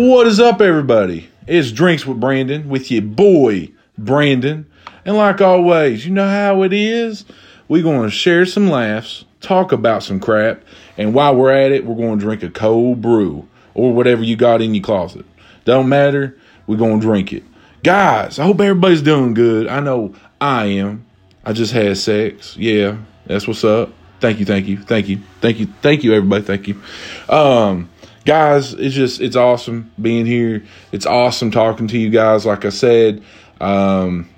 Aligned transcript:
What 0.00 0.28
is 0.28 0.38
up, 0.38 0.60
everybody? 0.60 1.28
It's 1.48 1.72
Drinks 1.72 2.06
with 2.06 2.20
Brandon 2.20 2.68
with 2.68 2.88
your 2.88 3.02
boy, 3.02 3.72
Brandon. 3.98 4.64
And 5.04 5.16
like 5.16 5.40
always, 5.40 6.06
you 6.06 6.12
know 6.12 6.28
how 6.28 6.62
it 6.62 6.72
is. 6.72 7.24
We're 7.66 7.82
going 7.82 8.04
to 8.04 8.10
share 8.10 8.46
some 8.46 8.68
laughs, 8.68 9.24
talk 9.40 9.72
about 9.72 10.04
some 10.04 10.20
crap, 10.20 10.62
and 10.96 11.14
while 11.14 11.34
we're 11.34 11.50
at 11.50 11.72
it, 11.72 11.84
we're 11.84 11.96
going 11.96 12.16
to 12.16 12.24
drink 12.24 12.44
a 12.44 12.48
cold 12.48 13.02
brew 13.02 13.48
or 13.74 13.92
whatever 13.92 14.22
you 14.22 14.36
got 14.36 14.62
in 14.62 14.72
your 14.72 14.84
closet. 14.84 15.26
Don't 15.64 15.88
matter, 15.88 16.38
we're 16.68 16.76
going 16.76 17.00
to 17.00 17.04
drink 17.04 17.32
it. 17.32 17.42
Guys, 17.82 18.38
I 18.38 18.44
hope 18.44 18.60
everybody's 18.60 19.02
doing 19.02 19.34
good. 19.34 19.66
I 19.66 19.80
know 19.80 20.14
I 20.40 20.66
am. 20.66 21.06
I 21.44 21.52
just 21.52 21.72
had 21.72 21.98
sex. 21.98 22.56
Yeah, 22.56 22.98
that's 23.26 23.48
what's 23.48 23.64
up. 23.64 23.92
Thank 24.20 24.38
you, 24.38 24.44
thank 24.44 24.68
you, 24.68 24.78
thank 24.78 25.08
you, 25.08 25.20
thank 25.40 25.58
you, 25.58 25.66
thank 25.82 26.04
you, 26.04 26.14
everybody. 26.14 26.44
Thank 26.44 26.68
you. 26.68 26.80
Um, 27.28 27.90
guys, 28.28 28.74
it's 28.74 28.94
just 28.94 29.22
it's 29.22 29.36
awesome 29.36 29.90
being 30.00 30.26
here. 30.26 30.62
It's 30.92 31.06
awesome 31.06 31.50
talking 31.50 31.88
to 31.88 31.98
you 31.98 32.10
guys. 32.10 32.44
Like 32.44 32.66
I 32.66 32.68
said, 32.68 33.22
um, 33.58 34.28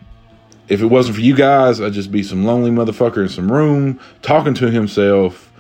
if 0.69 0.81
it 0.81 0.87
wasn't 0.87 1.17
for 1.17 1.23
you 1.23 1.35
guys, 1.35 1.81
I'd 1.81 1.93
just 1.93 2.12
be 2.12 2.23
some 2.23 2.45
lonely 2.45 2.71
motherfucker 2.71 3.21
in 3.23 3.29
some 3.29 3.51
room 3.51 3.98
talking 4.23 4.55
to 4.55 4.71
himself, 4.71 5.53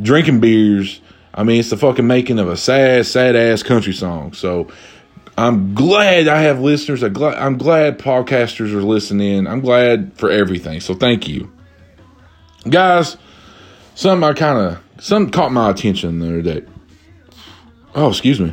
drinking 0.00 0.40
beers. 0.40 1.02
I 1.34 1.44
mean, 1.44 1.60
it's 1.60 1.68
the 1.68 1.76
fucking 1.76 2.06
making 2.06 2.38
of 2.38 2.48
a 2.48 2.56
sad, 2.56 3.04
sad 3.04 3.36
ass 3.36 3.62
country 3.62 3.92
song. 3.92 4.32
So 4.32 4.68
I'm 5.36 5.74
glad 5.74 6.28
I 6.28 6.40
have 6.40 6.60
listeners. 6.60 7.02
I'm 7.02 7.12
glad, 7.12 7.98
podcasters 7.98 8.72
are 8.72 8.82
listening. 8.82 9.46
I'm 9.46 9.60
glad 9.60 10.16
for 10.16 10.30
everything. 10.30 10.80
So 10.80 10.94
thank 10.94 11.28
you, 11.28 11.52
guys. 12.66 13.18
Something 13.94 14.24
I 14.24 14.32
kind 14.32 14.58
of 14.58 15.04
something 15.04 15.30
caught 15.30 15.52
my 15.52 15.68
attention 15.68 16.18
the 16.20 16.28
other 16.28 16.40
day. 16.40 16.66
Oh, 17.96 18.10
excuse 18.10 18.38
me. 18.38 18.52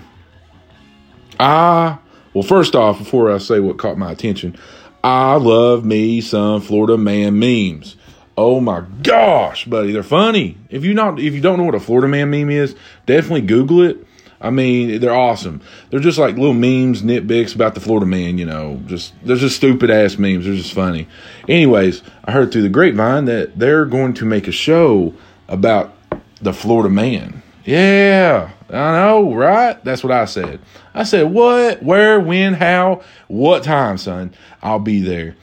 Ah, 1.38 2.00
well, 2.34 2.44
first 2.44 2.76
off, 2.76 2.98
before 2.98 3.30
I 3.30 3.38
say 3.40 3.60
what 3.60 3.78
caught 3.78 3.98
my 3.98 4.12
attention, 4.12 4.58
I 5.04 5.36
love 5.36 5.84
me 5.84 6.22
some 6.22 6.62
Florida 6.62 6.98
man 6.98 7.38
memes. 7.38 7.98
Oh 8.38 8.62
my 8.62 8.86
gosh, 9.04 9.66
buddy, 9.66 9.92
they're 9.92 10.02
funny. 10.02 10.58
If 10.70 10.86
you 10.86 10.94
not 10.94 11.20
if 11.20 11.34
you 11.34 11.42
don't 11.42 11.58
know 11.60 11.66
what 11.66 11.76
a 11.76 11.80
Florida 11.80 12.08
man 12.08 12.32
meme 12.32 12.50
is, 12.50 12.76
definitely 13.06 13.42
Google 13.42 13.82
it. 13.82 14.08
I 14.40 14.50
mean, 14.50 15.00
they're 15.00 15.14
awesome. 15.14 15.62
They're 15.90 16.00
just 16.00 16.18
like 16.18 16.36
little 16.36 16.54
memes, 16.54 17.02
nitpicks 17.02 17.54
about 17.54 17.76
the 17.76 17.82
Florida 17.82 18.06
man, 18.06 18.38
you 18.38 18.46
know. 18.46 18.82
Just 18.86 19.14
they're 19.24 19.36
just 19.36 19.58
stupid 19.58 19.90
ass 19.92 20.18
memes. 20.18 20.46
They're 20.46 20.56
just 20.56 20.74
funny. 20.74 21.08
Anyways, 21.50 22.02
I 22.24 22.32
heard 22.32 22.54
through 22.54 22.64
the 22.64 22.70
grapevine 22.70 23.26
that 23.26 23.60
they're 23.60 23.86
going 23.86 24.14
to 24.16 24.26
make 24.26 24.48
a 24.48 24.52
show 24.54 25.14
about 25.50 25.94
the 26.42 26.54
Florida 26.54 26.90
man. 26.90 27.44
Yeah, 27.66 28.52
I 28.74 28.92
know, 29.00 29.34
right? 29.34 29.84
That's 29.84 30.04
what 30.04 30.12
I 30.12 30.26
said. 30.26 30.60
I 30.94 31.04
said, 31.04 31.32
what, 31.32 31.84
where, 31.84 32.20
when, 32.20 32.54
how, 32.56 33.04
what 33.28 33.64
time, 33.64 33.98
son? 33.98 34.34
I'll 34.62 34.80
be 34.80 35.00
there. 35.00 35.36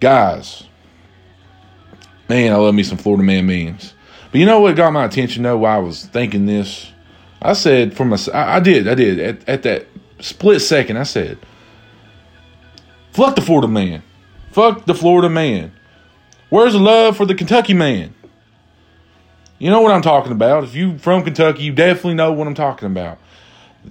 Guys, 0.00 0.64
man, 2.28 2.52
I 2.52 2.56
love 2.56 2.74
me 2.74 2.82
some 2.82 2.98
Florida 2.98 3.22
man 3.22 3.46
memes. 3.46 3.94
But 4.32 4.40
you 4.40 4.46
know 4.46 4.60
what 4.60 4.74
got 4.74 4.92
my 4.92 5.04
attention, 5.04 5.44
though, 5.44 5.58
while 5.58 5.76
I 5.78 5.82
was 5.82 6.06
thinking 6.06 6.46
this? 6.46 6.90
I 7.40 7.52
said, 7.52 7.96
from 7.96 8.12
I 8.32 8.60
did, 8.60 8.88
I 8.88 8.94
did. 8.94 9.20
At, 9.20 9.48
at 9.48 9.62
that 9.62 9.86
split 10.20 10.60
second, 10.60 10.96
I 10.96 11.04
said, 11.04 11.38
fuck 13.12 13.36
the 13.36 13.42
Florida 13.42 13.68
man. 13.68 14.02
Fuck 14.50 14.86
the 14.86 14.94
Florida 14.94 15.28
man. 15.28 15.72
Where's 16.48 16.72
the 16.72 16.78
love 16.78 17.16
for 17.16 17.26
the 17.26 17.34
Kentucky 17.34 17.74
man? 17.74 18.14
You 19.62 19.70
know 19.70 19.80
what 19.80 19.92
I'm 19.92 20.02
talking 20.02 20.32
about. 20.32 20.64
If 20.64 20.74
you 20.74 20.98
from 20.98 21.22
Kentucky, 21.22 21.62
you 21.62 21.72
definitely 21.72 22.14
know 22.14 22.32
what 22.32 22.48
I'm 22.48 22.54
talking 22.54 22.86
about. 22.86 23.18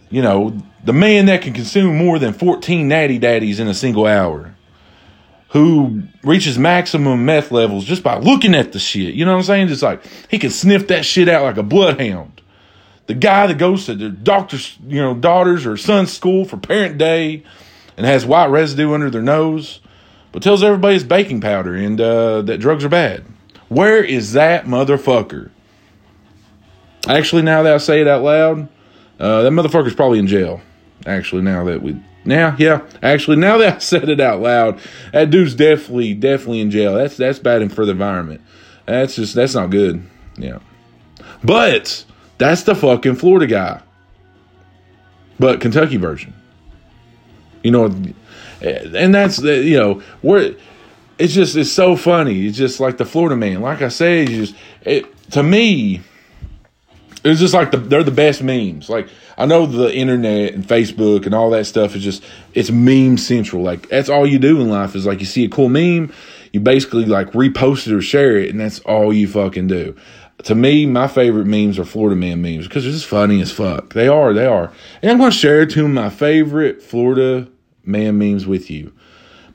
You 0.10 0.22
know, 0.22 0.62
the 0.84 0.92
man 0.92 1.28
that 1.28 1.44
can 1.44 1.54
consume 1.54 1.98
more 1.98 2.20
than 2.20 2.34
14 2.34 2.90
natty 2.90 3.18
daddies 3.20 3.58
in 3.58 3.70
a 3.70 3.74
single 3.74 4.06
hour. 4.06 4.54
Who 5.52 6.04
reaches 6.24 6.58
maximum 6.60 7.24
meth 7.24 7.54
levels 7.54 7.86
just 7.86 8.04
by 8.04 8.18
looking 8.18 8.54
at 8.54 8.74
the 8.74 8.80
shit. 8.80 9.14
You 9.14 9.24
know 9.24 9.32
what 9.32 9.38
I'm 9.38 9.44
saying? 9.46 9.68
Just 9.70 9.82
like 9.82 10.04
he 10.30 10.40
can 10.40 10.50
sniff 10.50 10.88
that 10.88 11.06
shit 11.06 11.30
out 11.30 11.44
like 11.44 11.56
a 11.56 11.64
bloodhound. 11.64 12.42
The 13.08 13.14
guy 13.14 13.48
that 13.48 13.58
goes 13.58 13.86
to 13.86 13.96
the 13.96 14.10
doctor's, 14.10 14.78
you 14.86 15.00
know, 15.00 15.14
daughter's 15.14 15.66
or 15.66 15.78
son's 15.78 16.12
school 16.12 16.44
for 16.44 16.58
parent 16.58 16.98
day 16.98 17.46
and 17.96 18.06
has 18.06 18.26
white 18.26 18.48
residue 18.48 18.94
under 18.94 19.10
their 19.10 19.22
nose, 19.22 19.80
but 20.34 20.44
tells 20.44 20.64
everybody 20.64 20.96
it's 20.96 21.06
baking 21.06 21.40
powder 21.40 21.76
and 21.76 22.02
uh, 22.02 22.42
that 22.42 22.58
drugs 22.58 22.84
are 22.84 22.90
bad. 22.90 23.24
Where 23.70 24.04
is 24.04 24.34
that 24.34 24.66
motherfucker? 24.66 25.50
Actually, 27.08 27.42
now 27.42 27.64
that 27.64 27.74
I 27.74 27.78
say 27.78 28.02
it 28.02 28.08
out 28.08 28.24
loud, 28.24 28.68
uh, 29.20 29.42
that 29.44 29.52
motherfucker's 29.52 29.96
probably 29.96 30.20
in 30.20 30.28
jail. 30.28 30.62
Actually, 31.06 31.42
now 31.42 31.64
that 31.64 31.82
we 31.82 32.00
now, 32.24 32.56
yeah, 32.60 32.82
actually, 33.02 33.38
now 33.38 33.58
that 33.58 33.76
I 33.76 33.78
said 33.80 34.10
it 34.10 34.20
out 34.20 34.42
loud, 34.42 34.80
that 35.12 35.30
dude's 35.30 35.56
definitely, 35.56 36.14
definitely 36.14 36.62
in 36.62 36.72
jail. 36.72 36.96
That's 36.96 37.18
that's 37.18 37.40
bad 37.40 37.72
for 37.74 37.86
the 37.86 37.92
environment. 37.92 38.42
That's 38.86 39.16
just 39.16 39.36
that's 39.36 39.56
not 39.56 39.70
good. 39.70 40.08
Yeah, 40.38 40.60
but 41.44 42.06
that's 42.38 42.64
the 42.64 42.76
fucking 42.76 43.16
Florida 43.16 43.48
guy, 43.48 43.82
but 45.40 45.62
Kentucky 45.62 45.98
version. 45.98 46.34
You 47.64 47.72
know, 47.72 47.86
and 48.62 49.14
that's 49.14 49.38
the 49.38 49.58
you 49.64 49.78
know 49.78 50.02
where 50.22 50.56
it's 51.18 51.34
just 51.34 51.56
it's 51.56 51.72
so 51.72 51.96
funny. 51.96 52.48
It's 52.48 52.58
just 52.58 52.80
like 52.80 52.98
the 52.98 53.06
Florida 53.06 53.36
man. 53.36 53.62
Like 53.62 53.82
I 53.82 53.90
said, 53.90 54.28
just 54.28 54.56
it 54.82 55.06
to 55.32 55.42
me 55.42 56.02
it's 57.24 57.40
just 57.40 57.54
like 57.54 57.72
the, 57.72 57.78
they're 57.78 58.04
the 58.04 58.12
best 58.12 58.42
memes. 58.42 58.90
Like 58.90 59.08
I 59.38 59.46
know 59.46 59.66
the 59.66 59.94
internet 59.94 60.54
and 60.54 60.68
Facebook 60.68 61.26
and 61.26 61.36
all 61.36 61.50
that 61.52 61.66
stuff 61.66 61.96
is 61.96 62.04
just 62.04 62.24
it's 62.54 62.72
meme 62.72 63.18
central. 63.18 63.64
Like 63.64 63.90
that's 63.90 64.10
all 64.10 64.26
you 64.26 64.40
do 64.40 64.62
in 64.62 64.70
life 64.70 64.96
is 64.96 65.06
like 65.06 65.20
you 65.20 65.26
see 65.26 65.46
a 65.46 65.50
cool 65.50 65.70
meme, 65.70 66.14
you 66.52 66.60
basically 66.60 67.06
like 67.06 67.32
repost 67.32 67.88
it 67.88 67.94
or 67.94 68.02
share 68.02 68.38
it, 68.38 68.50
and 68.50 68.60
that's 68.60 68.80
all 68.82 69.14
you 69.14 69.28
fucking 69.28 69.68
do. 69.68 69.96
To 70.46 70.56
me, 70.56 70.88
my 70.88 71.08
favorite 71.08 71.46
memes 71.46 71.78
are 71.78 71.86
Florida 71.86 72.16
man 72.16 72.42
memes 72.42 72.68
because 72.68 72.84
they're 72.84 72.94
just 72.94 73.06
funny 73.06 73.42
as 73.42 73.52
fuck. 73.52 73.94
They 73.94 74.08
are, 74.08 74.34
they 74.34 74.48
are. 74.48 74.72
And 75.04 75.12
I'm 75.12 75.20
going 75.20 75.30
to 75.30 75.38
share 75.38 75.68
two 75.68 75.86
of 75.86 75.92
my 75.92 76.10
favorite 76.10 76.82
Florida 76.82 77.48
man 77.86 78.18
memes 78.18 78.48
with 78.48 78.72
you. 78.72 78.92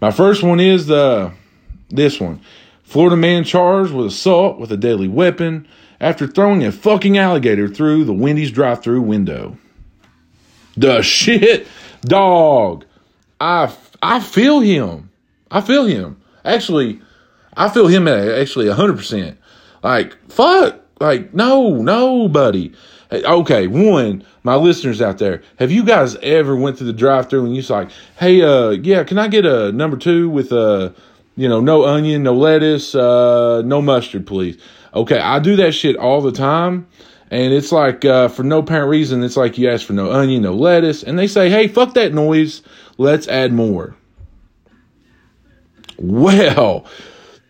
My 0.00 0.12
first 0.12 0.44
one 0.44 0.60
is 0.60 0.86
the 0.86 1.32
this 1.88 2.20
one. 2.20 2.40
Florida 2.84 3.16
man 3.16 3.42
charged 3.42 3.92
with 3.92 4.06
assault 4.06 4.60
with 4.60 4.70
a 4.70 4.76
deadly 4.76 5.08
weapon 5.08 5.66
after 6.00 6.26
throwing 6.26 6.64
a 6.64 6.72
fucking 6.72 7.18
alligator 7.18 7.68
through 7.68 8.04
the 8.04 8.12
Wendy's 8.12 8.50
drive 8.50 8.82
through 8.82 9.02
window. 9.02 9.56
The 10.76 11.02
shit, 11.02 11.66
dog. 12.02 12.84
I, 13.40 13.74
I 14.02 14.20
feel 14.20 14.60
him. 14.60 15.10
I 15.50 15.60
feel 15.60 15.86
him. 15.86 16.20
Actually, 16.44 17.00
I 17.56 17.68
feel 17.68 17.86
him 17.86 18.06
actually 18.08 18.66
100%. 18.66 19.36
Like, 19.82 20.16
fuck. 20.30 20.80
Like, 21.00 21.34
no, 21.34 21.76
nobody. 21.76 22.72
Okay, 23.12 23.66
one, 23.66 24.24
my 24.42 24.56
listeners 24.56 25.00
out 25.00 25.18
there, 25.18 25.42
have 25.58 25.70
you 25.70 25.84
guys 25.84 26.16
ever 26.16 26.56
went 26.56 26.78
to 26.78 26.84
the 26.84 26.92
drive 26.92 27.30
through 27.30 27.46
and 27.46 27.54
you're 27.54 27.64
like, 27.68 27.90
hey, 28.18 28.42
uh, 28.42 28.70
yeah, 28.70 29.04
can 29.04 29.18
I 29.18 29.28
get 29.28 29.46
a 29.46 29.70
number 29.72 29.96
two 29.96 30.28
with, 30.28 30.52
uh, 30.52 30.90
you 31.36 31.48
know, 31.48 31.60
no 31.60 31.84
onion, 31.84 32.24
no 32.24 32.34
lettuce, 32.34 32.94
uh, 32.94 33.62
no 33.64 33.80
mustard, 33.80 34.26
please? 34.26 34.58
Okay, 34.96 35.18
I 35.18 35.40
do 35.40 35.56
that 35.56 35.72
shit 35.72 35.96
all 35.96 36.22
the 36.22 36.32
time. 36.32 36.88
And 37.30 37.52
it's 37.52 37.70
like, 37.70 38.04
uh, 38.04 38.28
for 38.28 38.42
no 38.42 38.60
apparent 38.60 38.88
reason, 38.88 39.22
it's 39.22 39.36
like 39.36 39.58
you 39.58 39.68
ask 39.68 39.86
for 39.86 39.92
no 39.92 40.10
onion, 40.10 40.42
no 40.42 40.54
lettuce. 40.54 41.02
And 41.02 41.18
they 41.18 41.26
say, 41.26 41.50
hey, 41.50 41.68
fuck 41.68 41.92
that 41.94 42.14
noise. 42.14 42.62
Let's 42.96 43.28
add 43.28 43.52
more. 43.52 43.94
Well, 45.98 46.86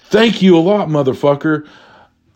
thank 0.00 0.42
you 0.42 0.56
a 0.56 0.60
lot, 0.60 0.88
motherfucker. 0.88 1.68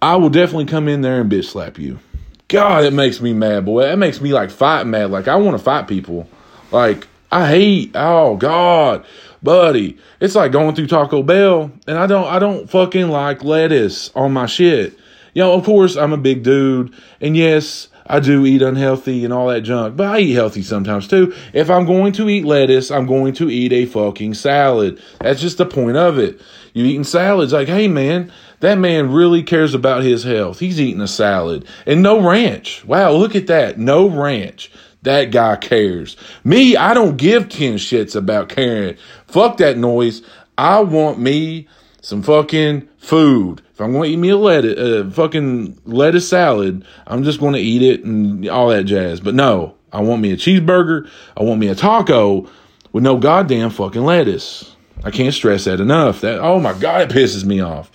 I 0.00 0.14
will 0.14 0.30
definitely 0.30 0.66
come 0.66 0.86
in 0.86 1.00
there 1.00 1.20
and 1.20 1.30
bitch 1.30 1.46
slap 1.46 1.76
you. 1.76 1.98
God, 2.46 2.84
it 2.84 2.92
makes 2.92 3.20
me 3.20 3.32
mad, 3.32 3.64
boy. 3.64 3.82
That 3.82 3.98
makes 3.98 4.20
me 4.20 4.32
like 4.32 4.50
fight 4.50 4.86
mad. 4.86 5.10
Like, 5.10 5.26
I 5.26 5.36
want 5.36 5.58
to 5.58 5.62
fight 5.62 5.88
people. 5.88 6.28
Like, 6.70 7.08
I 7.32 7.48
hate, 7.48 7.92
oh, 7.94 8.36
God 8.36 9.04
buddy, 9.42 9.98
it's 10.20 10.34
like 10.34 10.52
going 10.52 10.74
through 10.74 10.86
Taco 10.86 11.22
Bell, 11.22 11.70
and 11.86 11.98
I 11.98 12.06
don't, 12.06 12.26
I 12.26 12.38
don't 12.38 12.68
fucking 12.68 13.08
like 13.08 13.44
lettuce 13.44 14.10
on 14.14 14.32
my 14.32 14.46
shit. 14.46 14.98
You 15.34 15.42
know, 15.42 15.52
of 15.52 15.64
course, 15.64 15.96
I'm 15.96 16.12
a 16.12 16.18
big 16.18 16.42
dude, 16.42 16.94
and 17.20 17.36
yes, 17.36 17.88
I 18.06 18.18
do 18.18 18.44
eat 18.44 18.60
unhealthy 18.60 19.24
and 19.24 19.32
all 19.32 19.46
that 19.48 19.60
junk, 19.60 19.96
but 19.96 20.08
I 20.08 20.18
eat 20.18 20.34
healthy 20.34 20.62
sometimes 20.62 21.06
too. 21.06 21.32
If 21.52 21.70
I'm 21.70 21.86
going 21.86 22.12
to 22.14 22.28
eat 22.28 22.44
lettuce, 22.44 22.90
I'm 22.90 23.06
going 23.06 23.34
to 23.34 23.48
eat 23.48 23.72
a 23.72 23.86
fucking 23.86 24.34
salad. 24.34 25.00
That's 25.20 25.40
just 25.40 25.58
the 25.58 25.66
point 25.66 25.96
of 25.96 26.18
it. 26.18 26.40
You 26.74 26.84
eating 26.84 27.04
salads, 27.04 27.52
like, 27.52 27.68
hey 27.68 27.86
man, 27.86 28.32
that 28.60 28.78
man 28.78 29.12
really 29.12 29.44
cares 29.44 29.74
about 29.74 30.02
his 30.02 30.24
health. 30.24 30.58
He's 30.58 30.80
eating 30.80 31.00
a 31.00 31.08
salad 31.08 31.66
and 31.86 32.02
no 32.02 32.20
ranch. 32.20 32.84
Wow, 32.84 33.12
look 33.12 33.36
at 33.36 33.46
that. 33.46 33.78
No 33.78 34.08
ranch. 34.08 34.72
That 35.02 35.30
guy 35.30 35.56
cares. 35.56 36.16
Me, 36.44 36.76
I 36.76 36.92
don't 36.94 37.16
give 37.16 37.48
10 37.48 37.74
shits 37.74 38.14
about 38.14 38.48
caring. 38.48 38.96
Fuck 39.26 39.58
that 39.58 39.78
noise. 39.78 40.22
I 40.58 40.80
want 40.80 41.18
me 41.18 41.68
some 42.00 42.22
fucking 42.22 42.88
food. 42.98 43.62
If 43.72 43.80
I'm 43.80 43.92
going 43.92 44.10
to 44.10 44.14
eat 44.14 44.18
me 44.18 44.30
a 44.30 44.36
lettuce, 44.36 44.78
uh, 44.78 45.10
fucking 45.10 45.80
lettuce 45.84 46.28
salad, 46.28 46.84
I'm 47.06 47.24
just 47.24 47.40
going 47.40 47.54
to 47.54 47.60
eat 47.60 47.82
it 47.82 48.04
and 48.04 48.48
all 48.48 48.68
that 48.68 48.84
jazz. 48.84 49.20
But 49.20 49.34
no, 49.34 49.74
I 49.92 50.00
want 50.00 50.22
me 50.22 50.32
a 50.32 50.36
cheeseburger. 50.36 51.08
I 51.36 51.42
want 51.42 51.60
me 51.60 51.68
a 51.68 51.74
taco 51.74 52.48
with 52.92 53.04
no 53.04 53.18
goddamn 53.18 53.70
fucking 53.70 54.04
lettuce. 54.04 54.74
I 55.02 55.10
can't 55.10 55.34
stress 55.34 55.64
that 55.64 55.80
enough. 55.80 56.20
That 56.20 56.40
oh 56.40 56.60
my 56.60 56.74
god, 56.74 57.02
it 57.02 57.16
pisses 57.16 57.44
me 57.44 57.60
off. 57.60 57.90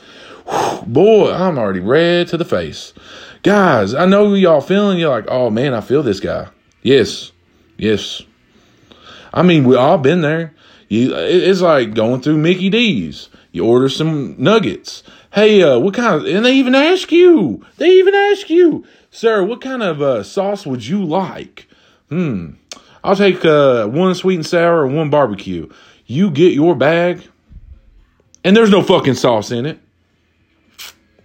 Whew, 0.48 0.82
boy, 0.88 1.32
I'm 1.32 1.58
already 1.58 1.80
red 1.80 2.28
to 2.30 2.38
the 2.38 2.46
face. 2.46 2.94
Guys, 3.44 3.94
I 3.94 4.06
know 4.06 4.34
y'all 4.34 4.62
feeling. 4.62 4.98
You're 4.98 5.10
like, 5.10 5.26
oh 5.28 5.50
man, 5.50 5.74
I 5.74 5.82
feel 5.82 6.02
this 6.02 6.20
guy. 6.20 6.48
Yes, 6.82 7.32
yes. 7.78 8.24
I 9.34 9.44
mean, 9.44 9.66
we 9.66 9.76
all 9.76 9.98
been 9.98 10.22
there. 10.22 10.54
You, 10.88 11.14
it's 11.16 11.62
like 11.62 11.94
going 11.94 12.22
through 12.22 12.38
Mickey 12.38 12.70
D's. 12.70 13.30
You 13.56 13.64
order 13.64 13.88
some 13.88 14.36
nuggets. 14.38 15.02
Hey, 15.34 15.64
uh, 15.64 15.80
what 15.80 15.94
kind 15.94 16.14
of? 16.14 16.26
And 16.26 16.44
they 16.44 16.56
even 16.56 16.76
ask 16.76 17.10
you. 17.10 17.66
They 17.78 17.90
even 17.92 18.14
ask 18.14 18.50
you, 18.50 18.84
sir, 19.12 19.46
what 19.46 19.62
kind 19.62 19.82
of 19.82 20.02
uh, 20.02 20.24
sauce 20.24 20.66
would 20.66 20.86
you 20.86 21.06
like? 21.06 21.70
Hmm. 22.10 22.56
I'll 23.02 23.16
take 23.16 23.46
uh, 23.46 23.88
one 23.88 24.14
sweet 24.14 24.36
and 24.36 24.46
sour 24.46 24.86
and 24.86 24.94
one 24.94 25.10
barbecue. 25.10 25.70
You 26.06 26.32
get 26.32 26.52
your 26.52 26.76
bag, 26.76 27.26
and 28.44 28.58
there's 28.58 28.72
no 28.72 28.84
fucking 28.84 29.14
sauce 29.14 29.52
in 29.52 29.66
it. 29.66 29.80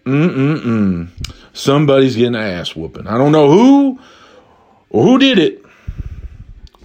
Mm 0.04 0.30
mm 0.30 0.60
mm. 0.60 1.08
Somebody's 1.52 2.14
getting 2.14 2.36
an 2.36 2.42
ass 2.42 2.76
whooping. 2.76 3.08
I 3.08 3.18
don't 3.18 3.32
know 3.32 3.50
who 3.50 3.98
or 4.88 5.02
who 5.02 5.18
did 5.18 5.40
it, 5.40 5.64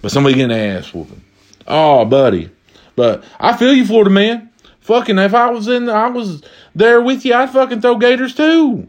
but 0.02 0.10
somebody 0.10 0.34
getting 0.34 0.50
an 0.50 0.76
ass 0.76 0.92
whooping. 0.92 1.22
Oh, 1.68 2.04
buddy. 2.04 2.50
But 2.96 3.22
I 3.38 3.56
feel 3.56 3.72
you, 3.72 3.86
Florida 3.86 4.10
man. 4.10 4.50
Fucking, 4.86 5.18
if 5.18 5.34
I 5.34 5.50
was 5.50 5.66
in, 5.66 5.88
I 5.88 6.06
was 6.06 6.42
there 6.72 7.00
with 7.00 7.24
you, 7.24 7.34
I'd 7.34 7.50
fucking 7.50 7.80
throw 7.80 7.96
gators 7.96 8.36
too. 8.36 8.86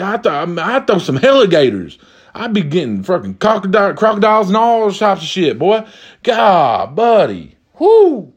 I 0.00 0.16
th- 0.16 0.26
I'd 0.32 0.86
throw 0.86 0.98
some 0.98 1.18
alligators. 1.18 1.98
I'd 2.32 2.52
be 2.52 2.62
getting 2.62 3.02
fucking 3.02 3.38
crocodile, 3.38 3.94
crocodiles 3.94 4.46
and 4.46 4.56
all 4.56 4.92
types 4.92 5.22
of 5.22 5.26
shit, 5.26 5.58
boy. 5.58 5.84
God, 6.22 6.94
buddy. 6.94 7.56
Whoo. 7.80 8.32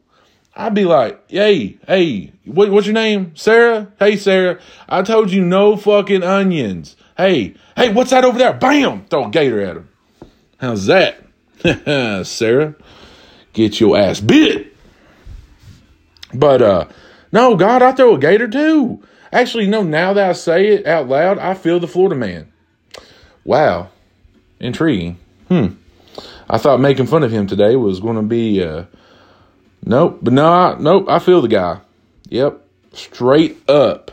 I'd 0.56 0.74
be 0.74 0.84
like, 0.84 1.30
hey, 1.30 1.78
hey, 1.86 2.32
what, 2.44 2.72
what's 2.72 2.88
your 2.88 2.94
name? 2.94 3.36
Sarah? 3.36 3.86
Hey, 4.00 4.16
Sarah, 4.16 4.58
I 4.88 5.02
told 5.02 5.30
you 5.30 5.42
no 5.42 5.76
fucking 5.76 6.24
onions. 6.24 6.96
Hey, 7.16 7.54
hey, 7.76 7.92
what's 7.92 8.10
that 8.10 8.24
over 8.24 8.36
there? 8.36 8.52
Bam! 8.52 9.04
Throw 9.04 9.26
a 9.26 9.30
gator 9.30 9.60
at 9.60 9.76
him. 9.76 9.88
How's 10.58 10.86
that? 10.86 11.22
Sarah, 12.26 12.74
get 13.52 13.78
your 13.78 13.96
ass 13.96 14.18
bit. 14.18 14.75
But, 16.38 16.62
uh, 16.62 16.86
no, 17.32 17.56
God, 17.56 17.82
I 17.82 17.92
throw 17.92 18.14
a 18.14 18.18
gator 18.18 18.48
too. 18.48 19.02
Actually, 19.32 19.66
no, 19.66 19.82
now 19.82 20.12
that 20.12 20.30
I 20.30 20.32
say 20.32 20.68
it 20.68 20.86
out 20.86 21.08
loud, 21.08 21.38
I 21.38 21.54
feel 21.54 21.80
the 21.80 21.88
Florida 21.88 22.14
man. 22.14 22.52
Wow. 23.44 23.90
Intriguing. 24.60 25.18
Hmm. 25.48 25.66
I 26.48 26.58
thought 26.58 26.80
making 26.80 27.06
fun 27.06 27.22
of 27.22 27.32
him 27.32 27.46
today 27.46 27.76
was 27.76 28.00
going 28.00 28.16
to 28.16 28.22
be, 28.22 28.62
uh, 28.62 28.84
Nope. 29.86 30.18
But 30.20 30.32
no, 30.32 30.52
I, 30.52 30.76
nope. 30.78 31.06
I 31.08 31.20
feel 31.20 31.40
the 31.40 31.48
guy. 31.48 31.80
Yep. 32.28 32.60
Straight 32.92 33.70
up. 33.70 34.10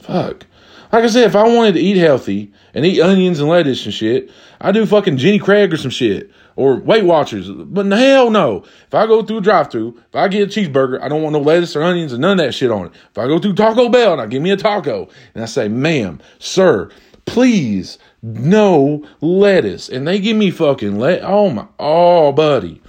Fuck. 0.00 0.46
Like 0.90 1.04
I 1.04 1.06
said, 1.06 1.26
if 1.26 1.36
I 1.36 1.44
wanted 1.44 1.74
to 1.74 1.80
eat 1.80 1.98
healthy 1.98 2.52
and 2.74 2.86
eat 2.86 3.00
onions 3.00 3.40
and 3.40 3.48
lettuce 3.48 3.84
and 3.84 3.94
shit, 3.94 4.30
I 4.60 4.72
do 4.72 4.86
fucking 4.86 5.16
Jenny 5.18 5.38
Craig 5.38 5.72
or 5.72 5.76
some 5.76 5.90
shit 5.90 6.30
or 6.56 6.76
Weight 6.76 7.04
Watchers. 7.04 7.50
But 7.50 7.86
hell 7.86 8.30
no. 8.30 8.64
If 8.86 8.94
I 8.94 9.06
go 9.06 9.22
through 9.22 9.38
a 9.38 9.42
drive 9.42 9.70
through, 9.70 9.98
if 10.08 10.14
I 10.14 10.28
get 10.28 10.42
a 10.42 10.60
cheeseburger, 10.60 11.00
I 11.00 11.08
don't 11.08 11.22
want 11.22 11.32
no 11.32 11.40
lettuce 11.40 11.76
or 11.76 11.82
onions 11.82 12.12
and 12.12 12.22
none 12.22 12.38
of 12.38 12.46
that 12.46 12.52
shit 12.52 12.70
on 12.70 12.86
it. 12.86 12.92
If 13.10 13.18
I 13.18 13.26
go 13.26 13.38
through 13.38 13.54
Taco 13.54 13.88
Bell 13.88 14.12
and 14.12 14.22
I 14.22 14.26
give 14.26 14.42
me 14.42 14.50
a 14.50 14.56
taco 14.56 15.08
and 15.34 15.42
I 15.42 15.46
say, 15.46 15.68
ma'am, 15.68 16.20
sir, 16.38 16.90
please, 17.26 17.98
no 18.22 19.06
lettuce. 19.20 19.88
And 19.88 20.06
they 20.06 20.18
give 20.18 20.36
me 20.36 20.50
fucking 20.50 20.98
let, 20.98 21.22
oh 21.22 21.50
my, 21.50 21.66
oh 21.78 22.32
buddy. 22.32 22.80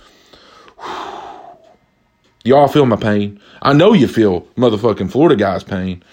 Y'all 2.45 2.67
feel 2.67 2.85
my 2.85 2.97
pain. 2.97 3.39
I 3.61 3.71
know 3.71 3.93
you 3.93 4.07
feel 4.07 4.41
motherfucking 4.57 5.09
Florida 5.09 5.37
guy's 5.37 5.63
pain. 5.63 6.03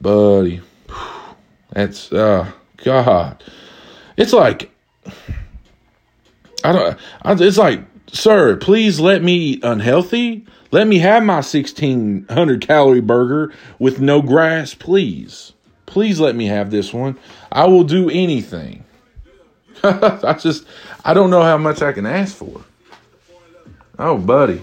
Buddy. 0.00 0.60
That's 1.72 2.12
uh 2.12 2.52
God. 2.78 3.42
It's 4.16 4.32
like 4.32 4.70
I 6.62 6.72
don't 6.72 6.98
I, 7.22 7.32
it's 7.32 7.58
like, 7.58 7.80
sir, 8.12 8.56
please 8.56 9.00
let 9.00 9.22
me 9.22 9.34
eat 9.34 9.64
unhealthy. 9.64 10.46
Let 10.70 10.88
me 10.88 10.98
have 10.98 11.22
my 11.22 11.36
1600 11.36 12.66
calorie 12.66 13.00
burger 13.00 13.52
with 13.78 14.00
no 14.00 14.22
grass, 14.22 14.74
please. 14.74 15.52
Please 15.86 16.18
let 16.18 16.34
me 16.34 16.46
have 16.46 16.70
this 16.70 16.92
one. 16.92 17.16
I 17.52 17.66
will 17.66 17.84
do 17.84 18.10
anything. 18.10 18.84
I 19.84 20.36
just 20.40 20.66
I 21.04 21.14
don't 21.14 21.30
know 21.30 21.42
how 21.42 21.58
much 21.58 21.82
I 21.82 21.92
can 21.92 22.06
ask 22.06 22.34
for. 22.34 22.64
Oh, 23.98 24.18
buddy. 24.18 24.62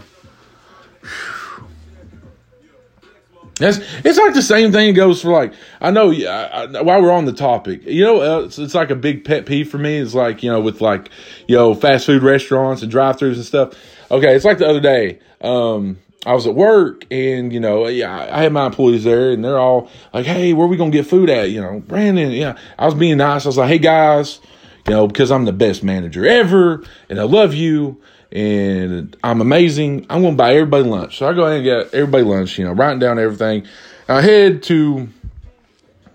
It's, 3.64 3.80
it's 4.04 4.18
like 4.18 4.34
the 4.34 4.42
same 4.42 4.72
thing 4.72 4.94
goes 4.94 5.22
for 5.22 5.32
like 5.32 5.54
I 5.80 5.92
know 5.92 6.12
I, 6.12 6.66
I, 6.66 6.82
while 6.82 7.02
we're 7.02 7.12
on 7.12 7.26
the 7.26 7.34
topic, 7.34 7.86
you 7.86 8.04
know, 8.04 8.22
uh, 8.22 8.46
it's, 8.46 8.58
it's, 8.58 8.76
like 8.76 8.90
a 8.90 8.96
big 8.96 9.26
pet 9.26 9.46
peeve 9.46 9.70
for 9.70 9.78
me. 9.78 9.98
It's 9.98 10.14
like 10.14 10.44
you 10.44 10.52
know 10.52 10.62
with 10.62 10.82
like 10.82 11.10
you 11.48 11.56
know 11.56 11.74
fast 11.74 12.06
food 12.06 12.24
restaurants 12.24 12.82
and 12.82 12.92
drive-throughs 12.92 13.36
and 13.36 13.46
stuff. 13.46 13.74
Okay, 14.10 14.36
it's 14.36 14.46
like 14.46 14.58
the 14.58 14.68
other 14.68 14.80
day. 14.80 15.20
Um, 15.42 15.98
I 16.26 16.34
was 16.34 16.46
at 16.46 16.54
work 16.54 17.06
and 17.10 17.52
you 17.52 17.60
know 17.60 17.88
yeah 17.88 18.30
I 18.32 18.44
had 18.44 18.54
my 18.54 18.68
employees 18.68 19.04
there 19.04 19.32
and 19.32 19.44
they're 19.44 19.58
all 19.58 19.90
like, 20.14 20.26
hey, 20.26 20.54
where 20.54 20.68
we 20.68 20.78
gonna 20.78 20.92
get 20.92 21.08
food 21.08 21.30
at? 21.30 21.50
You 21.50 21.62
know, 21.62 21.80
Brandon. 21.80 22.32
Yeah, 22.32 22.58
I 22.78 22.86
was 22.86 22.94
being 22.94 23.18
nice. 23.18 23.46
I 23.46 23.50
was 23.50 23.58
like, 23.58 23.70
hey 23.70 23.80
guys, 23.80 24.40
you 24.88 24.94
know, 24.94 25.08
because 25.08 25.32
I'm 25.32 25.46
the 25.46 25.54
best 25.54 25.84
manager 25.84 26.26
ever 26.26 26.84
and 27.10 27.20
I 27.20 27.24
love 27.24 27.54
you 27.54 28.02
and 28.32 29.16
I'm 29.24 29.42
amazing. 29.42 30.06
I'm 30.10 30.22
going 30.22 30.34
to 30.34 30.38
buy 30.38 30.54
everybody 30.54 30.84
lunch. 30.84 31.18
So 31.18 31.28
I 31.28 31.34
go 31.34 31.46
ahead 31.46 31.58
and 31.58 31.64
get 31.64 31.94
everybody 31.94 32.24
lunch, 32.24 32.58
you 32.58 32.66
know, 32.66 32.72
writing 32.72 33.00
down 33.00 33.20
everything. 33.20 33.66
I 34.08 34.22
head 34.22 34.64
to, 34.64 35.10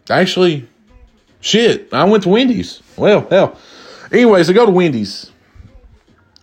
actually, 0.09 0.69
shit, 1.41 1.93
I 1.93 2.05
went 2.05 2.23
to 2.25 2.31
Wendy's. 2.31 2.83
Well, 2.97 3.27
hell. 3.29 3.59
Anyways, 4.13 4.49
I 4.49 4.53
go 4.53 4.67
to 4.67 4.73
Wendy's. 4.73 5.31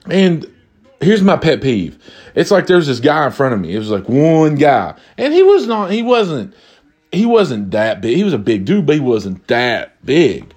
And 0.05 0.51
here's 1.01 1.21
my 1.21 1.37
pet 1.37 1.61
peeve. 1.61 1.97
It's 2.35 2.51
like 2.51 2.67
there's 2.67 2.87
this 2.87 2.99
guy 2.99 3.25
in 3.25 3.31
front 3.31 3.53
of 3.53 3.59
me. 3.59 3.73
It 3.75 3.79
was 3.79 3.89
like 3.89 4.07
one 4.09 4.55
guy. 4.55 4.95
And 5.17 5.33
he 5.33 5.43
was 5.43 5.65
not, 5.65 5.91
he 5.91 6.03
wasn't, 6.03 6.53
he 7.11 7.25
wasn't 7.25 7.71
that 7.71 8.01
big. 8.01 8.17
He 8.17 8.23
was 8.23 8.33
a 8.33 8.39
big 8.39 8.65
dude, 8.65 8.85
but 8.85 8.95
he 8.95 9.01
wasn't 9.01 9.47
that 9.47 10.03
big. 10.05 10.53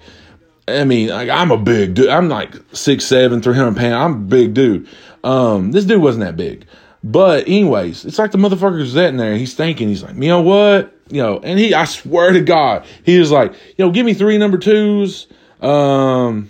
I 0.67 0.83
mean, 0.83 1.09
like 1.09 1.29
I'm 1.29 1.51
a 1.51 1.57
big 1.57 1.93
dude. 1.93 2.09
I'm 2.09 2.27
like 2.27 2.55
six 2.73 3.05
seven, 3.05 3.41
three 3.41 3.55
hundred 3.55 3.77
pounds. 3.77 3.93
I'm 3.93 4.13
a 4.13 4.25
big 4.25 4.53
dude. 4.53 4.87
Um, 5.27 5.71
this 5.73 5.83
dude 5.83 6.01
wasn't 6.01 6.23
that 6.23 6.37
big. 6.37 6.65
But 7.03 7.47
anyways, 7.47 8.05
it's 8.05 8.17
like 8.17 8.31
the 8.31 8.37
motherfucker's 8.37 8.93
sitting 8.93 9.17
there. 9.17 9.35
He's 9.35 9.53
thinking. 9.53 9.89
He's 9.89 10.01
like, 10.01 10.15
you 10.15 10.29
know 10.29 10.41
what? 10.41 10.95
You 11.09 11.21
know, 11.21 11.39
and 11.39 11.59
he, 11.59 11.73
I 11.73 11.83
swear 11.83 12.31
to 12.31 12.41
God, 12.41 12.85
he 13.03 13.19
was 13.19 13.29
like, 13.29 13.51
you 13.77 13.85
know, 13.85 13.91
give 13.91 14.05
me 14.05 14.13
three 14.13 14.37
number 14.37 14.57
twos, 14.57 15.27
um, 15.61 16.49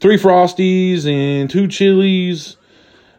three 0.00 0.16
frosties 0.16 1.06
and 1.06 1.50
two 1.50 1.68
chilies, 1.68 2.56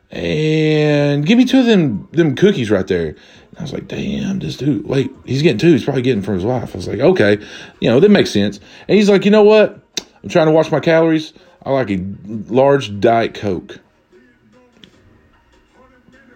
and 0.10 1.26
give 1.26 1.38
me 1.38 1.46
two 1.46 1.60
of 1.60 1.66
them 1.66 2.08
them 2.12 2.36
cookies 2.36 2.72
right 2.72 2.88
there. 2.88 3.10
And 3.10 3.60
I 3.60 3.62
was 3.62 3.74
like, 3.74 3.88
damn, 3.88 4.40
this 4.40 4.58
dude, 4.58 4.88
wait, 4.88 5.12
he's 5.26 5.44
getting 5.44 5.60
two. 5.60 5.72
He's 5.72 5.84
probably 5.86 6.02
getting 6.02 6.24
for 6.24 6.34
his 6.34 6.44
wife. 6.44 6.74
I 6.74 6.78
was 6.78 6.88
like, 6.88 7.00
okay, 7.00 7.38
you 7.80 7.90
know, 7.90 8.00
that 8.00 8.10
makes 8.10 8.32
sense. 8.32 8.60
And 8.88 8.98
he's 8.98 9.10
like, 9.10 9.26
you 9.26 9.32
know 9.32 9.44
what? 9.44 9.80
I'm 10.24 10.30
trying 10.30 10.48
to 10.48 10.52
watch 10.52 10.72
my 10.72 10.80
calories. 10.80 11.34
I 11.64 11.70
like 11.70 11.92
a 11.92 12.04
large 12.28 13.00
Diet 13.00 13.36
Coke. 13.36 13.80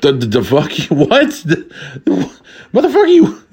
The, 0.02 0.14
the, 0.14 0.26
the 0.26 0.44
fuck 0.44 0.78
you, 0.78 0.96
what? 0.96 1.30
The, 1.46 1.72
motherfucker, 2.74 3.14
you, 3.14 3.44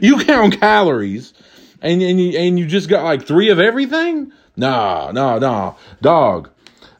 you 0.00 0.24
count 0.24 0.60
calories 0.60 1.34
and, 1.80 2.02
and, 2.02 2.20
you, 2.20 2.38
and 2.38 2.58
you 2.58 2.66
just 2.66 2.88
got 2.88 3.04
like 3.04 3.26
three 3.26 3.50
of 3.50 3.58
everything? 3.58 4.32
Nah, 4.56 5.12
nah, 5.12 5.38
nah. 5.38 5.74
Dog. 6.02 6.50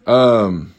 Um, 0.06 0.74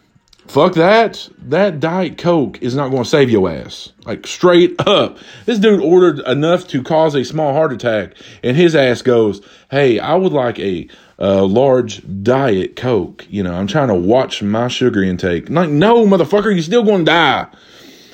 fuck 0.47 0.73
that. 0.75 1.29
That 1.37 1.79
Diet 1.79 2.17
Coke 2.17 2.61
is 2.61 2.75
not 2.75 2.89
going 2.89 3.03
to 3.03 3.09
save 3.09 3.29
your 3.29 3.49
ass. 3.49 3.91
Like 4.05 4.25
straight 4.25 4.79
up. 4.87 5.17
This 5.45 5.59
dude 5.59 5.81
ordered 5.81 6.19
enough 6.19 6.67
to 6.69 6.81
cause 6.81 7.15
a 7.15 7.25
small 7.25 7.53
heart 7.53 7.73
attack 7.73 8.15
and 8.43 8.55
his 8.55 8.75
ass 8.75 9.01
goes, 9.01 9.41
Hey, 9.69 9.99
I 9.99 10.15
would 10.15 10.33
like 10.33 10.57
a 10.59 10.87
a 11.19 11.43
large 11.43 12.01
diet 12.23 12.77
coke. 12.77 13.27
You 13.29 13.43
know, 13.43 13.53
I'm 13.53 13.67
trying 13.67 13.89
to 13.89 13.93
watch 13.93 14.41
my 14.41 14.69
sugar 14.69 15.03
intake. 15.03 15.49
Like, 15.49 15.69
no, 15.69 16.05
motherfucker, 16.05 16.53
you're 16.53 16.63
still 16.63 16.83
going 16.83 16.99
to 16.99 17.11
die. 17.11 17.47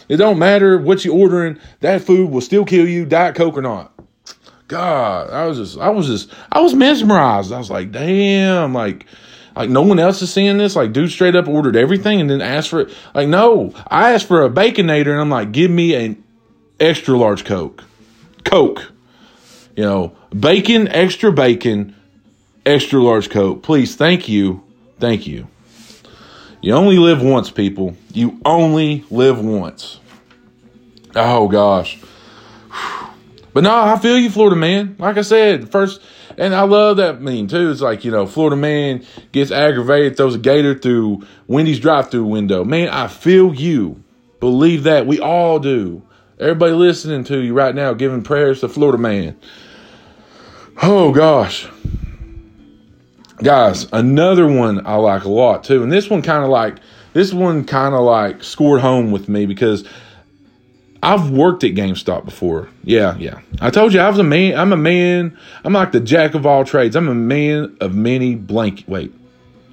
It 0.07 0.17
don't 0.17 0.39
matter 0.39 0.77
what 0.77 1.03
you're 1.03 1.15
ordering. 1.15 1.59
That 1.79 2.01
food 2.01 2.31
will 2.31 2.41
still 2.41 2.65
kill 2.65 2.87
you, 2.87 3.05
diet 3.05 3.35
coke 3.35 3.57
or 3.57 3.61
not. 3.61 3.91
God, 4.67 5.29
I 5.29 5.45
was 5.45 5.57
just, 5.57 5.77
I 5.77 5.89
was 5.89 6.07
just, 6.07 6.31
I 6.51 6.61
was 6.61 6.73
mesmerized. 6.73 7.51
I 7.51 7.57
was 7.57 7.69
like, 7.69 7.91
damn, 7.91 8.73
like, 8.73 9.05
like 9.55 9.69
no 9.69 9.83
one 9.83 9.99
else 9.99 10.21
is 10.21 10.33
seeing 10.33 10.57
this. 10.57 10.75
Like, 10.75 10.91
dude 10.91 11.11
straight 11.11 11.35
up 11.35 11.47
ordered 11.47 11.75
everything 11.75 12.19
and 12.19 12.29
then 12.29 12.41
asked 12.41 12.69
for 12.69 12.81
it. 12.81 12.93
Like, 13.13 13.27
no, 13.27 13.73
I 13.87 14.13
asked 14.13 14.27
for 14.27 14.43
a 14.43 14.49
baconator 14.49 15.11
and 15.11 15.21
I'm 15.21 15.29
like, 15.29 15.51
give 15.51 15.69
me 15.69 15.93
an 15.93 16.23
extra 16.79 17.15
large 17.15 17.45
coke, 17.45 17.83
coke. 18.43 18.91
You 19.75 19.83
know, 19.83 20.15
bacon, 20.37 20.87
extra 20.87 21.31
bacon, 21.31 21.95
extra 22.65 23.01
large 23.01 23.29
coke. 23.29 23.61
Please, 23.61 23.95
thank 23.95 24.29
you. 24.29 24.63
Thank 24.99 25.27
you. 25.27 25.47
You 26.65 26.73
only 26.73 26.97
live 26.97 27.21
once, 27.21 27.51
people. 27.51 27.95
You 28.11 28.41
only 28.43 29.05
live 29.11 29.39
once. 29.39 29.99
Oh 31.15 31.47
gosh. 31.47 31.99
But 33.53 33.63
no, 33.63 33.73
I 33.73 33.97
feel 33.99 34.19
you, 34.19 34.29
Florida 34.29 34.57
man. 34.57 34.97
Like 34.99 35.15
I 35.15 35.21
said, 35.21 35.71
first, 35.71 36.01
and 36.37 36.53
I 36.53 36.63
love 36.63 36.97
that 36.97 37.21
meme 37.21 37.47
too. 37.47 37.71
It's 37.71 37.79
like, 37.79 38.03
you 38.03 38.11
know, 38.11 38.25
Florida 38.25 38.57
man 38.57 39.05
gets 39.31 39.49
aggravated, 39.49 40.17
throws 40.17 40.35
a 40.35 40.39
gator 40.39 40.77
through 40.77 41.25
Wendy's 41.47 41.79
drive 41.79 42.11
through 42.11 42.25
window. 42.25 42.65
Man, 42.65 42.89
I 42.89 43.07
feel 43.07 43.53
you. 43.53 44.03
Believe 44.41 44.83
that. 44.83 45.07
We 45.07 45.21
all 45.21 45.59
do. 45.59 46.03
Everybody 46.37 46.73
listening 46.73 47.23
to 47.25 47.39
you 47.39 47.53
right 47.53 47.73
now, 47.73 47.93
giving 47.93 48.23
prayers 48.23 48.59
to 48.59 48.67
Florida 48.67 48.97
man. 48.97 49.37
Oh 50.83 51.13
gosh. 51.13 51.69
Guys, 53.37 53.87
another 53.91 54.47
one 54.47 54.85
I 54.87 54.95
like 54.95 55.23
a 55.23 55.29
lot 55.29 55.63
too. 55.63 55.83
And 55.83 55.91
this 55.91 56.09
one 56.09 56.21
kind 56.21 56.43
of 56.43 56.49
like, 56.49 56.77
this 57.13 57.33
one 57.33 57.65
kind 57.65 57.93
of 57.93 58.01
like 58.01 58.43
scored 58.43 58.81
home 58.81 59.11
with 59.11 59.27
me 59.27 59.45
because 59.45 59.85
I've 61.03 61.29
worked 61.29 61.63
at 61.63 61.71
GameStop 61.71 62.25
before. 62.25 62.69
Yeah, 62.83 63.15
yeah. 63.17 63.41
I 63.61 63.69
told 63.69 63.93
you 63.93 63.99
I 63.99 64.09
was 64.09 64.17
a 64.17 64.23
man. 64.23 64.57
I'm 64.57 64.73
a 64.73 64.77
man. 64.77 65.37
I'm 65.63 65.73
like 65.73 65.91
the 65.91 65.99
jack 65.99 66.33
of 66.33 66.45
all 66.45 66.65
trades. 66.65 66.95
I'm 66.95 67.07
a 67.07 67.15
man 67.15 67.77
of 67.79 67.93
many 67.93 68.35
blank. 68.35 68.85
Wait, 68.87 69.13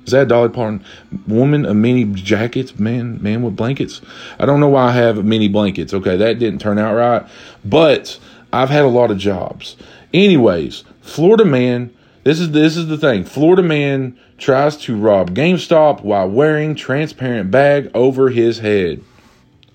is 0.04 0.12
that 0.12 0.28
Dolly 0.28 0.50
Parton? 0.50 0.84
Woman 1.26 1.64
of 1.64 1.76
many 1.76 2.04
jackets. 2.04 2.78
Man, 2.78 3.22
man 3.22 3.42
with 3.42 3.56
blankets. 3.56 4.02
I 4.38 4.44
don't 4.44 4.60
know 4.60 4.68
why 4.68 4.88
I 4.88 4.92
have 4.92 5.24
many 5.24 5.48
blankets. 5.48 5.94
Okay, 5.94 6.16
that 6.16 6.38
didn't 6.38 6.60
turn 6.60 6.78
out 6.78 6.94
right. 6.96 7.26
But 7.64 8.18
I've 8.52 8.70
had 8.70 8.84
a 8.84 8.88
lot 8.88 9.10
of 9.10 9.18
jobs. 9.18 9.76
Anyways, 10.12 10.84
Florida 11.00 11.44
man. 11.44 11.94
This 12.24 12.38
is 12.38 12.52
this 12.52 12.76
is 12.76 12.86
the 12.86 12.98
thing. 12.98 13.24
Florida 13.24 13.62
man 13.62 14.18
tries 14.38 14.76
to 14.78 14.96
rob 14.96 15.34
GameStop 15.34 16.02
while 16.02 16.28
wearing 16.28 16.74
transparent 16.74 17.50
bag 17.50 17.90
over 17.94 18.28
his 18.30 18.60
head. 18.60 19.02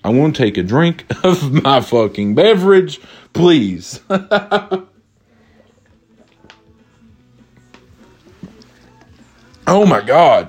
I 0.02 0.10
want 0.10 0.36
to 0.36 0.42
take 0.42 0.56
a 0.56 0.62
drink 0.62 1.04
of 1.24 1.52
my 1.62 1.80
fucking 1.80 2.34
beverage, 2.34 3.00
please. 3.34 4.00
oh 4.10 4.86
my 9.66 10.00
God. 10.00 10.48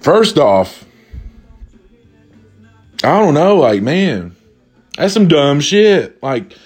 First 0.00 0.38
off, 0.38 0.84
I 3.04 3.20
don't 3.20 3.34
know, 3.34 3.56
like, 3.56 3.82
man, 3.82 4.34
that's 4.96 5.14
some 5.14 5.28
dumb 5.28 5.60
shit. 5.60 6.20
Like, 6.22 6.56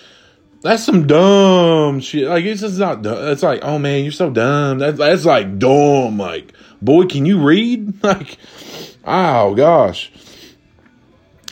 that's 0.63 0.85
some 0.85 1.07
dumb 1.07 2.01
shit. 2.01 2.29
Like, 2.29 2.45
it's 2.45 2.61
just 2.61 2.79
not, 2.79 3.03
dumb. 3.03 3.29
it's 3.29 3.43
like, 3.43 3.61
oh 3.63 3.79
man, 3.79 4.05
you're 4.05 4.13
so 4.13 4.31
dumb. 4.31 4.79
That's, 4.79 4.99
that's 4.99 5.25
like 5.25 5.59
dumb. 5.59 6.19
Like, 6.19 6.53
boy, 6.81 7.07
can 7.07 7.27
you 7.27 7.41
read? 7.41 7.95
Like, 8.03 8.37
oh 9.05 9.55
gosh. 9.55 10.11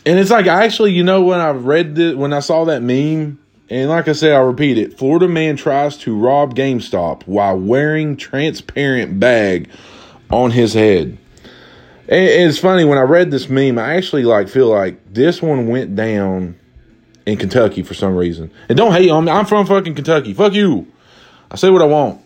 And 0.06 0.18
it's 0.18 0.30
like 0.30 0.46
actually, 0.46 0.92
you 0.92 1.02
know, 1.02 1.22
when 1.22 1.40
I 1.40 1.50
read 1.50 1.98
it, 1.98 2.16
when 2.16 2.32
I 2.32 2.40
saw 2.40 2.64
that 2.66 2.82
meme, 2.82 3.38
and 3.68 3.88
like 3.88 4.08
I 4.08 4.12
said, 4.12 4.32
I'll 4.32 4.46
repeat 4.46 4.78
it. 4.78 4.98
Florida 4.98 5.28
man 5.28 5.56
tries 5.56 5.96
to 5.98 6.16
rob 6.16 6.54
GameStop 6.54 7.22
while 7.24 7.58
wearing 7.58 8.16
transparent 8.16 9.20
bag 9.20 9.68
on 10.30 10.50
his 10.50 10.74
head. 10.74 11.18
It's 12.08 12.58
funny 12.58 12.84
when 12.84 12.98
I 12.98 13.02
read 13.02 13.30
this 13.30 13.48
meme, 13.48 13.78
I 13.78 13.94
actually 13.94 14.24
like 14.24 14.48
feel 14.48 14.68
like 14.68 15.12
this 15.12 15.40
one 15.40 15.68
went 15.68 15.94
down 15.94 16.59
in 17.26 17.36
Kentucky 17.38 17.82
for 17.82 17.94
some 17.94 18.16
reason. 18.16 18.50
And 18.68 18.76
don't 18.76 18.92
hate 18.92 19.10
on 19.10 19.24
me. 19.24 19.32
I'm 19.32 19.46
from 19.46 19.66
fucking 19.66 19.94
Kentucky. 19.94 20.34
Fuck 20.34 20.54
you. 20.54 20.86
I 21.50 21.56
say 21.56 21.70
what 21.70 21.82
I 21.82 21.86
want. 21.86 22.22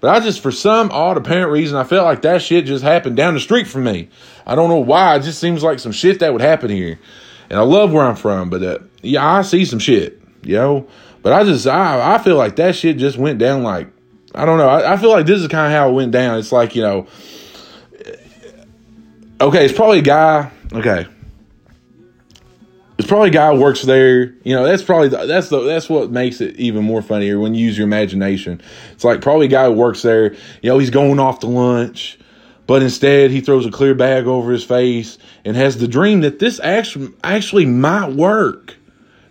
But 0.00 0.16
I 0.16 0.20
just, 0.20 0.40
for 0.40 0.50
some 0.50 0.90
odd 0.90 1.16
apparent 1.16 1.52
reason, 1.52 1.78
I 1.78 1.84
felt 1.84 2.04
like 2.04 2.22
that 2.22 2.42
shit 2.42 2.66
just 2.66 2.82
happened 2.82 3.16
down 3.16 3.34
the 3.34 3.40
street 3.40 3.68
from 3.68 3.84
me. 3.84 4.08
I 4.44 4.56
don't 4.56 4.68
know 4.68 4.78
why. 4.78 5.14
It 5.16 5.22
just 5.22 5.38
seems 5.38 5.62
like 5.62 5.78
some 5.78 5.92
shit 5.92 6.18
that 6.18 6.32
would 6.32 6.42
happen 6.42 6.70
here. 6.70 6.98
And 7.48 7.58
I 7.58 7.62
love 7.62 7.92
where 7.92 8.04
I'm 8.04 8.16
from, 8.16 8.50
but 8.50 8.62
uh, 8.62 8.78
yeah, 9.02 9.24
I 9.24 9.42
see 9.42 9.64
some 9.64 9.78
shit, 9.78 10.20
you 10.42 10.54
know. 10.54 10.88
But 11.22 11.34
I 11.34 11.44
just, 11.44 11.68
I, 11.68 12.14
I 12.14 12.18
feel 12.18 12.36
like 12.36 12.56
that 12.56 12.74
shit 12.74 12.96
just 12.96 13.16
went 13.16 13.38
down 13.38 13.62
like, 13.62 13.88
I 14.34 14.44
don't 14.44 14.58
know. 14.58 14.68
I, 14.68 14.94
I 14.94 14.96
feel 14.96 15.10
like 15.10 15.26
this 15.26 15.40
is 15.40 15.46
kind 15.48 15.72
of 15.72 15.78
how 15.78 15.90
it 15.90 15.92
went 15.92 16.10
down. 16.10 16.38
It's 16.38 16.50
like, 16.50 16.74
you 16.74 16.82
know, 16.82 17.06
okay, 19.40 19.66
it's 19.66 19.74
probably 19.74 20.00
a 20.00 20.02
guy, 20.02 20.50
okay. 20.72 21.06
It's 23.02 23.08
probably 23.08 23.30
a 23.30 23.32
guy 23.32 23.52
works 23.52 23.82
there. 23.82 24.32
You 24.44 24.54
know, 24.54 24.62
that's 24.62 24.84
probably 24.84 25.08
that's 25.08 25.48
the 25.48 25.58
that's 25.62 25.88
what 25.88 26.12
makes 26.12 26.40
it 26.40 26.54
even 26.54 26.84
more 26.84 27.02
funnier 27.02 27.36
when 27.40 27.52
you 27.52 27.66
use 27.66 27.76
your 27.76 27.84
imagination. 27.84 28.62
It's 28.92 29.02
like 29.02 29.20
probably 29.20 29.46
a 29.46 29.48
guy 29.48 29.68
works 29.70 30.02
there. 30.02 30.34
You 30.34 30.70
know, 30.70 30.78
he's 30.78 30.90
going 30.90 31.18
off 31.18 31.40
to 31.40 31.48
lunch, 31.48 32.16
but 32.68 32.80
instead 32.80 33.32
he 33.32 33.40
throws 33.40 33.66
a 33.66 33.72
clear 33.72 33.96
bag 33.96 34.28
over 34.28 34.52
his 34.52 34.62
face 34.62 35.18
and 35.44 35.56
has 35.56 35.78
the 35.78 35.88
dream 35.88 36.20
that 36.20 36.38
this 36.38 36.60
actually 36.60 37.12
actually 37.24 37.66
might 37.66 38.12
work. 38.12 38.76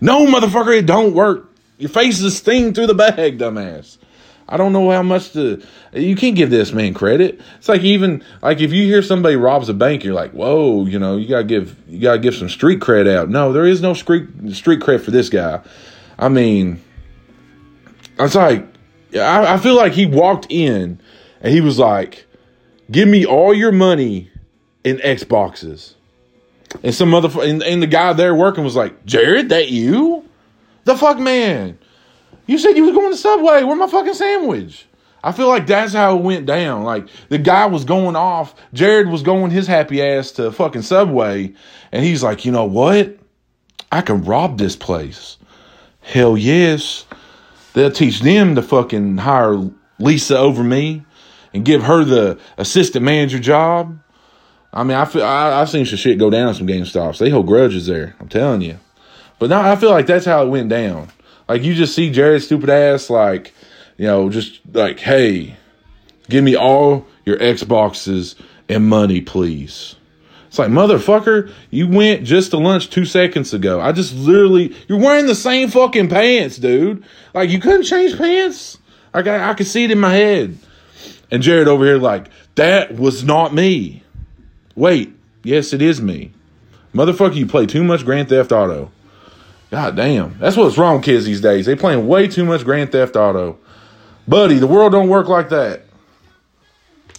No, 0.02 0.26
motherfucker, 0.26 0.78
it 0.78 0.86
don't 0.86 1.14
work. 1.14 1.50
Your 1.78 1.92
face 1.92 2.20
is 2.20 2.36
sting 2.36 2.74
through 2.74 2.88
the 2.88 2.94
bag, 2.94 3.38
dumbass. 3.40 3.98
I 4.52 4.58
don't 4.58 4.74
know 4.74 4.92
how 4.92 5.02
much 5.02 5.32
to. 5.32 5.64
You 5.94 6.16
can't 6.18 6.36
give 6.36 6.50
this 6.50 6.74
man 6.74 6.94
credit. 6.94 7.40
It's 7.58 7.70
like 7.70 7.84
even 7.84 8.22
like 8.42 8.60
if 8.60 8.74
you 8.74 8.84
hear 8.84 9.02
somebody 9.02 9.38
robs 9.38 9.70
a 9.70 9.74
bank, 9.74 10.04
you're 10.04 10.14
like, 10.14 10.32
whoa, 10.32 10.86
you 10.86 11.00
know, 11.00 11.16
you 11.16 11.26
gotta 11.30 11.46
give 11.46 11.78
you 11.88 12.02
gotta 12.02 12.20
give 12.20 12.36
some 12.36 12.50
street 12.50 12.82
cred 12.82 13.08
out. 13.08 13.30
No, 13.30 13.54
there 13.54 13.66
is 13.66 13.82
no 13.82 13.94
street 13.94 14.28
street 14.52 14.82
cred 14.82 15.00
for 15.00 15.12
this 15.12 15.30
guy. 15.30 15.62
I 16.20 16.28
mean, 16.28 16.84
it's 18.20 18.36
like 18.36 18.68
I, 19.16 19.54
I 19.54 19.58
feel 19.58 19.76
like 19.76 19.94
he 19.94 20.06
walked 20.06 20.48
in 20.50 21.02
and 21.40 21.54
he 21.54 21.62
was 21.62 21.80
like, 21.80 22.28
"Give 22.92 23.08
me 23.08 23.26
all 23.26 23.54
your 23.54 23.72
money 23.72 24.32
in 24.84 24.98
Xboxes." 24.98 25.94
And 26.84 26.94
some 26.94 27.14
other 27.14 27.30
and, 27.42 27.64
and 27.64 27.82
the 27.82 27.88
guy 27.88 28.12
there 28.12 28.36
working 28.36 28.66
was 28.66 28.76
like, 28.76 29.06
"Jared, 29.06 29.48
that 29.48 29.70
you? 29.70 30.26
The 30.84 30.98
fuck 30.98 31.20
man." 31.20 31.78
You 32.52 32.58
said 32.58 32.76
you 32.76 32.84
was 32.84 32.94
going 32.94 33.12
to 33.12 33.18
Subway. 33.18 33.64
Where 33.64 33.78
my 33.78 33.88
fucking 33.88 34.14
sandwich? 34.14 34.86
I 35.24 35.32
feel 35.32 35.48
like 35.48 35.68
that's 35.68 35.94
how 35.94 36.18
it 36.18 36.22
went 36.22 36.46
down. 36.46 36.84
Like 36.84 37.08
the 37.30 37.38
guy 37.38 37.66
was 37.68 37.86
going 37.86 38.18
off. 38.18 38.54
Jared 38.74 39.08
was 39.08 39.24
going 39.24 39.52
his 39.52 39.68
happy 39.68 40.02
ass 40.04 40.32
to 40.32 40.52
fucking 40.52 40.82
Subway, 40.82 41.54
and 41.94 42.04
he's 42.04 42.24
like, 42.24 42.44
you 42.44 42.52
know 42.52 42.66
what? 42.66 43.18
I 43.90 44.02
can 44.02 44.26
rob 44.26 44.58
this 44.58 44.76
place. 44.76 45.38
Hell 46.02 46.36
yes. 46.36 47.06
They'll 47.72 47.90
teach 47.90 48.20
them 48.20 48.56
to 48.56 48.62
fucking 48.62 49.20
hire 49.20 49.72
Lisa 49.98 50.38
over 50.38 50.62
me 50.62 51.06
and 51.54 51.64
give 51.64 51.84
her 51.84 52.04
the 52.04 52.38
assistant 52.58 53.06
manager 53.06 53.40
job. 53.40 53.98
I 54.74 54.84
mean, 54.84 54.98
I 54.98 55.06
feel 55.06 55.24
I, 55.24 55.60
have 55.60 55.70
seen 55.70 55.86
some 55.86 55.98
shit 55.98 56.20
go 56.20 56.30
down 56.30 56.54
some 56.54 56.68
GameStops. 56.68 57.18
They 57.18 57.30
hold 57.30 57.48
grudges 57.48 57.88
there. 57.88 58.14
I'm 58.20 58.28
telling 58.28 58.62
you. 58.62 58.78
But 59.40 59.50
now 59.50 59.72
I 59.72 59.78
feel 59.78 59.92
like 59.92 60.06
that's 60.06 60.26
how 60.26 60.44
it 60.44 60.50
went 60.50 60.68
down. 60.68 61.10
Like 61.52 61.64
you 61.64 61.74
just 61.74 61.94
see 61.94 62.10
Jared's 62.10 62.46
stupid 62.46 62.70
ass, 62.70 63.10
like, 63.10 63.54
you 63.98 64.08
know, 64.08 64.30
just 64.30 64.62
like, 64.72 65.02
hey, 65.02 65.58
give 66.30 66.46
me 66.46 66.56
all 66.56 67.06
your 67.26 67.38
Xboxes 67.40 68.36
and 68.70 68.88
money, 68.88 69.20
please. 69.20 69.98
It's 70.48 70.58
like, 70.58 70.70
motherfucker, 70.70 71.52
you 71.70 71.90
went 71.90 72.24
just 72.24 72.52
to 72.52 72.58
lunch 72.58 72.90
two 72.90 73.04
seconds 73.04 73.54
ago. 73.54 73.82
I 73.82 73.92
just 73.92 74.16
literally, 74.16 74.74
you're 74.88 74.98
wearing 74.98 75.26
the 75.26 75.36
same 75.36 75.68
fucking 75.68 76.08
pants, 76.08 76.56
dude. 76.58 77.04
Like, 77.34 77.50
you 77.50 77.60
couldn't 77.60 77.84
change 77.84 78.18
pants? 78.18 78.78
I, 79.14 79.20
I 79.20 79.54
could 79.54 79.68
see 79.68 79.84
it 79.84 79.92
in 79.92 80.00
my 80.00 80.14
head. 80.14 80.58
And 81.32 81.44
Jared 81.44 81.68
over 81.68 81.84
here, 81.84 81.98
like, 81.98 82.30
that 82.56 82.96
was 82.96 83.26
not 83.26 83.54
me. 83.54 84.04
Wait, 84.74 85.14
yes, 85.44 85.74
it 85.74 85.82
is 85.82 86.02
me. 86.02 86.32
Motherfucker, 86.96 87.36
you 87.36 87.46
play 87.46 87.66
too 87.66 87.84
much 87.84 88.06
Grand 88.06 88.30
Theft 88.30 88.54
Auto. 88.54 88.90
God 89.72 89.96
damn. 89.96 90.38
That's 90.38 90.58
what's 90.58 90.78
wrong 90.78 90.98
with 90.98 91.06
kids 91.06 91.26
these 91.26 91.40
days. 91.40 91.66
They 91.66 91.76
playing 91.76 92.06
way 92.06 92.28
too 92.28 92.44
much 92.44 92.66
Grand 92.66 92.92
Theft 92.92 93.16
Auto. 93.16 93.58
Buddy, 94.28 94.60
the 94.60 94.68
world 94.68 94.92
don't 94.92 95.08
work 95.08 95.30
like 95.30 95.50
that. 95.50 95.84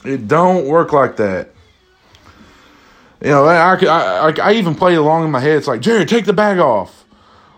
It 0.05 0.29
don't 0.29 0.67
work 0.67 0.93
like 0.93 1.17
that. 1.17 1.49
You 3.23 3.31
know, 3.31 3.47
I, 3.47 3.75
I, 3.75 4.31
I, 4.31 4.35
I 4.43 4.53
even 4.55 4.75
play 4.75 4.95
along 4.95 5.25
in 5.25 5.31
my 5.31 5.41
head. 5.41 5.57
It's 5.57 5.67
like, 5.67 5.81
Jerry, 5.81 6.05
take 6.05 6.27
the 6.27 6.33
bag 6.35 6.59
off. 6.59 7.07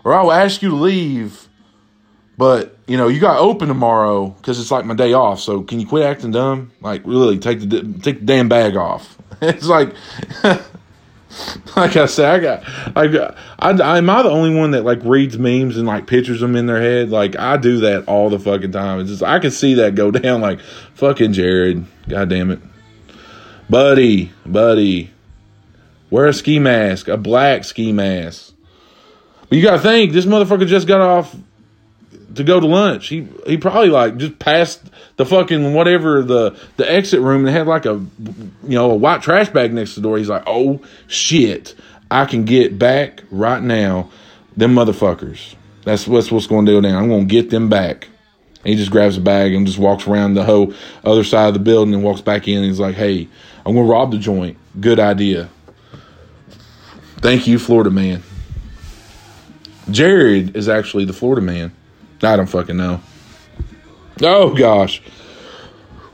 Or 0.05 0.13
I'll 0.13 0.31
ask 0.31 0.61
you 0.61 0.69
to 0.69 0.75
leave. 0.75 1.49
But, 2.37 2.77
you 2.87 2.95
know, 2.95 3.09
you 3.09 3.19
got 3.19 3.39
open 3.39 3.67
tomorrow 3.67 4.27
because 4.27 4.59
it's 4.59 4.71
like 4.71 4.85
my 4.85 4.93
day 4.93 5.11
off. 5.11 5.41
So 5.41 5.61
can 5.61 5.79
you 5.79 5.87
quit 5.87 6.03
acting 6.03 6.31
dumb? 6.31 6.71
Like, 6.79 7.01
really, 7.05 7.37
take 7.37 7.59
the, 7.59 7.81
take 8.01 8.19
the 8.19 8.25
damn 8.25 8.47
bag 8.47 8.77
off. 8.77 9.17
it's 9.41 9.67
like... 9.67 9.93
like 11.75 11.95
I 11.95 12.05
said, 12.05 12.33
I 12.33 12.39
got, 12.39 12.63
I 12.95 13.07
got, 13.07 13.37
I, 13.59 13.97
am 13.97 14.09
I 14.09 14.23
the 14.23 14.29
only 14.29 14.55
one 14.55 14.71
that 14.71 14.83
like 14.83 14.99
reads 15.03 15.37
memes 15.37 15.77
and 15.77 15.87
like 15.87 16.07
pictures 16.07 16.39
them 16.39 16.55
in 16.55 16.65
their 16.65 16.81
head? 16.81 17.09
Like 17.09 17.37
I 17.37 17.57
do 17.57 17.79
that 17.79 18.07
all 18.07 18.29
the 18.29 18.39
fucking 18.39 18.71
time. 18.71 18.99
It's 18.99 19.09
just 19.09 19.23
I 19.23 19.39
can 19.39 19.51
see 19.51 19.75
that 19.75 19.95
go 19.95 20.11
down. 20.11 20.41
Like 20.41 20.59
fucking 20.95 21.33
Jared, 21.33 21.85
god 22.07 22.29
damn 22.29 22.51
it, 22.51 22.59
buddy, 23.69 24.31
buddy, 24.45 25.11
wear 26.09 26.27
a 26.27 26.33
ski 26.33 26.59
mask, 26.59 27.07
a 27.07 27.17
black 27.17 27.63
ski 27.63 27.91
mask. 27.91 28.53
But 29.49 29.57
you 29.57 29.63
gotta 29.63 29.79
think 29.79 30.11
this 30.11 30.25
motherfucker 30.25 30.67
just 30.67 30.87
got 30.87 31.01
off 31.01 31.35
to 32.35 32.43
go 32.43 32.59
to 32.59 32.67
lunch. 32.67 33.07
He 33.07 33.27
he 33.45 33.57
probably 33.57 33.89
like 33.89 34.17
just 34.17 34.39
passed 34.39 34.81
the 35.17 35.25
fucking 35.25 35.73
whatever 35.73 36.21
the 36.21 36.57
the 36.77 36.89
exit 36.89 37.21
room 37.21 37.45
and 37.45 37.55
had 37.55 37.67
like 37.67 37.85
a 37.85 37.93
you 37.93 38.75
know 38.75 38.91
a 38.91 38.95
white 38.95 39.21
trash 39.21 39.49
bag 39.49 39.73
next 39.73 39.95
to 39.95 39.99
the 40.01 40.07
door. 40.07 40.17
He's 40.17 40.29
like, 40.29 40.43
oh 40.47 40.81
shit, 41.07 41.75
I 42.09 42.25
can 42.25 42.45
get 42.45 42.77
back 42.77 43.23
right 43.31 43.61
now. 43.61 44.09
Them 44.57 44.75
motherfuckers. 44.75 45.55
That's 45.83 46.07
what's 46.07 46.31
what's 46.31 46.47
going 46.47 46.65
to 46.65 46.71
do 46.71 46.81
now. 46.81 46.97
I'm 46.97 47.09
going 47.09 47.27
to 47.27 47.31
get 47.31 47.49
them 47.49 47.69
back. 47.69 48.07
And 48.59 48.71
he 48.71 48.75
just 48.75 48.89
grabs 48.89 49.17
a 49.17 49.21
bag 49.21 49.53
and 49.53 49.67
just 49.67 49.77
walks 49.77 50.07
around 50.07 50.33
the 50.33 50.43
whole 50.43 50.73
other 51.03 51.23
side 51.23 51.49
of 51.49 51.53
the 51.53 51.59
building 51.59 51.93
and 51.93 52.03
walks 52.03 52.21
back 52.21 52.47
in. 52.47 52.63
He's 52.63 52.79
like, 52.79 52.95
hey, 52.95 53.27
I'm 53.65 53.75
going 53.75 53.85
to 53.85 53.91
rob 53.91 54.11
the 54.11 54.17
joint. 54.17 54.57
Good 54.79 54.99
idea. 54.99 55.49
Thank 57.17 57.47
you, 57.47 57.59
Florida 57.59 57.91
man. 57.91 58.23
Jared 59.91 60.55
is 60.55 60.67
actually 60.67 61.05
the 61.05 61.13
Florida 61.13 61.41
man. 61.41 61.71
I 62.25 62.35
don't 62.35 62.47
fucking 62.47 62.77
know. 62.77 63.01
Oh 64.21 64.53
gosh. 64.53 65.01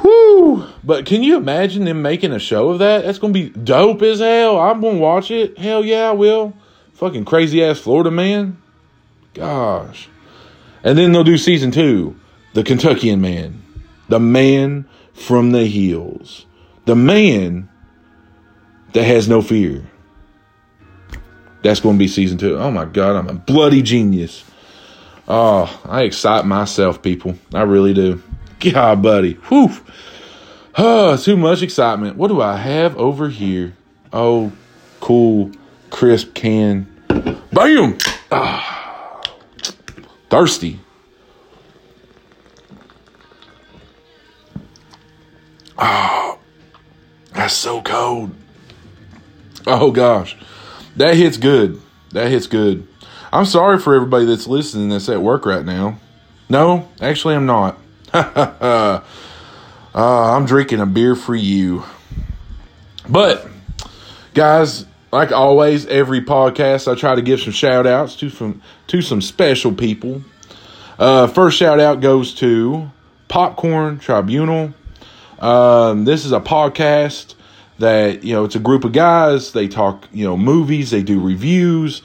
Whoo! 0.04 0.66
But 0.84 1.06
can 1.06 1.22
you 1.22 1.38
imagine 1.38 1.86
them 1.86 2.02
making 2.02 2.32
a 2.32 2.40
show 2.40 2.70
of 2.70 2.80
that? 2.80 3.04
That's 3.04 3.20
gonna 3.20 3.34
be 3.34 3.50
dope 3.50 4.02
as 4.02 4.20
hell. 4.20 4.60
I'm 4.60 4.82
gonna 4.82 4.98
watch 4.98 5.30
it. 5.32 5.58
Hell 5.58 5.86
yeah, 5.86 6.10
I 6.10 6.12
will. 6.12 6.54
Fucking 6.94 7.26
crazy 7.26 7.64
ass 7.64 7.80
Florida 7.80 8.12
man. 8.12 8.62
Gosh. 9.34 10.10
And 10.84 10.98
then 10.98 11.12
they'll 11.12 11.24
do 11.24 11.38
season 11.38 11.72
two. 11.72 12.16
The 12.54 12.64
Kentuckian 12.64 13.22
man. 13.22 13.62
The 14.10 14.20
man 14.20 14.88
from 15.14 15.52
the 15.52 15.66
hills. 15.66 16.46
The 16.86 16.96
man 16.96 17.70
that 18.94 19.04
has 19.04 19.30
no 19.30 19.42
fear. 19.42 19.88
That's 21.64 21.80
to 21.80 21.94
be 21.94 22.08
season 22.08 22.38
two. 22.38 22.58
Oh 22.58 22.72
my 22.72 22.86
God, 22.86 23.16
I'm 23.16 23.30
a 23.30 23.34
bloody 23.34 23.84
genius. 23.84 24.44
Oh, 25.28 25.82
I 25.86 26.04
excite 26.04 26.46
myself, 26.46 27.02
people. 27.02 27.38
I 27.54 27.62
really 27.62 27.94
do. 27.94 28.22
God, 28.60 29.02
buddy. 29.02 29.34
Whew. 29.34 29.72
Oh, 30.78 31.18
too 31.18 31.38
much 31.38 31.62
excitement. 31.62 32.16
What 32.18 32.30
do 32.30 32.42
I 32.42 32.56
have 32.58 32.98
over 32.98 33.30
here? 33.30 33.74
Oh, 34.14 34.52
cool, 35.00 35.52
crisp 35.90 36.34
can. 36.34 36.88
Bam! 37.52 37.98
Ah, 38.32 39.22
thirsty. 40.30 40.80
Oh, 45.78 46.40
that's 47.34 47.54
so 47.54 47.82
cold. 47.82 48.32
Oh, 49.68 49.92
gosh. 49.92 50.38
That 50.96 51.16
hits 51.16 51.38
good. 51.38 51.82
That 52.12 52.30
hits 52.30 52.48
good. 52.48 52.88
I'm 53.34 53.46
sorry 53.46 53.80
for 53.80 53.96
everybody 53.96 54.26
that's 54.26 54.46
listening 54.46 54.90
that's 54.90 55.08
at 55.08 55.22
work 55.22 55.46
right 55.46 55.64
now. 55.64 55.98
No, 56.50 56.90
actually, 57.00 57.36
I'm 57.36 57.46
not. 57.46 57.78
uh, 58.14 59.00
I'm 59.96 60.46
drinking 60.46 60.82
a 60.82 60.86
beer 60.86 61.16
for 61.16 61.34
you. 61.34 61.84
But, 63.08 63.48
guys, 64.34 64.86
like 65.14 65.32
always, 65.32 65.86
every 65.86 66.22
podcast 66.22 66.92
I 66.92 66.96
try 66.96 67.16
to 67.16 67.22
give 67.22 67.40
some 67.40 67.54
shout 67.54 67.88
outs 67.88 68.18
to 68.18 68.30
some, 68.30 68.62
to 68.88 69.02
some 69.02 69.22
special 69.22 69.74
people. 69.74 70.24
Uh, 71.00 71.28
first 71.28 71.58
shout 71.58 71.80
out 71.80 72.02
goes 72.02 72.34
to 72.36 72.92
Popcorn 73.30 74.00
Tribunal. 74.00 74.74
Um, 75.40 76.04
this 76.04 76.26
is 76.26 76.34
a 76.34 76.42
podcast 76.42 77.36
that 77.80 78.24
you 78.24 78.34
know 78.34 78.44
it's 78.44 78.56
a 78.56 78.60
group 78.60 78.84
of 78.84 78.92
guys 78.92 79.54
they 79.54 79.68
talk 79.68 80.08
you 80.12 80.24
know 80.24 80.38
movies 80.38 80.92
they 80.92 81.02
do 81.02 81.20
reviews 81.20 82.04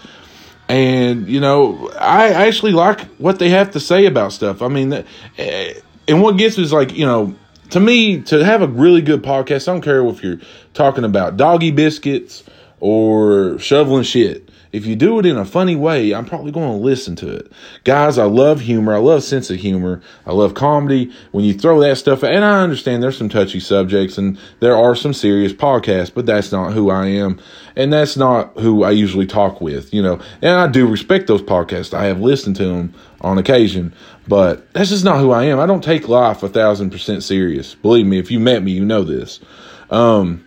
and 0.68 1.28
you 1.28 1.40
know 1.40 1.90
i 1.98 2.28
actually 2.28 2.72
like 2.72 3.00
what 3.18 3.38
they 3.38 3.50
have 3.50 3.70
to 3.70 3.80
say 3.80 4.06
about 4.06 4.32
stuff. 4.32 4.62
I 4.62 4.68
mean 4.68 4.92
eh, 5.38 5.74
and 6.08 6.22
what 6.22 6.36
gets 6.36 6.58
is 6.58 6.72
like 6.72 6.92
you 6.92 7.06
know 7.06 7.34
to 7.70 7.80
me 7.80 8.22
to 8.22 8.44
have 8.44 8.62
a 8.62 8.68
really 8.68 9.02
good 9.02 9.22
podcast 9.22 9.68
i 9.68 9.72
don't 9.72 9.82
care 9.82 10.04
if 10.06 10.22
you're 10.22 10.40
talking 10.74 11.04
about 11.04 11.36
doggy 11.36 11.70
biscuits 11.70 12.44
or 12.80 13.58
shoveling 13.58 14.02
shit 14.02 14.45
if 14.76 14.84
you 14.84 14.94
do 14.94 15.18
it 15.18 15.24
in 15.24 15.38
a 15.38 15.46
funny 15.46 15.74
way, 15.74 16.12
I'm 16.12 16.26
probably 16.26 16.52
going 16.52 16.70
to 16.70 16.84
listen 16.84 17.16
to 17.16 17.34
it. 17.34 17.50
Guys, 17.84 18.18
I 18.18 18.24
love 18.24 18.60
humor. 18.60 18.94
I 18.94 18.98
love 18.98 19.22
sense 19.22 19.48
of 19.48 19.56
humor. 19.56 20.02
I 20.26 20.34
love 20.34 20.52
comedy. 20.52 21.10
When 21.32 21.46
you 21.46 21.54
throw 21.54 21.80
that 21.80 21.96
stuff, 21.96 22.22
and 22.22 22.44
I 22.44 22.60
understand 22.60 23.02
there's 23.02 23.16
some 23.16 23.30
touchy 23.30 23.58
subjects 23.58 24.18
and 24.18 24.38
there 24.60 24.76
are 24.76 24.94
some 24.94 25.14
serious 25.14 25.54
podcasts, 25.54 26.12
but 26.12 26.26
that's 26.26 26.52
not 26.52 26.74
who 26.74 26.90
I 26.90 27.06
am. 27.06 27.40
And 27.74 27.90
that's 27.90 28.18
not 28.18 28.58
who 28.58 28.82
I 28.82 28.90
usually 28.90 29.24
talk 29.24 29.62
with, 29.62 29.94
you 29.94 30.02
know. 30.02 30.20
And 30.42 30.52
I 30.52 30.66
do 30.66 30.86
respect 30.86 31.26
those 31.26 31.42
podcasts. 31.42 31.94
I 31.94 32.04
have 32.04 32.20
listened 32.20 32.56
to 32.56 32.66
them 32.66 32.92
on 33.22 33.38
occasion, 33.38 33.94
but 34.28 34.70
that's 34.74 34.90
just 34.90 35.06
not 35.06 35.20
who 35.20 35.30
I 35.30 35.44
am. 35.44 35.58
I 35.58 35.64
don't 35.64 35.82
take 35.82 36.06
life 36.06 36.42
a 36.42 36.50
thousand 36.50 36.90
percent 36.90 37.22
serious. 37.22 37.74
Believe 37.74 38.04
me, 38.04 38.18
if 38.18 38.30
you 38.30 38.40
met 38.40 38.62
me, 38.62 38.72
you 38.72 38.84
know 38.84 39.04
this. 39.04 39.40
Um, 39.88 40.44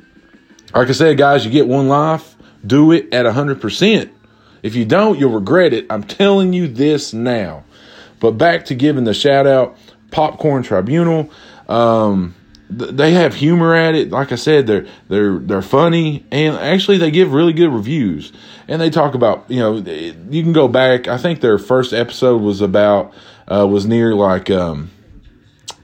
like 0.75 0.87
I 0.87 0.91
said, 0.91 1.17
guys, 1.17 1.45
you 1.45 1.51
get 1.51 1.67
one 1.67 1.87
life, 1.87 2.35
do 2.63 2.91
it 2.91 3.11
at 3.11 3.25
a 3.25 3.33
hundred 3.33 3.59
percent 3.59 4.11
if 4.63 4.75
you 4.75 4.85
don't, 4.85 5.17
you'll 5.19 5.31
regret 5.31 5.73
it. 5.73 5.85
I'm 5.89 6.03
telling 6.03 6.53
you 6.53 6.67
this 6.67 7.13
now. 7.13 7.63
But 8.19 8.31
back 8.31 8.65
to 8.65 8.75
giving 8.75 9.05
the 9.05 9.13
shout 9.13 9.47
out, 9.47 9.77
Popcorn 10.11 10.63
Tribunal. 10.63 11.29
Um, 11.67 12.35
th- 12.77 12.91
they 12.91 13.13
have 13.13 13.35
humor 13.35 13.75
at 13.75 13.95
it. 13.95 14.09
Like 14.09 14.31
I 14.31 14.35
said, 14.35 14.67
they're 14.67 14.87
they're 15.07 15.39
they're 15.39 15.61
funny, 15.61 16.25
and 16.31 16.55
actually 16.55 16.97
they 16.97 17.11
give 17.11 17.33
really 17.33 17.53
good 17.53 17.69
reviews. 17.69 18.33
And 18.67 18.81
they 18.81 18.89
talk 18.89 19.15
about 19.15 19.45
you 19.49 19.59
know 19.59 19.77
you 19.77 20.43
can 20.43 20.53
go 20.53 20.67
back. 20.67 21.07
I 21.07 21.17
think 21.17 21.41
their 21.41 21.57
first 21.57 21.93
episode 21.93 22.41
was 22.41 22.61
about 22.61 23.13
uh, 23.47 23.65
was 23.67 23.85
near 23.85 24.13
like 24.15 24.49
um, 24.49 24.91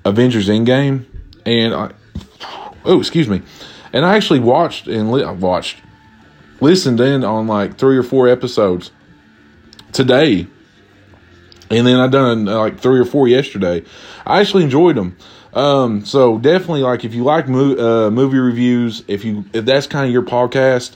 Avengers 0.04 0.50
Endgame, 0.50 1.06
and 1.46 1.74
I, 1.74 1.92
oh 2.84 3.00
excuse 3.00 3.30
me, 3.30 3.42
and 3.94 4.06
I 4.06 4.16
actually 4.16 4.40
watched 4.40 4.88
and 4.88 5.12
li- 5.12 5.26
watched 5.26 5.78
listened 6.62 7.00
in 7.00 7.24
on 7.24 7.48
like 7.48 7.78
three 7.78 7.98
or 7.98 8.04
four 8.04 8.28
episodes 8.28 8.91
today. 9.91 10.48
And 11.70 11.88
then 11.88 12.00
I 12.00 12.08
done 12.08 12.48
uh, 12.48 12.60
like 12.60 12.80
three 12.80 13.00
or 13.00 13.06
four 13.06 13.28
yesterday. 13.28 13.84
I 14.26 14.39
actually 14.39 14.63
enjoyed 14.63 14.96
them. 14.96 15.18
Um, 15.54 16.06
so 16.06 16.38
definitely 16.38 16.82
like 16.82 17.06
if 17.06 17.13
you 17.13 17.24
like 17.24 17.48
mo- 17.48 18.08
uh, 18.08 18.12
movie 18.12 18.38
reviews, 18.38 19.04
if 19.08 19.24
you 19.24 19.46
if 19.54 19.65
that's 19.65 19.88
kind 19.88 20.06
of 20.06 20.12
your 20.12 20.22
podcast, 20.22 20.96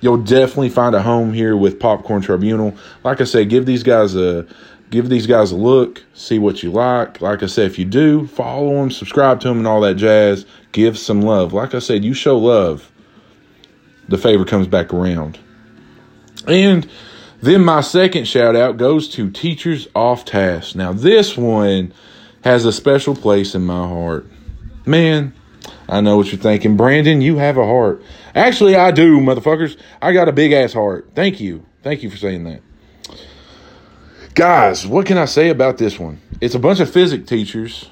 you'll 0.00 0.22
definitely 0.22 0.68
find 0.68 0.94
a 0.94 1.02
home 1.02 1.32
here 1.32 1.56
with 1.56 1.80
Popcorn 1.80 2.22
Tribunal. 2.22 2.76
Like 3.02 3.20
I 3.20 3.24
said, 3.24 3.48
give 3.48 3.66
these 3.66 3.82
guys 3.82 4.14
a 4.14 4.46
give 4.90 5.08
these 5.08 5.26
guys 5.26 5.50
a 5.50 5.56
look, 5.56 6.04
see 6.14 6.38
what 6.38 6.62
you 6.62 6.70
like. 6.70 7.20
Like 7.20 7.42
I 7.42 7.46
said, 7.46 7.66
if 7.66 7.78
you 7.78 7.84
do, 7.84 8.28
follow 8.28 8.74
them, 8.74 8.92
subscribe 8.92 9.40
to 9.40 9.48
them, 9.48 9.58
and 9.58 9.66
all 9.66 9.80
that 9.80 9.96
jazz. 9.96 10.46
Give 10.70 10.96
some 10.96 11.22
love. 11.22 11.52
Like 11.52 11.74
I 11.74 11.80
said, 11.80 12.04
you 12.04 12.14
show 12.14 12.38
love 12.38 12.90
the 14.08 14.18
favor 14.18 14.44
comes 14.44 14.66
back 14.66 14.92
around. 14.92 15.38
And 16.46 16.88
then 17.42 17.64
my 17.64 17.80
second 17.80 18.26
shout 18.26 18.56
out 18.56 18.76
goes 18.76 19.08
to 19.10 19.30
Teachers 19.30 19.88
Off 19.94 20.24
Task. 20.24 20.74
Now, 20.74 20.92
this 20.92 21.36
one 21.36 21.92
has 22.42 22.64
a 22.64 22.72
special 22.72 23.14
place 23.14 23.54
in 23.54 23.62
my 23.62 23.86
heart. 23.86 24.26
Man, 24.84 25.34
I 25.88 26.00
know 26.00 26.16
what 26.16 26.32
you're 26.32 26.40
thinking. 26.40 26.76
Brandon, 26.76 27.20
you 27.20 27.38
have 27.38 27.56
a 27.56 27.64
heart. 27.64 28.02
Actually, 28.34 28.76
I 28.76 28.90
do, 28.90 29.18
motherfuckers. 29.18 29.76
I 30.00 30.12
got 30.12 30.28
a 30.28 30.32
big 30.32 30.52
ass 30.52 30.72
heart. 30.72 31.10
Thank 31.14 31.40
you. 31.40 31.64
Thank 31.82 32.02
you 32.02 32.10
for 32.10 32.16
saying 32.16 32.44
that. 32.44 32.62
Guys, 34.34 34.86
what 34.86 35.06
can 35.06 35.16
I 35.16 35.24
say 35.24 35.48
about 35.48 35.78
this 35.78 35.98
one? 35.98 36.20
It's 36.40 36.54
a 36.54 36.58
bunch 36.58 36.80
of 36.80 36.90
physics 36.90 37.28
teachers. 37.28 37.88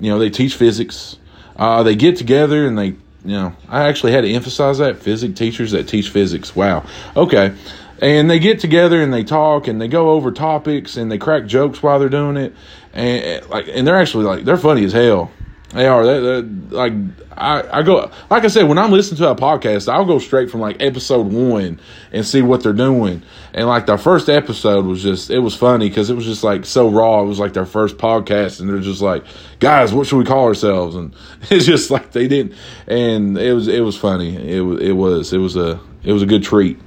You 0.00 0.10
know, 0.10 0.18
they 0.18 0.30
teach 0.30 0.54
physics. 0.54 1.16
Uh, 1.56 1.82
they 1.82 1.94
get 1.94 2.16
together 2.16 2.66
and 2.66 2.76
they 2.76 2.96
you 3.24 3.32
know, 3.32 3.54
I 3.68 3.88
actually 3.88 4.12
had 4.12 4.22
to 4.22 4.30
emphasize 4.30 4.78
that 4.78 4.98
physics 4.98 5.38
teachers 5.38 5.72
that 5.72 5.88
teach 5.88 6.10
physics. 6.10 6.56
Wow. 6.56 6.84
Okay. 7.16 7.54
And 8.00 8.30
they 8.30 8.38
get 8.38 8.60
together 8.60 9.02
and 9.02 9.12
they 9.12 9.24
talk 9.24 9.68
and 9.68 9.80
they 9.80 9.88
go 9.88 10.10
over 10.10 10.32
topics 10.32 10.96
and 10.96 11.10
they 11.10 11.18
crack 11.18 11.44
jokes 11.46 11.82
while 11.82 11.98
they're 11.98 12.08
doing 12.08 12.36
it. 12.38 12.54
And 12.94 13.46
like, 13.50 13.68
and 13.68 13.86
they're 13.86 14.00
actually 14.00 14.24
like, 14.24 14.44
they're 14.44 14.56
funny 14.56 14.84
as 14.84 14.92
hell. 14.92 15.30
They 15.74 15.86
are. 15.86 16.04
They, 16.04 16.42
like 16.42 16.92
I, 17.36 17.78
I 17.78 17.82
go 17.82 18.10
like 18.28 18.44
I 18.44 18.48
said 18.48 18.68
when 18.68 18.76
I'm 18.76 18.90
listening 18.90 19.18
to 19.18 19.30
a 19.30 19.36
podcast, 19.36 19.90
I'll 19.90 20.04
go 20.04 20.18
straight 20.18 20.50
from 20.50 20.60
like 20.60 20.82
episode 20.82 21.26
one 21.26 21.80
and 22.12 22.26
see 22.26 22.42
what 22.42 22.62
they're 22.62 22.72
doing. 22.72 23.22
And 23.54 23.66
like 23.66 23.86
the 23.86 23.96
first 23.96 24.28
episode 24.28 24.84
was 24.84 25.02
just 25.02 25.30
it 25.30 25.38
was 25.38 25.54
funny 25.54 25.88
because 25.88 26.10
it 26.10 26.14
was 26.14 26.24
just 26.24 26.42
like 26.42 26.64
so 26.64 26.88
raw. 26.90 27.22
It 27.22 27.26
was 27.26 27.38
like 27.38 27.52
their 27.52 27.66
first 27.66 27.98
podcast, 27.98 28.60
and 28.60 28.68
they're 28.68 28.80
just 28.80 29.00
like, 29.00 29.24
guys, 29.58 29.92
what 29.92 30.06
should 30.06 30.18
we 30.18 30.24
call 30.24 30.44
ourselves? 30.44 30.96
And 30.96 31.14
it's 31.50 31.66
just 31.66 31.90
like 31.90 32.12
they 32.12 32.28
didn't. 32.28 32.54
And 32.86 33.38
it 33.38 33.52
was 33.52 33.68
it 33.68 33.80
was 33.80 33.96
funny. 33.96 34.36
It 34.36 34.62
it 34.82 34.92
was 34.92 35.32
it 35.32 35.38
was 35.38 35.56
a 35.56 35.80
it 36.02 36.12
was 36.12 36.22
a 36.22 36.26
good 36.26 36.42
treat. 36.42 36.78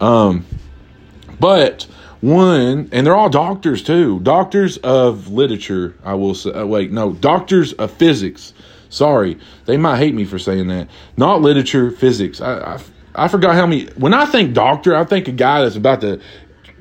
Um, 0.00 0.44
but 1.38 1.86
one, 2.20 2.88
and 2.90 3.06
they're 3.06 3.14
all 3.14 3.28
doctors 3.28 3.82
too. 3.82 4.18
Doctors 4.20 4.78
of 4.78 5.28
literature, 5.28 5.94
I 6.02 6.14
will 6.14 6.34
say. 6.34 6.52
Uh, 6.52 6.64
wait, 6.64 6.90
no, 6.90 7.12
doctors 7.12 7.74
of 7.74 7.90
physics. 7.90 8.54
Sorry, 8.94 9.38
they 9.64 9.76
might 9.76 9.98
hate 9.98 10.14
me 10.14 10.24
for 10.24 10.38
saying 10.38 10.68
that. 10.68 10.88
Not 11.16 11.42
literature, 11.42 11.90
physics. 11.90 12.40
I, 12.40 12.76
I, 12.76 12.80
I 13.16 13.28
forgot 13.28 13.56
how 13.56 13.66
many. 13.66 13.86
When 13.96 14.14
I 14.14 14.24
think 14.24 14.54
doctor, 14.54 14.94
I 14.94 15.04
think 15.04 15.26
a 15.26 15.32
guy 15.32 15.62
that's 15.62 15.74
about 15.74 16.00
to, 16.02 16.20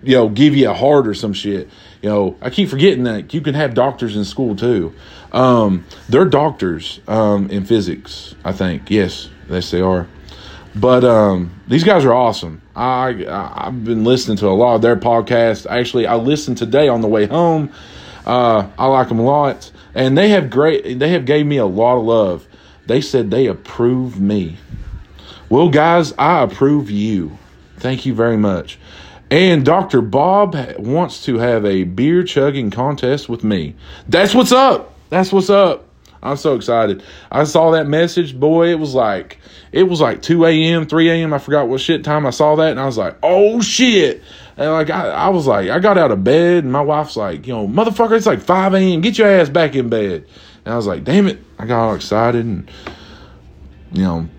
you 0.03 0.15
know, 0.15 0.29
give 0.29 0.55
you 0.55 0.69
a 0.69 0.73
heart 0.75 1.07
or 1.07 1.15
some 1.15 1.33
shit. 1.33 1.69
You 2.03 2.09
know, 2.09 2.37
I 2.39 2.51
keep 2.51 2.69
forgetting 2.69 3.05
that 3.05 3.33
you 3.33 3.41
can 3.41 3.55
have 3.55 3.73
doctors 3.73 4.15
in 4.15 4.25
school 4.25 4.55
too. 4.55 4.93
Um, 5.31 5.85
they're 6.07 6.25
doctors 6.25 6.99
um, 7.07 7.49
in 7.49 7.65
physics, 7.65 8.35
I 8.45 8.51
think. 8.51 8.91
Yes, 8.91 9.29
yes, 9.49 9.71
they 9.71 9.81
are. 9.81 10.07
But 10.75 11.03
um, 11.03 11.59
these 11.67 11.83
guys 11.83 12.05
are 12.05 12.13
awesome. 12.13 12.61
I, 12.75 13.25
I 13.27 13.65
have 13.65 13.83
been 13.83 14.03
listening 14.03 14.37
to 14.37 14.47
a 14.47 14.53
lot 14.53 14.75
of 14.75 14.83
their 14.83 14.97
podcasts. 14.97 15.65
Actually, 15.67 16.05
I 16.05 16.15
listened 16.15 16.57
today 16.57 16.87
on 16.87 17.01
the 17.01 17.07
way 17.07 17.25
home. 17.25 17.71
Uh, 18.25 18.67
I 18.77 18.85
like 18.87 19.09
them 19.09 19.19
a 19.19 19.23
lot, 19.23 19.71
and 19.95 20.17
they 20.17 20.29
have 20.29 20.49
great. 20.49 20.99
They 20.99 21.09
have 21.09 21.25
gave 21.25 21.45
me 21.45 21.57
a 21.57 21.65
lot 21.65 21.97
of 21.97 22.03
love. 22.03 22.47
They 22.85 23.01
said 23.01 23.31
they 23.31 23.47
approve 23.47 24.19
me. 24.19 24.57
Well, 25.49 25.69
guys, 25.69 26.13
I 26.17 26.41
approve 26.41 26.89
you. 26.89 27.37
Thank 27.77 28.05
you 28.05 28.13
very 28.13 28.37
much. 28.37 28.79
And 29.29 29.65
Dr. 29.65 30.01
Bob 30.01 30.55
wants 30.77 31.23
to 31.25 31.37
have 31.37 31.65
a 31.65 31.83
beer 31.83 32.23
chugging 32.23 32.71
contest 32.71 33.29
with 33.29 33.43
me. 33.43 33.75
That's 34.07 34.35
what's 34.35 34.51
up. 34.51 34.93
That's 35.09 35.31
what's 35.31 35.49
up. 35.49 35.87
I'm 36.21 36.37
so 36.37 36.55
excited. 36.55 37.03
I 37.31 37.43
saw 37.43 37.71
that 37.71 37.87
message, 37.87 38.39
boy. 38.39 38.69
It 38.69 38.79
was 38.79 38.95
like 38.95 39.39
it 39.71 39.83
was 39.83 39.99
like 39.99 40.21
2 40.21 40.45
a.m., 40.45 40.85
3 40.85 41.09
a.m. 41.09 41.33
I 41.33 41.37
forgot 41.37 41.67
what 41.67 41.81
shit 41.81 42.03
time 42.03 42.25
I 42.25 42.29
saw 42.29 42.55
that, 42.55 42.71
and 42.71 42.79
I 42.79 42.85
was 42.85 42.97
like, 42.97 43.17
oh 43.21 43.59
shit. 43.59 44.23
And 44.57 44.71
like 44.71 44.89
I, 44.89 45.09
I 45.09 45.29
was 45.29 45.47
like, 45.47 45.69
I 45.69 45.79
got 45.79 45.97
out 45.97 46.11
of 46.11 46.23
bed, 46.23 46.63
and 46.63 46.71
my 46.71 46.81
wife's 46.81 47.15
like, 47.15 47.47
you 47.47 47.53
know, 47.53 47.67
motherfucker, 47.67 48.15
it's 48.15 48.25
like 48.25 48.39
5 48.39 48.73
a.m. 48.75 49.01
Get 49.01 49.17
your 49.17 49.27
ass 49.27 49.49
back 49.49 49.75
in 49.75 49.89
bed. 49.89 50.27
And 50.65 50.73
I 50.73 50.77
was 50.77 50.87
like, 50.87 51.03
damn 51.03 51.27
it. 51.27 51.39
I 51.57 51.65
got 51.65 51.87
all 51.87 51.95
excited, 51.95 52.45
and 52.45 52.69
you 53.91 54.03
know, 54.03 54.29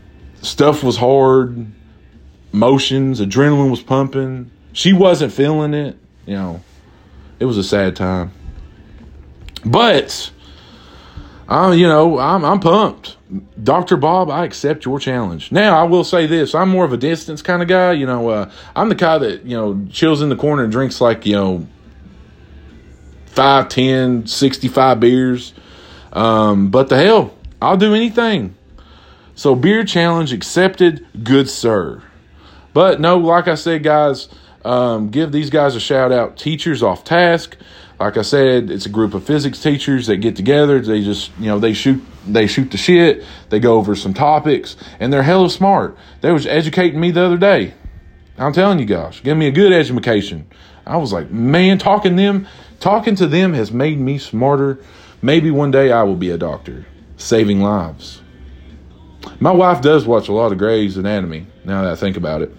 stuff 0.42 0.83
was 0.83 0.96
hard, 0.96 1.66
motions, 2.53 3.20
adrenaline 3.20 3.70
was 3.70 3.83
pumping. 3.83 4.50
She 4.72 4.92
wasn't 4.92 5.33
feeling 5.33 5.74
it. 5.74 5.96
You 6.27 6.35
know, 6.35 6.62
it 7.38 7.44
was 7.44 7.59
a 7.59 7.64
sad 7.64 7.96
time. 7.96 8.33
But 9.64 10.31
I'm, 11.48 11.79
you 11.79 11.87
know, 11.87 12.18
I'm 12.18 12.44
I'm 12.44 12.61
pumped. 12.61 13.16
Dr. 13.62 13.97
Bob, 13.97 14.31
I 14.31 14.44
accept 14.44 14.85
your 14.85 14.99
challenge. 14.99 15.51
Now, 15.51 15.79
I 15.79 15.85
will 15.85 16.05
say 16.05 16.27
this. 16.27 16.55
I'm 16.55 16.68
more 16.68 16.85
of 16.85 16.92
a 16.92 16.97
distance 16.97 17.42
kind 17.42 17.62
of 17.62 17.68
guy. 17.68 17.92
You 17.92 18.07
know, 18.07 18.29
uh, 18.29 18.51
I'm 18.77 18.88
the 18.88 18.94
guy 18.94 19.18
that, 19.18 19.44
you 19.44 19.57
know, 19.57 19.87
chills 19.90 20.23
in 20.23 20.29
the 20.29 20.37
corner 20.37 20.64
and 20.64 20.73
drinks 20.73 21.01
like, 21.01 21.27
you 21.27 21.35
know, 21.35 21.66
5, 23.27 23.68
10, 23.68 24.27
65 24.27 25.01
beers. 25.01 25.55
Um, 26.12 26.70
but 26.70 26.88
the 26.88 26.97
hell, 26.97 27.35
I'll 27.61 27.77
do 27.77 27.94
anything. 27.94 28.55
So, 29.35 29.57
beer 29.57 29.85
challenge 29.85 30.33
accepted, 30.33 31.07
good 31.25 31.49
sir. 31.49 32.03
But 32.73 33.01
no, 33.01 33.18
like 33.18 33.49
I 33.49 33.57
said, 33.57 33.83
guys, 33.83 34.29
um, 34.64 35.11
give 35.11 35.33
these 35.33 35.51
guys 35.51 35.75
a 35.75 35.81
shout 35.81 36.12
out. 36.12 36.37
Teachers 36.37 36.83
off 36.83 37.05
task 37.05 37.57
like 38.00 38.16
I 38.16 38.22
said, 38.22 38.70
it's 38.70 38.87
a 38.87 38.90
group 38.90 39.14
of 39.14 39.24
physics 39.24 39.62
teachers 39.62 40.07
that 40.09 40.16
get 40.16 40.37
together. 40.37 40.80
They 40.80 41.02
just, 41.02 41.30
you 41.38 41.46
know, 41.46 41.59
they 41.59 41.72
shoot, 41.72 42.02
they 42.26 42.46
shoot 42.46 42.70
the 42.70 42.76
shit. 42.76 43.24
They 43.50 43.61
go 43.61 43.76
over 43.76 43.94
some 43.94 44.14
topics, 44.14 44.76
and 44.98 45.12
they're 45.12 45.22
hella 45.22 45.50
smart. 45.50 45.96
They 46.20 46.33
was 46.33 46.46
educating 46.46 47.00
me 47.00 47.11
the 47.11 47.24
other 47.24 47.38
day. 47.38 47.74
I'm 48.37 48.52
telling 48.52 48.80
you 48.80 48.85
guys, 48.85 49.20
give 49.20 49.37
me 49.37 49.46
a 49.46 49.52
good 49.52 49.72
education. 49.72 50.46
I 50.87 50.96
was 50.96 51.12
like, 51.12 51.30
man, 51.30 51.78
talking 51.78 52.16
them, 52.16 52.48
talking 52.80 53.14
to 53.16 53.26
them 53.26 53.54
has 53.54 53.70
made 53.70 53.98
me 53.98 54.18
smarter. 54.18 54.80
Maybe 55.22 55.50
one 55.50 55.70
day 55.70 55.92
I 55.92 56.02
will 56.02 56.16
be 56.16 56.30
a 56.30 56.37
doctor, 56.37 56.85
saving 57.16 57.61
lives. 57.61 58.20
My 59.40 59.52
wife 59.52 59.80
does 59.80 60.07
watch 60.07 60.28
a 60.28 60.33
lot 60.33 60.52
of 60.52 60.59
Grey's 60.59 60.96
Anatomy. 60.96 61.46
Now 61.64 61.83
that 61.83 61.92
I 61.92 61.96
think 61.96 62.16
about 62.16 62.42
it. 62.42 62.52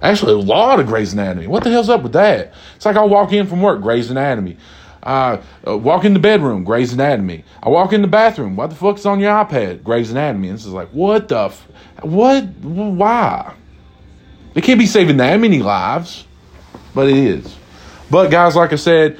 Actually, 0.00 0.34
a 0.34 0.38
lot 0.38 0.78
of 0.78 0.86
Grey's 0.86 1.12
Anatomy. 1.12 1.48
What 1.48 1.64
the 1.64 1.70
hell's 1.70 1.88
up 1.88 2.02
with 2.02 2.12
that? 2.12 2.54
It's 2.78 2.86
like 2.86 2.94
I 2.94 3.04
walk 3.04 3.32
in 3.32 3.48
from 3.48 3.60
work, 3.60 3.82
Grey's 3.82 4.08
Anatomy. 4.08 4.56
Uh, 5.02 5.42
uh, 5.66 5.76
walk 5.76 6.04
in 6.04 6.14
the 6.14 6.20
bedroom, 6.20 6.62
Grey's 6.62 6.92
Anatomy. 6.92 7.42
I 7.60 7.70
walk 7.70 7.92
in 7.92 8.02
the 8.02 8.08
bathroom. 8.08 8.54
What 8.54 8.70
the 8.70 8.76
fuck's 8.76 9.04
on 9.04 9.18
your 9.18 9.32
iPad? 9.32 9.82
Grey's 9.82 10.12
Anatomy. 10.12 10.46
And 10.50 10.56
this 10.56 10.64
is 10.64 10.72
like, 10.72 10.86
what 10.90 11.26
the, 11.26 11.46
f- 11.46 11.66
what, 12.02 12.44
why? 12.44 13.52
It 14.54 14.62
can't 14.62 14.78
be 14.78 14.86
saving 14.86 15.16
that 15.16 15.40
many 15.40 15.58
lives, 15.58 16.24
but 16.94 17.08
it 17.08 17.16
is. 17.16 17.56
But 18.12 18.30
guys, 18.30 18.54
like 18.54 18.72
I 18.72 18.76
said, 18.76 19.18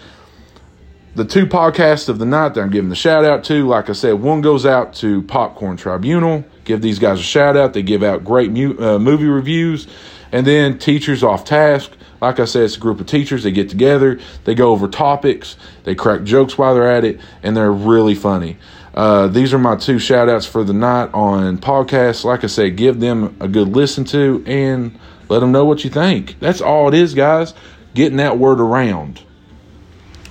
the 1.16 1.24
two 1.24 1.46
podcasts 1.46 2.08
of 2.08 2.20
the 2.20 2.26
night 2.26 2.54
that 2.54 2.60
I'm 2.60 2.70
giving 2.70 2.90
the 2.90 2.94
shout 2.94 3.24
out 3.24 3.42
to, 3.46 3.66
like 3.66 3.90
I 3.90 3.92
said, 3.92 4.12
one 4.20 4.40
goes 4.40 4.64
out 4.64 4.94
to 4.94 5.22
Popcorn 5.22 5.76
Tribunal. 5.76 6.44
Give 6.62 6.80
these 6.80 7.00
guys 7.00 7.18
a 7.18 7.24
shout 7.24 7.56
out. 7.56 7.72
They 7.72 7.82
give 7.82 8.04
out 8.04 8.24
great 8.24 8.52
mu- 8.52 8.78
uh, 8.78 9.00
movie 9.00 9.26
reviews. 9.26 9.88
And 10.30 10.46
then 10.46 10.78
teachers 10.78 11.24
off 11.24 11.44
task. 11.44 11.90
Like 12.20 12.40
I 12.40 12.44
said, 12.44 12.64
it's 12.64 12.76
a 12.76 12.80
group 12.80 13.00
of 13.00 13.06
teachers. 13.06 13.44
They 13.44 13.52
get 13.52 13.68
together, 13.68 14.18
they 14.44 14.54
go 14.54 14.70
over 14.70 14.88
topics, 14.88 15.56
they 15.84 15.94
crack 15.94 16.24
jokes 16.24 16.58
while 16.58 16.74
they're 16.74 16.90
at 16.90 17.04
it, 17.04 17.20
and 17.42 17.56
they're 17.56 17.72
really 17.72 18.14
funny. 18.14 18.56
Uh, 18.94 19.28
these 19.28 19.54
are 19.54 19.58
my 19.58 19.76
two 19.76 19.98
shout 19.98 20.28
outs 20.28 20.46
for 20.46 20.64
the 20.64 20.72
night 20.72 21.10
on 21.14 21.58
podcasts. 21.58 22.24
Like 22.24 22.42
I 22.42 22.48
said, 22.48 22.76
give 22.76 22.98
them 22.98 23.36
a 23.38 23.46
good 23.46 23.68
listen 23.68 24.04
to 24.06 24.42
and 24.46 24.98
let 25.28 25.38
them 25.40 25.52
know 25.52 25.64
what 25.64 25.84
you 25.84 25.90
think. 25.90 26.38
That's 26.40 26.60
all 26.60 26.88
it 26.88 26.94
is, 26.94 27.14
guys. 27.14 27.54
Getting 27.94 28.16
that 28.16 28.38
word 28.38 28.60
around. 28.60 29.22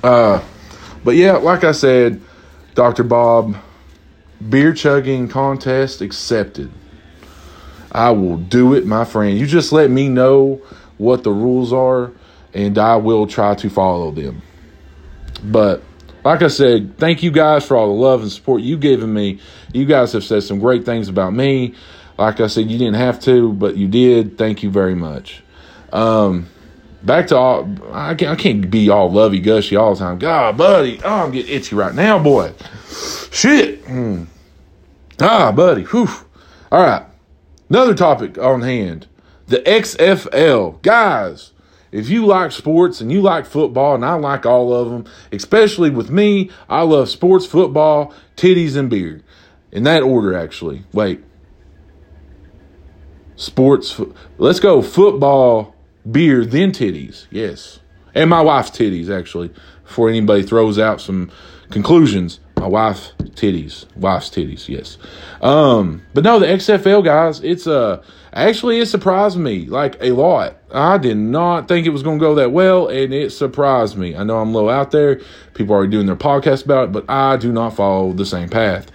Uh, 0.03 0.43
but 1.03 1.15
yeah, 1.15 1.37
like 1.37 1.63
I 1.63 1.71
said, 1.71 2.21
Dr. 2.75 3.03
Bob, 3.03 3.55
beer 4.49 4.73
chugging 4.73 5.27
contest 5.27 6.01
accepted. 6.01 6.71
I 7.91 8.11
will 8.11 8.37
do 8.37 8.73
it, 8.73 8.85
my 8.85 9.05
friend. 9.05 9.37
You 9.37 9.47
just 9.47 9.71
let 9.71 9.89
me 9.89 10.09
know 10.09 10.61
what 10.97 11.23
the 11.23 11.31
rules 11.31 11.73
are, 11.73 12.11
and 12.53 12.77
I 12.77 12.95
will 12.95 13.27
try 13.27 13.55
to 13.55 13.69
follow 13.69 14.11
them. 14.11 14.41
But 15.43 15.83
like 16.23 16.41
I 16.41 16.47
said, 16.47 16.97
thank 16.97 17.23
you 17.23 17.31
guys 17.31 17.65
for 17.65 17.77
all 17.77 17.87
the 17.87 18.01
love 18.01 18.21
and 18.21 18.31
support 18.31 18.61
you've 18.61 18.79
given 18.79 19.13
me. 19.13 19.39
You 19.73 19.85
guys 19.85 20.13
have 20.13 20.23
said 20.23 20.43
some 20.43 20.59
great 20.59 20.85
things 20.85 21.07
about 21.07 21.33
me. 21.33 21.75
Like 22.17 22.39
I 22.39 22.47
said, 22.47 22.69
you 22.69 22.77
didn't 22.77 22.95
have 22.95 23.19
to, 23.21 23.53
but 23.53 23.77
you 23.77 23.87
did. 23.87 24.37
Thank 24.37 24.63
you 24.63 24.71
very 24.71 24.95
much. 24.95 25.43
Um, 25.93 26.49
back 27.03 27.27
to 27.27 27.37
all, 27.37 27.69
I 27.93 28.15
can't, 28.15 28.31
I 28.31 28.35
can't 28.35 28.69
be 28.69 28.89
all 28.89 29.11
lovey 29.11 29.39
gushy 29.39 29.75
all 29.75 29.93
the 29.93 29.99
time. 29.99 30.17
God, 30.17 30.57
buddy, 30.57 30.99
oh, 31.03 31.25
I'm 31.25 31.31
getting 31.31 31.53
itchy 31.53 31.75
right 31.75 31.93
now, 31.93 32.17
boy. 32.17 32.53
Shit. 33.31 33.85
Mm. 33.85 34.27
Ah, 35.19 35.51
buddy. 35.51 35.83
Whew. 35.83 36.09
All 36.71 36.81
right. 36.81 37.05
Another 37.69 37.93
topic 37.93 38.37
on 38.37 38.61
hand 38.61 39.07
the 39.47 39.59
XFL. 39.59 40.81
Guys, 40.81 41.51
if 41.91 42.09
you 42.09 42.25
like 42.25 42.51
sports 42.51 43.01
and 43.01 43.11
you 43.11 43.21
like 43.21 43.45
football, 43.45 43.95
and 43.95 44.05
I 44.05 44.13
like 44.13 44.45
all 44.45 44.73
of 44.73 44.89
them, 44.89 45.05
especially 45.31 45.89
with 45.89 46.09
me, 46.09 46.51
I 46.69 46.83
love 46.83 47.09
sports, 47.09 47.45
football, 47.45 48.13
titties, 48.35 48.75
and 48.75 48.89
beer. 48.89 49.23
In 49.71 49.83
that 49.83 50.03
order, 50.03 50.37
actually. 50.37 50.83
Wait. 50.93 51.23
Sports, 53.35 54.01
let's 54.37 54.59
go 54.59 54.81
football, 54.81 55.75
beer, 56.09 56.45
then 56.45 56.71
titties. 56.71 57.27
Yes. 57.29 57.79
And 58.15 58.29
my 58.29 58.41
wife's 58.41 58.71
titties, 58.71 59.09
actually, 59.09 59.51
before 59.83 60.09
anybody 60.09 60.43
throws 60.43 60.79
out 60.79 61.01
some 61.01 61.31
conclusions. 61.69 62.39
My 62.57 62.67
wife 62.67 63.11
titties, 63.19 63.85
wife's 63.95 64.29
titties, 64.29 64.67
yes. 64.67 64.97
Um, 65.41 66.01
but 66.15 66.23
no, 66.23 66.39
the 66.39 66.47
XFL 66.47 67.05
guys, 67.05 67.39
it's 67.41 67.67
uh 67.67 68.03
actually 68.33 68.79
it 68.79 68.87
surprised 68.87 69.37
me 69.37 69.67
like 69.67 69.95
a 70.01 70.11
lot. 70.11 70.57
I 70.71 70.97
did 70.97 71.17
not 71.17 71.67
think 71.67 71.85
it 71.85 71.91
was 71.91 72.01
to 72.17 72.19
go 72.19 72.33
that 72.35 72.51
well, 72.51 72.87
and 72.87 73.13
it 73.13 73.31
surprised 73.31 73.95
me. 73.95 74.15
I 74.15 74.23
know 74.23 74.39
I'm 74.39 74.53
low 74.53 74.69
out 74.69 74.89
there. 74.89 75.21
People 75.53 75.75
are 75.75 75.85
doing 75.85 76.07
their 76.07 76.15
podcast 76.15 76.65
about 76.65 76.85
it, 76.85 76.91
but 76.91 77.05
I 77.07 77.37
do 77.37 77.51
not 77.51 77.75
follow 77.75 78.11
the 78.11 78.25
same 78.25 78.49
path. 78.49 78.91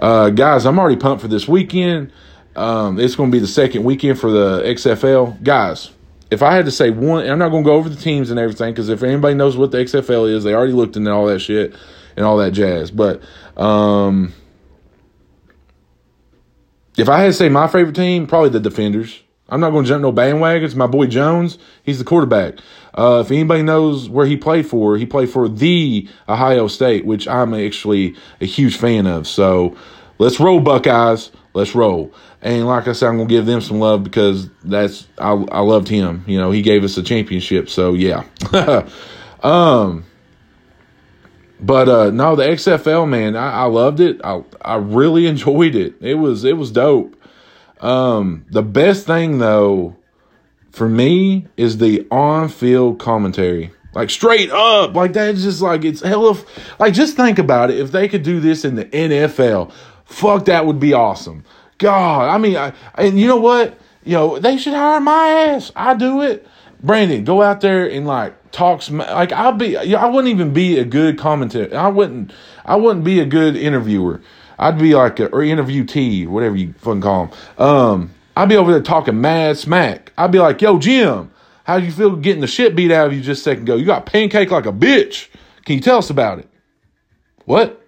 Uh, 0.00 0.30
guys, 0.30 0.66
I'm 0.66 0.78
already 0.78 0.96
pumped 0.96 1.22
for 1.22 1.28
this 1.28 1.46
weekend. 1.46 2.12
Um, 2.56 2.98
it's 2.98 3.14
to 3.14 3.26
be 3.28 3.38
the 3.38 3.46
second 3.46 3.84
weekend 3.84 4.18
for 4.18 4.30
the 4.30 4.62
XFL. 4.62 5.42
Guys, 5.44 5.90
if 6.30 6.42
I 6.42 6.54
had 6.54 6.64
to 6.64 6.70
say 6.70 6.90
one, 6.90 7.28
I'm 7.28 7.38
not 7.38 7.50
going 7.50 7.62
to 7.62 7.68
go 7.68 7.76
over 7.76 7.88
the 7.88 7.96
teams 7.96 8.30
and 8.30 8.40
everything 8.40 8.72
because 8.72 8.88
if 8.88 9.02
anybody 9.02 9.34
knows 9.34 9.56
what 9.56 9.70
the 9.70 9.78
XFL 9.78 10.28
is, 10.28 10.42
they 10.42 10.54
already 10.54 10.72
looked 10.72 10.96
into 10.96 11.12
all 11.12 11.26
that 11.26 11.38
shit 11.38 11.74
and 12.16 12.24
all 12.24 12.38
that 12.38 12.52
jazz. 12.52 12.90
But 12.90 13.22
um, 13.56 14.32
if 16.96 17.08
I 17.08 17.20
had 17.20 17.26
to 17.26 17.32
say 17.32 17.48
my 17.48 17.68
favorite 17.68 17.96
team, 17.96 18.26
probably 18.26 18.50
the 18.50 18.60
Defenders. 18.60 19.22
I'm 19.48 19.60
not 19.60 19.70
going 19.70 19.84
to 19.84 19.88
jump 19.88 20.02
no 20.02 20.12
bandwagons. 20.12 20.74
My 20.74 20.88
boy 20.88 21.06
Jones, 21.06 21.58
he's 21.84 21.98
the 21.98 22.04
quarterback. 22.04 22.54
Uh, 22.94 23.22
if 23.24 23.30
anybody 23.30 23.62
knows 23.62 24.08
where 24.08 24.26
he 24.26 24.36
played 24.36 24.66
for, 24.66 24.96
he 24.96 25.06
played 25.06 25.30
for 25.30 25.48
the 25.48 26.08
Ohio 26.28 26.66
State, 26.66 27.06
which 27.06 27.28
I'm 27.28 27.54
actually 27.54 28.16
a 28.40 28.46
huge 28.46 28.76
fan 28.76 29.06
of. 29.06 29.28
So 29.28 29.76
let's 30.18 30.40
roll, 30.40 30.60
Buckeyes. 30.60 31.30
Let's 31.54 31.74
roll. 31.74 32.12
And 32.42 32.66
like 32.66 32.88
I 32.88 32.92
said, 32.92 33.08
I'm 33.08 33.16
gonna 33.16 33.28
give 33.28 33.46
them 33.46 33.60
some 33.60 33.78
love 33.78 34.04
because 34.04 34.48
that's 34.62 35.06
I 35.16 35.30
I 35.30 35.60
loved 35.60 35.88
him. 35.88 36.24
You 36.26 36.38
know, 36.38 36.50
he 36.50 36.60
gave 36.60 36.84
us 36.84 36.96
a 36.96 37.02
championship. 37.02 37.70
So 37.70 37.94
yeah. 37.94 38.24
um 39.42 40.04
but 41.60 41.88
uh 41.88 42.10
no, 42.10 42.36
the 42.36 42.44
XFL 42.44 43.08
man, 43.08 43.36
I, 43.36 43.62
I 43.62 43.64
loved 43.64 44.00
it. 44.00 44.20
I 44.24 44.42
I 44.62 44.76
really 44.76 45.26
enjoyed 45.32 45.74
it. 45.74 45.94
It 46.00 46.14
was 46.14 46.44
it 46.44 46.56
was 46.56 46.70
dope. 46.70 47.16
Um 47.80 48.44
the 48.50 48.62
best 48.62 49.06
thing 49.06 49.38
though 49.38 49.96
for 50.70 50.88
me 50.88 51.46
is 51.56 51.78
the 51.78 52.06
on-field 52.10 52.98
commentary. 52.98 53.72
Like 53.94 54.10
straight 54.10 54.50
up, 54.50 54.94
like 54.94 55.14
that's 55.14 55.42
just 55.42 55.62
like 55.62 55.82
it's 55.84 56.02
hell 56.02 56.28
of 56.28 56.44
like 56.78 56.92
just 56.92 57.16
think 57.16 57.38
about 57.38 57.70
it. 57.70 57.78
If 57.78 57.92
they 57.92 58.08
could 58.08 58.22
do 58.22 58.40
this 58.40 58.62
in 58.62 58.74
the 58.74 58.84
NFL, 58.84 59.72
fuck 60.04 60.44
that 60.44 60.66
would 60.66 60.78
be 60.78 60.92
awesome. 60.92 61.44
God, 61.78 62.28
I 62.28 62.36
mean, 62.36 62.56
I, 62.56 62.74
and 62.96 63.18
you 63.18 63.26
know 63.26 63.38
what? 63.38 63.78
You 64.04 64.12
know 64.12 64.38
they 64.38 64.58
should 64.58 64.74
hire 64.74 65.00
my 65.00 65.28
ass. 65.28 65.72
I 65.74 65.94
do 65.94 66.20
it. 66.20 66.46
Brandon, 66.82 67.24
go 67.24 67.42
out 67.42 67.60
there 67.60 67.88
and 67.88 68.06
like 68.06 68.50
talk. 68.52 68.82
Sm- 68.82 68.98
like 68.98 69.32
I'll 69.32 69.52
be. 69.52 69.76
I 69.76 70.06
wouldn't 70.06 70.32
even 70.32 70.52
be 70.52 70.78
a 70.78 70.84
good 70.84 71.18
commentator. 71.18 71.76
I 71.76 71.88
wouldn't. 71.88 72.32
I 72.64 72.76
wouldn't 72.76 73.04
be 73.04 73.20
a 73.20 73.26
good 73.26 73.56
interviewer. 73.56 74.20
I'd 74.58 74.78
be 74.78 74.94
like 74.94 75.20
a 75.20 75.26
or 75.26 75.40
interviewee, 75.40 75.88
T, 75.88 76.26
whatever 76.26 76.56
you 76.56 76.74
fucking 76.78 77.02
call 77.02 77.26
them. 77.26 77.66
Um, 77.66 78.14
I'd 78.36 78.48
be 78.48 78.56
over 78.56 78.72
there 78.72 78.82
talking 78.82 79.20
mad 79.20 79.58
smack. 79.58 80.12
I'd 80.16 80.32
be 80.32 80.38
like, 80.38 80.60
"Yo, 80.62 80.78
Jim, 80.78 81.30
how 81.64 81.78
do 81.78 81.84
you 81.84 81.92
feel 81.92 82.16
getting 82.16 82.40
the 82.40 82.46
shit 82.46 82.76
beat 82.76 82.92
out 82.92 83.08
of 83.08 83.12
you 83.12 83.20
just 83.20 83.40
a 83.40 83.44
second 83.44 83.64
ago? 83.64 83.76
You 83.76 83.84
got 83.84 84.06
pancake 84.06 84.50
like 84.50 84.66
a 84.66 84.72
bitch. 84.72 85.28
Can 85.64 85.74
you 85.74 85.80
tell 85.80 85.98
us 85.98 86.10
about 86.10 86.38
it? 86.38 86.48
What? 87.44 87.82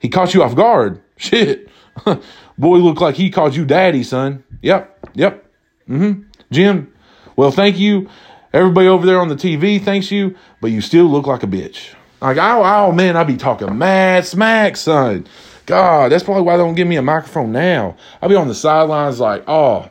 He 0.00 0.08
caught 0.08 0.34
you 0.34 0.42
off 0.42 0.56
guard. 0.56 1.00
Shit. 1.16 1.68
Boy, 2.58 2.78
look 2.78 3.00
like 3.00 3.14
he 3.14 3.30
called 3.30 3.54
you 3.54 3.64
daddy, 3.64 4.02
son. 4.02 4.42
Yep. 4.60 5.10
Yep. 5.14 5.46
Mm-hmm. 5.88 6.22
Jim, 6.50 6.91
well, 7.36 7.50
thank 7.50 7.78
you. 7.78 8.08
Everybody 8.52 8.88
over 8.88 9.06
there 9.06 9.20
on 9.20 9.28
the 9.28 9.34
TV 9.34 9.82
thanks 9.82 10.10
you, 10.10 10.36
but 10.60 10.70
you 10.70 10.80
still 10.80 11.06
look 11.06 11.26
like 11.26 11.42
a 11.42 11.46
bitch. 11.46 11.94
Like, 12.20 12.36
oh, 12.36 12.62
oh 12.64 12.92
man, 12.92 13.16
I 13.16 13.24
be 13.24 13.36
talking 13.36 13.76
mad 13.78 14.26
smack, 14.26 14.76
son. 14.76 15.26
God, 15.66 16.12
that's 16.12 16.24
probably 16.24 16.42
why 16.42 16.56
they 16.56 16.62
don't 16.62 16.74
give 16.74 16.88
me 16.88 16.96
a 16.96 17.02
microphone 17.02 17.52
now. 17.52 17.96
I'll 18.20 18.28
be 18.28 18.36
on 18.36 18.48
the 18.48 18.54
sidelines 18.54 19.20
like, 19.20 19.44
oh, 19.48 19.88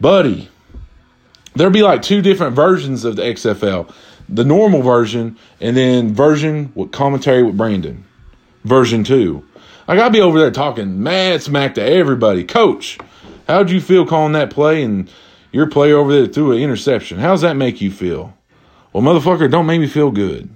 buddy, 0.00 0.50
there'll 1.54 1.72
be 1.72 1.82
like 1.82 2.02
two 2.02 2.20
different 2.20 2.54
versions 2.54 3.04
of 3.04 3.16
the 3.16 3.22
XFL 3.22 3.92
the 4.28 4.44
normal 4.44 4.82
version 4.82 5.38
and 5.60 5.76
then 5.76 6.14
version 6.14 6.72
with 6.74 6.92
commentary 6.92 7.42
with 7.42 7.56
Brandon, 7.56 8.04
version 8.64 9.04
two. 9.04 9.44
I 9.88 9.94
gotta 9.94 10.10
be 10.10 10.20
over 10.20 10.38
there 10.38 10.50
talking 10.50 11.02
mad 11.02 11.42
smack 11.42 11.74
to 11.74 11.82
everybody. 11.82 12.42
Coach, 12.42 12.98
how'd 13.46 13.70
you 13.70 13.80
feel 13.80 14.04
calling 14.04 14.32
that 14.32 14.50
play 14.50 14.82
and 14.82 15.08
your 15.56 15.66
play 15.66 15.92
over 15.92 16.12
there 16.12 16.26
threw 16.26 16.52
an 16.52 16.58
interception? 16.58 17.18
How's 17.18 17.40
that 17.40 17.56
make 17.56 17.80
you 17.80 17.90
feel? 17.90 18.34
Well, 18.92 19.02
motherfucker, 19.02 19.50
don't 19.50 19.66
make 19.66 19.80
me 19.80 19.86
feel 19.86 20.10
good. 20.10 20.48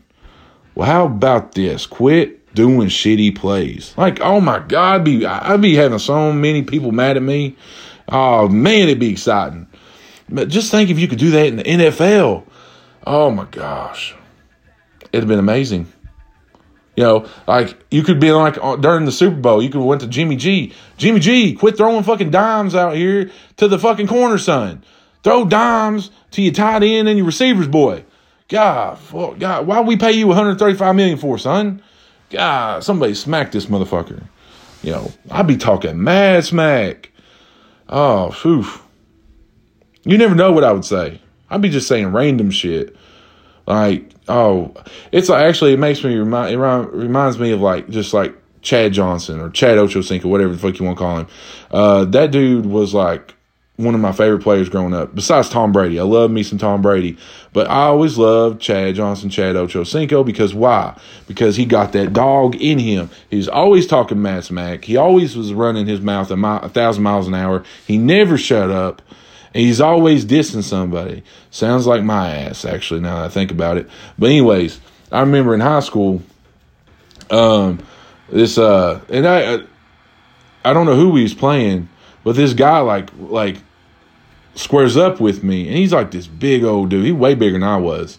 Well, 0.75 0.87
how 0.87 1.07
about 1.07 1.55
this? 1.55 1.87
Quit 1.87 2.55
doing 2.55 2.89
shitty 2.89 3.35
plays. 3.35 3.95
Like, 3.97 4.21
oh 4.21 4.41
my 4.41 4.59
God, 4.59 5.01
I'd 5.01 5.05
be 5.05 5.25
I'd 5.25 5.61
be 5.61 5.75
having 5.75 5.99
so 5.99 6.33
many 6.33 6.63
people 6.63 6.93
mad 6.93 7.17
at 7.17 7.23
me. 7.23 7.57
Oh 8.09 8.49
man, 8.49 8.89
it'd 8.89 9.01
be 9.01 9.11
exciting. 9.11 9.67
But 10.29 10.49
just 10.49 10.71
think 10.71 10.91
if 10.91 10.99
you 10.99 11.09
could 11.09 11.19
do 11.19 11.31
that 11.31 11.47
in 11.47 11.57
the 11.57 11.65
NFL. 11.65 12.45
Oh 13.07 13.31
my 13.31 13.47
gosh. 13.47 14.15
It'd 15.13 15.23
have 15.23 15.29
been 15.29 15.39
amazing. 15.39 15.91
You 16.97 17.05
know, 17.05 17.29
like 17.47 17.79
you 17.91 18.03
could 18.03 18.21
be 18.21 18.33
like 18.33 18.59
uh, 18.61 18.77
during 18.77 19.05
the 19.05 19.13
Super 19.13 19.37
Bowl, 19.37 19.63
you 19.63 19.71
could 19.71 19.79
have 19.79 19.87
went 19.87 20.01
to 20.03 20.09
Jimmy 20.09 20.37
G. 20.37 20.75
Jimmy 20.97 21.21
G, 21.21 21.55
quit 21.55 21.77
throwing 21.77 22.03
fucking 22.03 22.31
dimes 22.31 22.75
out 22.75 22.95
here 22.95 23.31
to 23.57 23.69
the 23.69 23.79
fucking 23.79 24.07
corner, 24.07 24.39
son. 24.39 24.85
Throw 25.23 25.45
dimes 25.45 26.11
to 26.33 26.43
your 26.43 26.53
tight 26.53 26.83
end 26.83 27.09
and 27.09 27.17
your 27.17 27.27
receivers, 27.27 27.69
boy. 27.69 28.05
God, 28.49 28.99
fuck, 28.99 29.39
God, 29.39 29.67
why 29.67 29.81
we 29.81 29.97
pay 29.97 30.13
you 30.13 30.27
135 30.27 30.97
million 30.97 31.19
for, 31.19 31.39
son? 31.39 31.83
God, 32.31 32.83
somebody 32.83 33.15
smack 33.15 33.53
this 33.53 33.67
motherfucker. 33.67 34.23
You 34.83 34.93
know, 34.93 35.13
I'd 35.31 35.47
be 35.47 35.57
talking 35.57 36.03
mad 36.03 36.45
smack. 36.45 37.11
Oh, 37.89 38.31
phew. 38.31 38.67
You 40.05 40.17
never 40.17 40.35
know 40.35 40.53
what 40.53 40.65
I 40.65 40.73
would 40.73 40.85
say. 40.85 41.21
I'd 41.51 41.61
be 41.61 41.69
just 41.69 41.89
saying 41.89 42.13
random 42.13 42.51
shit. 42.51 42.97
Like, 43.71 44.11
oh, 44.29 44.75
it's 45.13 45.29
like, 45.29 45.45
actually, 45.45 45.73
it 45.73 45.79
makes 45.79 46.03
me 46.03 46.17
remind, 46.17 46.53
it 46.53 46.59
reminds 46.59 47.39
me 47.39 47.53
of 47.53 47.61
like, 47.61 47.89
just 47.89 48.13
like 48.13 48.35
Chad 48.63 48.93
Johnson 48.93 49.39
or 49.39 49.49
Chad 49.49 49.79
Ochocinco, 49.79 50.25
whatever 50.25 50.53
the 50.53 50.59
fuck 50.59 50.79
you 50.79 50.85
want 50.85 50.99
to 50.99 51.05
call 51.05 51.19
him. 51.19 51.27
Uh, 51.71 52.05
that 52.07 52.33
dude 52.33 52.67
was 52.67 52.93
like 52.93 53.35
one 53.77 53.95
of 53.95 54.01
my 54.01 54.13
favorite 54.13 54.43
players 54.43 54.69
growing 54.69 54.93
up, 54.93 55.15
besides 55.15 55.49
Tom 55.49 55.71
Brady. 55.71 56.01
I 56.01 56.03
love 56.03 56.31
me 56.33 56.43
some 56.43 56.59
Tom 56.59 56.83
Brady, 56.83 57.17
but 57.53 57.71
I 57.71 57.85
always 57.85 58.19
loved 58.19 58.61
Chad 58.61 58.97
Johnson, 58.97 59.31
Chad 59.31 59.55
Ochocinco, 59.55 60.27
because 60.27 60.53
why? 60.53 60.99
Because 61.29 61.57
he 61.57 61.65
got 61.65 61.93
that 61.93 62.13
dog 62.13 62.57
in 62.57 62.79
him. 62.81 63.09
He's 63.31 63.49
always 63.49 63.87
talking 63.87 64.21
mad 64.21 64.45
smack. 64.45 64.85
He 64.85 64.97
always 64.97 65.37
was 65.37 65.55
running 65.55 65.87
his 65.87 66.01
mouth 66.01 66.31
a, 66.31 66.35
a 66.35 66.69
thousand 66.69 67.05
miles 67.05 67.29
an 67.29 67.35
hour. 67.35 67.65
He 67.87 67.99
never 67.99 68.37
shut 68.37 68.71
up. 68.71 69.01
He's 69.53 69.81
always 69.81 70.25
dissing 70.25 70.63
somebody. 70.63 71.25
Sounds 71.51 71.87
like 71.87 72.05
my 72.05 72.31
ass, 72.31 72.65
actually, 72.65 73.01
now 73.01 73.17
that 73.17 73.25
I 73.25 73.29
think 73.29 73.51
about 73.51 73.79
it. 73.79 73.89
But 74.19 74.27
anyways, 74.27 74.81
I 75.11 75.21
remember 75.21 75.55
in 75.55 75.61
high 75.61 75.81
school, 75.81 76.23
um, 77.31 77.81
this 78.29 78.59
uh, 78.59 79.01
and 79.09 79.27
I, 79.27 79.61
I 80.65 80.73
don't 80.73 80.87
know 80.87 80.95
who 80.95 81.17
he 81.17 81.25
was 81.25 81.35
playing, 81.35 81.89
but 82.23 82.37
this 82.37 82.53
guy 82.53 82.79
like 82.79 83.11
like 83.19 83.57
squares 84.55 84.97
up 84.97 85.21
with 85.21 85.43
me, 85.43 85.67
and 85.67 85.77
he's 85.77 85.93
like 85.93 86.11
this 86.11 86.27
big 86.27 86.63
old 86.63 86.91
dude. 86.91 87.05
He's 87.05 87.15
way 87.15 87.35
bigger 87.35 87.59
than 87.59 87.65
I 87.65 87.77
was, 87.77 88.19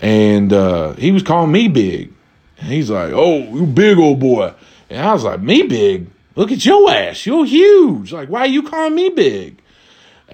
and 0.00 0.52
uh, 0.52 0.94
he 0.94 1.12
was 1.12 1.22
calling 1.22 1.52
me 1.52 1.68
big. 1.68 2.12
And 2.58 2.68
he's 2.68 2.90
like, 2.90 3.12
"Oh, 3.12 3.38
you 3.38 3.66
big 3.66 3.98
old 3.98 4.18
boy," 4.18 4.54
and 4.90 5.06
I 5.06 5.12
was 5.12 5.24
like, 5.24 5.40
"Me 5.40 5.62
big? 5.62 6.10
Look 6.34 6.50
at 6.50 6.64
your 6.64 6.90
ass. 6.90 7.26
You're 7.26 7.44
huge. 7.44 8.12
Like, 8.12 8.28
why 8.28 8.40
are 8.40 8.46
you 8.46 8.64
calling 8.64 8.94
me 8.94 9.10
big?" 9.10 9.53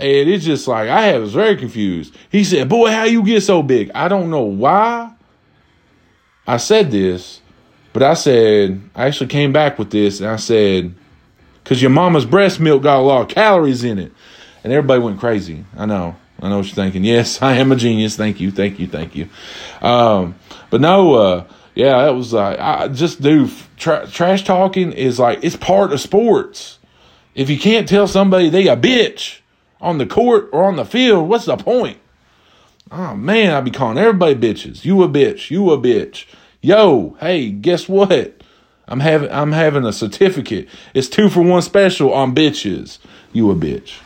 And 0.00 0.28
it's 0.28 0.44
just 0.44 0.66
like 0.66 0.88
I 0.88 1.16
was 1.18 1.34
very 1.34 1.56
confused. 1.56 2.16
He 2.30 2.44
said, 2.44 2.68
"Boy, 2.68 2.90
how 2.90 3.04
you 3.04 3.22
get 3.22 3.42
so 3.42 3.62
big?" 3.62 3.90
I 3.94 4.08
don't 4.08 4.30
know 4.30 4.42
why 4.42 5.12
I 6.46 6.56
said 6.56 6.90
this, 6.90 7.40
but 7.92 8.02
I 8.02 8.14
said 8.14 8.80
I 8.94 9.06
actually 9.06 9.28
came 9.28 9.52
back 9.52 9.78
with 9.78 9.90
this, 9.90 10.20
and 10.20 10.28
I 10.28 10.36
said, 10.36 10.94
"Cause 11.64 11.80
your 11.82 11.90
mama's 11.90 12.24
breast 12.24 12.60
milk 12.60 12.82
got 12.82 12.98
a 12.98 13.02
lot 13.02 13.22
of 13.22 13.28
calories 13.28 13.84
in 13.84 13.98
it." 13.98 14.12
and 14.62 14.72
everybody 14.72 15.00
went 15.00 15.20
crazy. 15.20 15.64
I 15.76 15.86
know. 15.86 16.16
I 16.40 16.48
know 16.48 16.58
what 16.58 16.66
you're 16.66 16.74
thinking. 16.74 17.04
Yes, 17.10 17.42
I 17.42 17.54
am 17.56 17.72
a 17.72 17.76
genius. 17.76 18.16
Thank 18.16 18.40
you, 18.40 18.50
thank 18.50 18.78
you, 18.78 18.86
thank 18.86 19.16
you. 19.16 19.28
Um, 19.80 20.34
but 20.70 20.80
no, 20.80 21.14
uh, 21.14 21.44
yeah, 21.74 22.04
that 22.04 22.14
was 22.14 22.32
like 22.32 22.58
I 22.58 22.88
just 22.88 23.20
do 23.20 23.48
tra- 23.76 24.06
trash 24.06 24.44
talking 24.44 24.92
is 24.92 25.18
like 25.18 25.42
it's 25.42 25.56
part 25.56 25.92
of 25.92 26.00
sports. 26.00 26.78
If 27.34 27.48
you 27.48 27.58
can't 27.58 27.88
tell 27.88 28.06
somebody 28.06 28.48
they 28.48 28.68
a 28.68 28.76
bitch 28.76 29.40
on 29.80 29.98
the 29.98 30.06
court 30.06 30.48
or 30.52 30.64
on 30.64 30.76
the 30.76 30.84
field, 30.84 31.28
what's 31.28 31.46
the 31.46 31.56
point? 31.56 31.98
Oh 32.92 33.14
man, 33.14 33.54
I 33.54 33.60
be 33.60 33.70
calling 33.70 33.98
everybody 33.98 34.34
bitches. 34.34 34.84
You 34.84 35.02
a 35.02 35.08
bitch. 35.08 35.50
You 35.50 35.70
a 35.70 35.78
bitch. 35.78 36.26
Yo, 36.60 37.16
hey, 37.20 37.50
guess 37.50 37.88
what? 37.88 38.34
I'm 38.88 39.00
having 39.00 39.30
I'm 39.30 39.52
having 39.52 39.84
a 39.84 39.92
certificate. 39.92 40.68
It's 40.92 41.08
two 41.08 41.28
for 41.28 41.42
one 41.42 41.62
special 41.62 42.12
on 42.12 42.34
bitches. 42.34 42.98
You 43.32 43.50
a 43.50 43.54
bitch. 43.54 43.98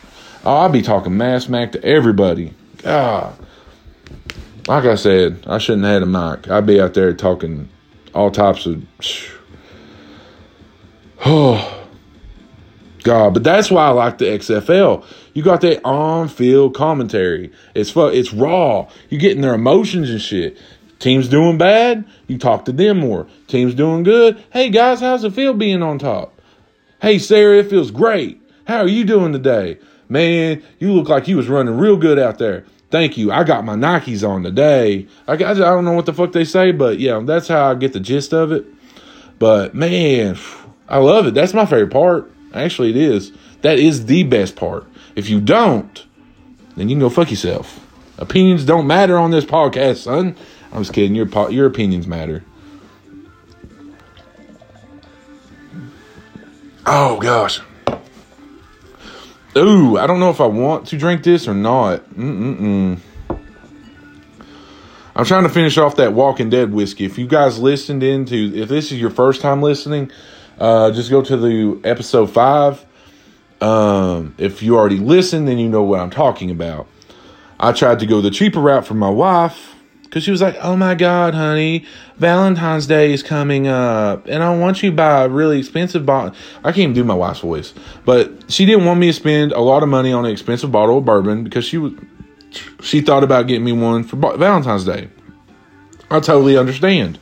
Oh, 0.45 0.57
I'll 0.57 0.69
be 0.69 0.83
talking 0.83 1.17
mass 1.17 1.45
smack 1.45 1.71
to 1.71 1.83
everybody. 1.83 2.53
God. 2.83 3.35
Like 4.67 4.85
I 4.85 4.95
said, 4.95 5.43
I 5.47 5.57
shouldn't 5.57 5.85
have 5.85 5.93
had 5.93 6.03
a 6.03 6.05
mic. 6.05 6.49
I'd 6.49 6.65
be 6.65 6.79
out 6.79 6.93
there 6.93 7.13
talking 7.13 7.69
all 8.13 8.29
types 8.29 8.67
of. 8.67 8.83
Oh, 11.25 11.84
God. 13.05 13.33
But 13.33 13.45
that's 13.45 13.71
why 13.71 13.85
I 13.85 13.91
like 13.91 14.17
the 14.17 14.25
XFL. 14.25 15.05
You 15.33 15.43
got 15.43 15.61
that 15.61 15.85
on-field 15.85 16.75
commentary. 16.75 17.51
It's 17.73 17.91
fu- 17.91 18.07
It's 18.07 18.33
raw. 18.33 18.89
You 19.09 19.17
getting 19.17 19.41
their 19.41 19.53
emotions 19.53 20.09
and 20.09 20.21
shit. 20.21 20.57
Team's 20.99 21.27
doing 21.29 21.57
bad, 21.57 22.05
you 22.27 22.37
talk 22.37 22.65
to 22.65 22.71
them 22.71 22.99
more. 22.99 23.27
Team's 23.47 23.75
doing 23.75 24.03
good. 24.03 24.43
Hey 24.51 24.69
guys, 24.69 25.01
how's 25.01 25.23
it 25.23 25.33
feel 25.33 25.53
being 25.53 25.83
on 25.83 25.99
top? 25.99 26.41
Hey 27.01 27.19
Sarah, 27.19 27.59
it 27.59 27.69
feels 27.69 27.91
great. 27.91 28.41
How 28.65 28.79
are 28.79 28.87
you 28.87 29.03
doing 29.03 29.31
today? 29.31 29.77
Man, 30.09 30.63
you 30.79 30.93
look 30.93 31.09
like 31.09 31.27
you 31.27 31.37
was 31.37 31.47
running 31.49 31.77
real 31.77 31.97
good 31.97 32.17
out 32.17 32.39
there. 32.39 32.65
Thank 32.91 33.17
you. 33.17 33.31
I 33.31 33.43
got 33.43 33.65
my 33.65 33.75
Nikes 33.75 34.27
on 34.27 34.41
today. 34.43 35.07
I, 35.27 35.35
got, 35.35 35.57
I 35.57 35.59
don't 35.59 35.85
know 35.85 35.93
what 35.93 36.05
the 36.05 36.13
fuck 36.13 36.31
they 36.31 36.45
say, 36.45 36.71
but 36.71 36.97
yeah, 36.97 37.19
that's 37.23 37.47
how 37.49 37.69
I 37.69 37.75
get 37.75 37.93
the 37.93 37.99
gist 37.99 38.33
of 38.33 38.51
it. 38.51 38.65
But 39.37 39.75
man, 39.75 40.37
I 40.87 40.97
love 40.99 41.27
it. 41.27 41.33
That's 41.33 41.53
my 41.53 41.65
favorite 41.65 41.91
part. 41.91 42.31
Actually, 42.55 42.91
it 42.91 42.97
is. 42.97 43.31
That 43.61 43.79
is 43.79 44.05
the 44.05 44.23
best 44.23 44.55
part. 44.55 44.85
If 45.15 45.29
you 45.29 45.41
don't, 45.41 46.05
then 46.75 46.89
you 46.89 46.95
can 46.95 46.99
go 46.99 47.09
fuck 47.09 47.29
yourself. 47.29 47.85
Opinions 48.17 48.63
don't 48.63 48.87
matter 48.87 49.17
on 49.17 49.31
this 49.31 49.45
podcast, 49.45 49.97
son. 49.97 50.35
I'm 50.71 50.81
just 50.81 50.93
kidding. 50.93 51.15
Your 51.15 51.27
your 51.51 51.65
opinions 51.67 52.07
matter. 52.07 52.43
Oh 56.85 57.19
gosh. 57.19 57.61
Ooh, 59.57 59.97
I 59.97 60.05
don't 60.05 60.19
know 60.19 60.29
if 60.29 60.41
I 60.41 60.47
want 60.47 60.87
to 60.87 60.97
drink 60.97 61.23
this 61.23 61.47
or 61.47 61.53
not. 61.53 62.03
Mm-mm-mm. 62.09 62.99
I'm 65.15 65.23
trying 65.23 65.43
to 65.43 65.49
finish 65.49 65.77
off 65.77 65.95
that 65.95 66.11
Walking 66.11 66.49
Dead 66.49 66.73
whiskey. 66.73 67.05
If 67.05 67.17
you 67.17 67.25
guys 67.25 67.57
listened 67.57 68.03
into, 68.03 68.51
if 68.53 68.67
this 68.67 68.91
is 68.91 68.99
your 68.99 69.09
first 69.09 69.39
time 69.39 69.61
listening, 69.61 70.11
uh, 70.59 70.91
just 70.91 71.09
go 71.09 71.21
to 71.21 71.37
the 71.37 71.79
episode 71.83 72.27
five. 72.31 72.85
Um, 73.61 74.35
if 74.37 74.61
you 74.61 74.77
already 74.77 74.97
listened, 74.97 75.47
then 75.47 75.57
you 75.57 75.69
know 75.69 75.83
what 75.83 75.99
I'm 75.99 76.09
talking 76.09 76.51
about. 76.51 76.87
I 77.59 77.71
tried 77.71 77.99
to 77.99 78.05
go 78.05 78.21
the 78.21 78.31
cheaper 78.31 78.59
route 78.59 78.85
for 78.85 78.95
my 78.95 79.09
wife 79.09 79.75
because 80.03 80.23
she 80.23 80.31
was 80.31 80.41
like, 80.41 80.57
"Oh 80.61 80.75
my 80.75 80.95
God, 80.95 81.33
honey, 81.33 81.85
Valentine's 82.17 82.85
Day 82.87 83.13
is 83.13 83.23
coming 83.23 83.67
up, 83.67 84.27
and 84.27 84.43
I 84.43 84.55
want 84.57 84.83
you 84.83 84.89
to 84.89 84.95
buy 84.95 85.23
a 85.23 85.29
really 85.29 85.59
expensive 85.59 86.05
bottle." 86.05 86.33
I 86.63 86.71
can't 86.71 86.79
even 86.79 86.93
do 86.93 87.03
my 87.03 87.13
wife's 87.13 87.39
voice, 87.39 87.73
but 88.03 88.51
she 88.51 88.65
didn't 88.65 88.85
want 88.85 88.99
me 88.99 89.07
to 89.07 89.13
spend 89.13 89.51
a 89.53 89.61
lot 89.61 89.83
of 89.83 89.89
money 89.89 90.11
on 90.11 90.25
an 90.25 90.31
expensive 90.31 90.71
bottle 90.71 90.97
of 90.97 91.05
bourbon 91.05 91.43
because 91.43 91.65
she 91.65 91.77
was 91.77 91.93
she 92.81 93.01
thought 93.01 93.23
about 93.23 93.47
getting 93.47 93.65
me 93.65 93.73
one 93.73 94.03
for 94.03 94.15
Valentine's 94.15 94.85
Day. 94.85 95.09
I 96.09 96.19
totally 96.19 96.57
understand. 96.57 97.19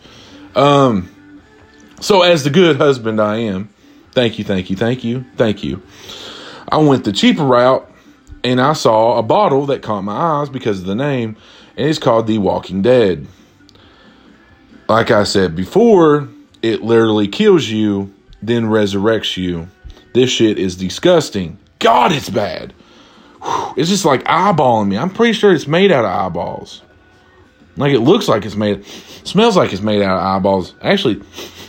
Um, 0.56 1.13
so 2.04 2.22
as 2.22 2.44
the 2.44 2.50
good 2.50 2.78
husband 2.78 3.22
I 3.22 3.38
am, 3.38 3.70
thank 4.12 4.38
you, 4.38 4.44
thank 4.44 4.70
you, 4.70 4.76
thank 4.76 5.04
you, 5.04 5.26
thank 5.38 5.64
you. 5.64 5.82
I 6.70 6.78
went 6.78 7.06
the 7.06 7.14
cheaper 7.14 7.44
route 7.44 7.90
and 8.44 8.60
I 8.60 8.74
saw 8.74 9.18
a 9.18 9.24
bottle 9.24 9.66
that 9.68 9.82
caught 9.82 10.02
my 10.02 10.14
eyes 10.14 10.50
because 10.50 10.80
of 10.80 10.86
the 10.86 10.96
name, 10.96 11.38
and 11.78 11.88
it's 11.88 12.00
called 12.00 12.28
The 12.28 12.38
Walking 12.40 12.82
Dead. 12.82 13.26
Like 14.90 15.12
I 15.12 15.24
said 15.24 15.56
before, 15.56 16.28
it 16.62 16.84
literally 16.84 17.28
kills 17.28 17.68
you, 17.68 18.14
then 18.42 18.66
resurrects 18.66 19.38
you. 19.38 19.70
This 20.14 20.30
shit 20.30 20.60
is 20.60 20.76
disgusting. 20.76 21.58
God, 21.80 22.12
it's 22.12 22.30
bad. 22.30 22.74
It's 23.76 23.90
just 23.90 24.06
like 24.06 24.24
eyeballing 24.26 24.90
me. 24.90 24.98
I'm 24.98 25.10
pretty 25.10 25.34
sure 25.34 25.54
it's 25.54 25.68
made 25.68 25.92
out 25.92 26.06
of 26.06 26.12
eyeballs. 26.12 26.82
Like 27.76 27.94
it 27.94 28.02
looks 28.02 28.28
like 28.28 28.46
it's 28.46 28.56
made, 28.56 28.86
smells 28.86 29.58
like 29.58 29.74
it's 29.74 29.82
made 29.82 30.02
out 30.02 30.18
of 30.18 30.24
eyeballs. 30.24 30.76
Actually, 30.82 31.16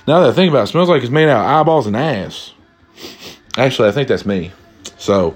now 0.06 0.20
that 0.20 0.30
I 0.30 0.32
think 0.32 0.50
about 0.50 0.60
it, 0.60 0.64
it 0.64 0.66
smells 0.68 0.88
like 0.88 1.02
it's 1.02 1.10
made 1.10 1.28
out 1.28 1.44
of 1.44 1.50
eyeballs 1.50 1.86
and 1.86 1.96
ass. 1.96 2.52
Actually, 3.56 3.88
I 3.88 3.92
think 3.92 4.08
that's 4.08 4.26
me. 4.26 4.52
So, 4.98 5.34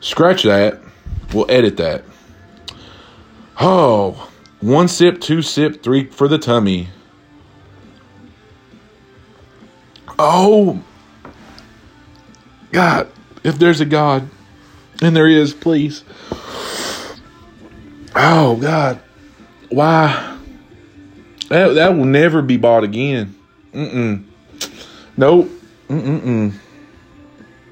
scratch 0.00 0.42
that. 0.42 0.80
We'll 1.32 1.50
edit 1.50 1.76
that. 1.76 2.04
Oh, 3.60 4.30
one 4.60 4.88
sip, 4.88 5.20
two 5.20 5.42
sip, 5.42 5.82
three 5.82 6.06
for 6.06 6.26
the 6.26 6.38
tummy. 6.38 6.88
Oh, 10.18 10.82
God, 12.72 13.08
if 13.44 13.58
there's 13.58 13.80
a 13.80 13.84
God, 13.84 14.28
and 15.00 15.14
there 15.14 15.28
is, 15.28 15.54
please. 15.54 16.02
Oh, 18.16 18.56
God. 18.56 19.00
Why? 19.70 20.38
That, 21.48 21.74
that 21.74 21.96
will 21.96 22.04
never 22.04 22.42
be 22.42 22.56
bought 22.56 22.84
again. 22.84 23.34
Mm-mm. 23.72 24.24
Nope. 25.16 25.50
Mm-mm. 25.88 26.54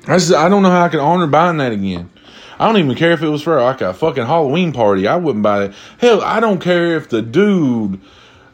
I, 0.06 0.16
just, 0.16 0.32
I 0.32 0.48
don't 0.48 0.62
know 0.62 0.70
how 0.70 0.84
I 0.84 0.88
can 0.88 1.00
honor 1.00 1.26
buying 1.26 1.58
that 1.58 1.72
again. 1.72 2.10
I 2.58 2.66
don't 2.66 2.78
even 2.78 2.96
care 2.96 3.12
if 3.12 3.22
it 3.22 3.28
was 3.28 3.42
for 3.42 3.60
like 3.60 3.82
a 3.82 3.92
fucking 3.92 4.24
Halloween 4.24 4.72
party. 4.72 5.06
I 5.06 5.16
wouldn't 5.16 5.42
buy 5.42 5.64
it. 5.64 5.74
Hell, 5.98 6.22
I 6.22 6.40
don't 6.40 6.60
care 6.60 6.96
if 6.96 7.10
the 7.10 7.20
dude, 7.20 8.00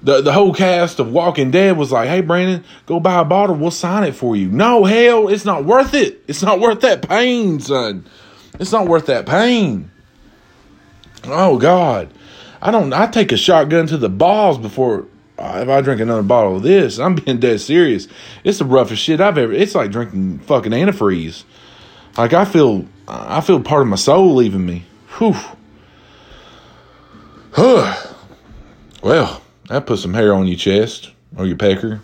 the, 0.02 0.20
the 0.20 0.32
whole 0.32 0.52
cast 0.52 0.98
of 0.98 1.12
Walking 1.12 1.52
Dead 1.52 1.76
was 1.76 1.92
like, 1.92 2.08
hey, 2.08 2.20
Brandon, 2.20 2.64
go 2.86 2.98
buy 2.98 3.20
a 3.20 3.24
bottle. 3.24 3.54
We'll 3.54 3.70
sign 3.70 4.02
it 4.02 4.16
for 4.16 4.34
you. 4.34 4.48
No, 4.48 4.84
hell, 4.84 5.28
it's 5.28 5.44
not 5.44 5.64
worth 5.64 5.94
it. 5.94 6.22
It's 6.26 6.42
not 6.42 6.58
worth 6.58 6.80
that 6.80 7.08
pain, 7.08 7.60
son. 7.60 8.04
It's 8.58 8.72
not 8.72 8.88
worth 8.88 9.06
that 9.06 9.26
pain. 9.26 9.90
Oh, 11.24 11.56
God. 11.58 12.12
I 12.62 12.70
don't, 12.70 12.92
I 12.92 13.08
take 13.08 13.32
a 13.32 13.36
shotgun 13.36 13.88
to 13.88 13.98
the 13.98 14.08
balls 14.08 14.56
before 14.56 15.06
uh, 15.36 15.60
if 15.62 15.68
I 15.68 15.80
drink 15.80 16.00
another 16.00 16.22
bottle 16.22 16.56
of 16.56 16.62
this, 16.62 16.98
I'm 17.00 17.16
being 17.16 17.40
dead 17.40 17.60
serious. 17.60 18.06
It's 18.44 18.58
the 18.58 18.64
roughest 18.64 19.02
shit 19.02 19.20
I've 19.20 19.36
ever. 19.36 19.52
It's 19.52 19.74
like 19.74 19.90
drinking 19.90 20.38
fucking 20.40 20.70
antifreeze. 20.70 21.42
Like 22.16 22.32
I 22.32 22.44
feel, 22.44 22.86
I 23.08 23.40
feel 23.40 23.60
part 23.60 23.82
of 23.82 23.88
my 23.88 23.96
soul 23.96 24.34
leaving 24.34 24.64
me. 24.64 24.84
Whew. 25.18 25.34
Huh. 27.52 28.14
well, 29.02 29.42
that 29.68 29.86
put 29.86 29.98
some 29.98 30.14
hair 30.14 30.32
on 30.32 30.46
your 30.46 30.56
chest 30.56 31.10
or 31.36 31.44
your 31.44 31.56
pecker. 31.56 32.02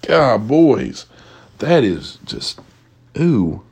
God, 0.00 0.48
boys, 0.48 1.06
that 1.58 1.84
is 1.84 2.18
just 2.24 2.60
ooh, 3.16 3.62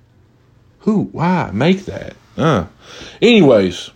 who? 0.80 1.04
Why 1.06 1.50
make 1.52 1.86
that? 1.86 2.14
Uh. 2.36 2.66
Anyways, 3.20 3.90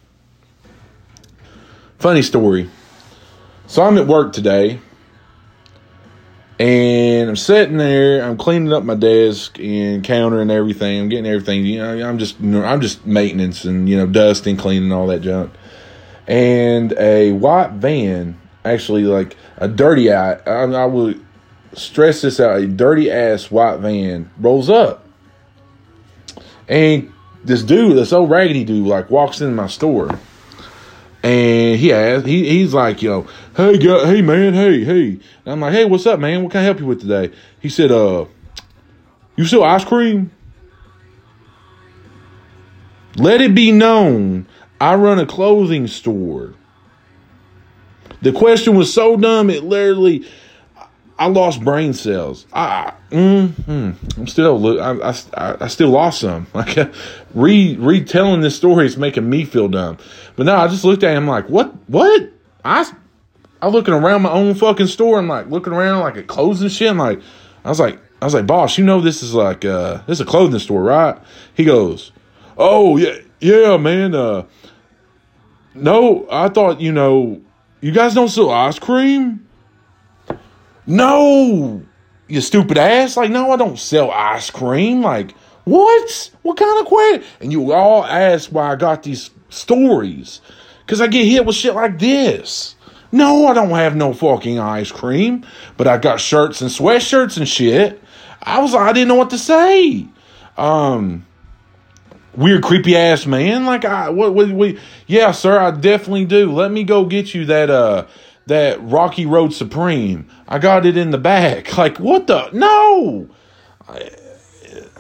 funny 1.99 2.23
story. 2.23 2.71
So 3.67 3.83
I'm 3.83 3.97
at 3.99 4.07
work 4.07 4.33
today 4.33 4.81
and 6.59 7.29
I'm 7.29 7.37
sitting 7.37 7.79
there, 7.79 8.23
I'm 8.23 8.37
cleaning 8.37 8.73
up 8.73 8.85
my 8.85 8.95
desk 8.95 9.59
and 9.59 10.05
counter 10.05 10.41
and 10.41 10.51
everything. 10.51 11.01
I'm 11.01 11.09
getting 11.09 11.27
everything, 11.27 11.65
you 11.65 11.79
know, 11.79 12.09
I'm 12.09 12.19
just 12.19 12.41
I'm 12.41 12.81
just 12.81 13.07
maintenance 13.07 13.65
and 13.65 13.89
you 13.89 13.97
know, 13.97 14.07
dusting, 14.07 14.57
cleaning 14.57 14.93
all 14.93 15.07
that 15.09 15.21
junk. 15.21 15.53
And 16.27 16.93
a 16.99 17.33
white 17.33 17.73
van, 17.73 18.39
actually 18.65 19.05
like 19.05 19.37
a 19.57 19.69
dirty 19.69 20.13
I, 20.13 20.35
I 20.35 20.87
would 20.87 21.25
stress 21.73 22.23
this 22.23 22.39
out, 22.39 22.61
a 22.61 22.67
dirty 22.67 23.11
ass 23.11 23.51
white 23.51 23.79
van 23.79 24.31
rolls 24.39 24.71
up. 24.71 25.07
And 26.69 27.13
this 27.43 27.63
dude, 27.63 27.97
this 27.97 28.13
old 28.13 28.31
raggedy 28.31 28.65
dude, 28.65 28.87
like 28.87 29.11
walks 29.11 29.41
into 29.41 29.55
my 29.55 29.67
store 29.67 30.19
and 31.25 31.81
he 31.81 31.91
asked, 31.91 32.27
he, 32.27 32.47
he's 32.47 32.75
like, 32.75 33.01
yo, 33.01 33.27
hey, 33.57 33.79
hey, 33.79 34.21
man, 34.21 34.53
hey, 34.53 34.85
hey. 34.85 35.09
And 35.09 35.23
I'm 35.47 35.61
like, 35.61 35.73
hey, 35.73 35.87
what's 35.87 36.05
up, 36.05 36.21
man? 36.21 36.43
What 36.43 36.53
can 36.53 36.61
I 36.61 36.65
help 36.65 36.81
you 36.81 36.85
with 36.85 37.01
today? 37.01 37.35
He 37.61 37.71
said, 37.71 37.91
uh, 37.91 38.27
you 39.35 39.47
sell 39.47 39.65
ice 39.65 39.87
cream? 39.87 40.31
Let 43.17 43.41
it 43.41 43.55
be 43.55 43.73
known, 43.73 44.47
I 44.79 44.97
run 44.97 45.19
a 45.19 45.25
clothing 45.25 45.87
store. 45.87 46.53
The 48.21 48.33
question 48.33 48.75
was 48.75 48.93
so 48.93 49.17
dumb, 49.17 49.49
it 49.49 49.65
literally, 49.65 50.27
I 51.19 51.27
lost 51.27 51.63
brain 51.63 51.93
cells. 51.93 52.47
I, 52.53 52.93
mm, 53.11 53.95
I'm 54.17 54.27
still, 54.27 54.81
I, 54.81 55.13
I, 55.37 55.57
I 55.61 55.69
still 55.69 55.91
lost 55.91 56.21
some. 56.21 56.47
Like, 56.55 56.93
re 57.35 57.77
retelling 57.77 58.41
this 58.41 58.57
story 58.57 58.87
is 58.87 58.97
making 58.97 59.29
me 59.29 59.45
feel 59.45 59.69
dumb. 59.69 59.99
But 60.37 60.47
no, 60.47 60.57
I 60.57 60.67
just 60.69 60.85
looked 60.85 61.05
at 61.05 61.17
him 61.17 61.27
like, 61.27 61.49
what, 61.49 61.73
what? 61.89 62.31
I, 62.65 62.91
I'm 63.63 63.73
looking 63.73 63.95
around 63.95 64.23
my 64.23 64.31
own 64.31 64.55
fucking 64.55 64.89
store. 64.89 65.19
I'm 65.19 65.29
like 65.29 65.49
looking 65.49 65.73
around 65.73 66.01
like 66.01 66.17
at 66.17 66.27
clothes 66.27 66.61
and 66.63 66.71
shit. 66.71 66.91
I'm 66.91 66.99
like, 66.99 67.21
I 67.65 67.69
was 67.69 67.81
like, 67.81 67.99
I 68.21 68.25
was 68.25 68.35
like, 68.35 68.47
boss, 68.47 68.79
you 68.79 68.85
know 68.85 69.01
this 69.01 69.23
is 69.23 69.35
like, 69.35 69.65
uh, 69.65 70.03
this 70.07 70.19
is 70.19 70.21
a 70.21 70.25
clothing 70.25 70.59
store, 70.59 70.83
right? 70.83 71.19
He 71.55 71.65
goes, 71.65 72.13
oh 72.57 72.97
yeah, 72.97 73.19
yeah, 73.41 73.77
man. 73.77 74.15
Uh, 74.15 74.45
no, 75.75 76.27
I 76.31 76.49
thought 76.49 76.81
you 76.81 76.93
know, 76.93 77.41
you 77.81 77.93
guys 77.93 78.15
don't 78.15 78.29
sell 78.29 78.51
ice 78.51 78.79
cream. 78.79 79.44
No, 80.87 81.83
you 82.29 82.41
stupid 82.41 82.79
ass. 82.79 83.17
Like, 83.17 83.31
no, 83.31 83.51
I 83.51 83.57
don't 83.57 83.79
sell 83.79 84.11
ice 84.11 84.51
cream. 84.51 85.03
Like, 85.03 85.33
what? 85.65 86.31
What 86.43 86.57
kind 86.57 86.81
of 86.81 86.87
question? 86.87 87.25
And 87.41 87.53
you 87.53 87.73
all 87.73 88.05
ask 88.05 88.51
why 88.51 88.73
I 88.73 88.77
got 88.77 89.03
these 89.03 89.31
stories. 89.49 90.41
Because 90.85 91.01
I 91.01 91.07
get 91.07 91.25
hit 91.25 91.47
with 91.47 91.57
shit 91.57 91.75
like 91.75 91.99
this. 91.99 92.77
No, 93.13 93.47
I 93.47 93.55
don't 93.55 93.71
have 93.71 93.95
no 93.95 94.13
fucking 94.13 94.59
ice 94.59 94.91
cream, 94.91 95.47
but 95.77 95.87
I 95.87 95.99
got 95.99 96.21
shirts 96.21 96.61
and 96.61 96.71
sweatshirts 96.71 97.37
and 97.37 97.49
shit. 97.49 98.03
I 98.43 98.61
was 98.61 98.75
I 98.75 98.93
didn't 98.93 99.09
know 99.09 99.15
what 99.15 99.31
to 99.31 99.39
say. 99.39 100.09
Um, 100.59 101.25
weird 102.37 102.63
creepy 102.63 102.97
ass 102.97 103.25
man. 103.25 103.65
Like 103.65 103.85
I 103.85 104.11
what 104.11 104.35
what 104.35 104.49
we 104.51 104.79
yeah, 105.07 105.31
sir, 105.31 105.59
I 105.59 105.71
definitely 105.71 106.25
do. 106.25 106.53
Let 106.53 106.73
me 106.73 106.85
go 106.85 107.05
get 107.05 107.35
you 107.35 107.45
that 107.47 107.71
uh 107.71 108.07
that 108.47 108.83
Rocky 108.83 109.27
Road 109.27 109.53
Supreme. 109.53 110.29
I 110.49 110.59
got 110.59 110.87
it 110.87 110.97
in 110.97 111.11
the 111.11 111.19
back. 111.19 111.77
Like, 111.79 111.99
what 111.99 112.27
the? 112.27 112.51
No! 112.53 113.29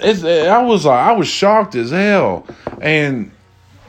It's, 0.01 0.25
I 0.25 0.63
was 0.63 0.85
like, 0.85 1.07
I 1.07 1.13
was 1.13 1.29
shocked 1.29 1.75
as 1.75 1.91
hell. 1.91 2.47
And, 2.81 3.31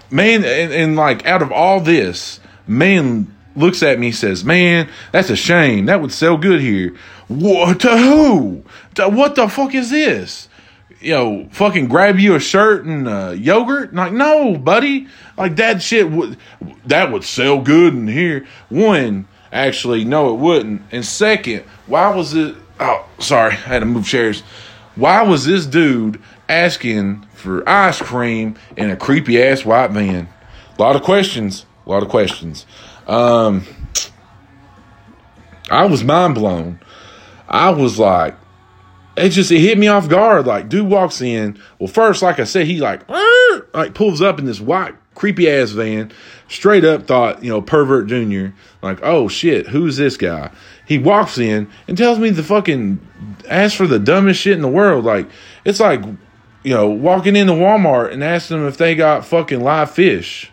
man, 0.09 0.45
and, 0.45 0.71
and 0.71 0.95
like, 0.95 1.25
out 1.25 1.41
of 1.41 1.51
all 1.51 1.81
this, 1.81 2.39
man 2.67 3.35
looks 3.55 3.81
at 3.83 3.99
me 3.99 4.11
says, 4.11 4.43
Man, 4.43 4.89
that's 5.11 5.29
a 5.29 5.35
shame. 5.35 5.85
That 5.85 6.01
would 6.01 6.11
sell 6.11 6.37
good 6.37 6.61
here. 6.61 6.95
What 7.27 7.79
to 7.81 7.97
who? 7.97 8.63
To, 8.95 9.09
what 9.09 9.35
the 9.35 9.47
fuck 9.47 9.73
is 9.73 9.89
this? 9.89 10.49
You 10.99 11.11
know, 11.11 11.49
fucking 11.51 11.87
grab 11.87 12.19
you 12.19 12.35
a 12.35 12.39
shirt 12.39 12.85
and 12.85 13.07
uh, 13.07 13.35
yogurt? 13.37 13.93
Like, 13.93 14.13
no, 14.13 14.57
buddy. 14.57 15.07
Like 15.37 15.57
that 15.57 15.81
shit 15.81 16.09
would 16.09 16.37
that 16.85 17.11
would 17.11 17.23
sell 17.23 17.61
good 17.61 17.93
in 17.93 18.07
here. 18.07 18.47
One, 18.69 19.27
Actually, 19.55 20.03
no, 20.03 20.33
it 20.33 20.37
wouldn't. 20.37 20.81
And 20.91 21.05
second, 21.05 21.63
why 21.87 22.13
was 22.13 22.33
it? 22.33 22.55
Oh, 22.77 23.07
sorry, 23.19 23.53
I 23.53 23.55
had 23.55 23.79
to 23.79 23.85
move 23.85 24.05
chairs. 24.05 24.41
Why 24.95 25.23
was 25.23 25.45
this 25.45 25.65
dude 25.65 26.21
asking 26.49 27.25
for 27.33 27.67
ice 27.67 28.01
cream 28.01 28.57
in 28.75 28.91
a 28.91 28.97
creepy 28.97 29.41
ass 29.41 29.63
white 29.63 29.91
van? 29.91 30.27
A 30.77 30.81
lot 30.81 30.97
of 30.97 31.03
questions. 31.03 31.65
A 31.85 31.89
lot 31.89 32.03
of 32.03 32.09
questions. 32.09 32.65
Um, 33.07 33.63
I 35.71 35.85
was 35.85 36.03
mind 36.03 36.35
blown. 36.35 36.81
I 37.47 37.69
was 37.69 37.97
like, 37.97 38.35
it 39.15 39.29
just 39.29 39.51
it 39.53 39.59
hit 39.61 39.77
me 39.77 39.87
off 39.87 40.09
guard. 40.09 40.45
Like, 40.45 40.67
dude 40.67 40.89
walks 40.89 41.21
in. 41.21 41.57
Well, 41.79 41.87
first, 41.87 42.21
like 42.21 42.39
I 42.39 42.43
said, 42.43 42.65
he 42.67 42.81
like 42.81 43.03
like 43.73 43.93
pulls 43.93 44.21
up 44.21 44.37
in 44.37 44.45
this 44.45 44.59
white 44.59 44.95
creepy 45.13 45.49
ass 45.49 45.71
van. 45.71 46.11
Straight 46.47 46.85
up 46.85 47.07
thought, 47.07 47.43
you 47.43 47.49
know, 47.49 47.61
pervert 47.61 48.07
junior. 48.07 48.53
Like, 48.81 48.99
oh 49.01 49.27
shit, 49.27 49.67
who's 49.67 49.97
this 49.97 50.15
guy? 50.17 50.51
He 50.87 50.97
walks 50.97 51.37
in 51.37 51.67
and 51.87 51.97
tells 51.97 52.19
me 52.19 52.29
the 52.29 52.43
fucking 52.43 52.99
ask 53.49 53.75
for 53.75 53.87
the 53.87 53.99
dumbest 53.99 54.41
shit 54.41 54.53
in 54.53 54.61
the 54.61 54.67
world. 54.67 55.05
Like, 55.05 55.27
it's 55.63 55.79
like, 55.79 56.03
you 56.63 56.73
know, 56.73 56.89
walking 56.89 57.35
into 57.35 57.53
Walmart 57.53 58.11
and 58.11 58.23
asking 58.23 58.59
them 58.59 58.67
if 58.67 58.77
they 58.77 58.95
got 58.95 59.25
fucking 59.25 59.61
live 59.61 59.91
fish. 59.91 60.51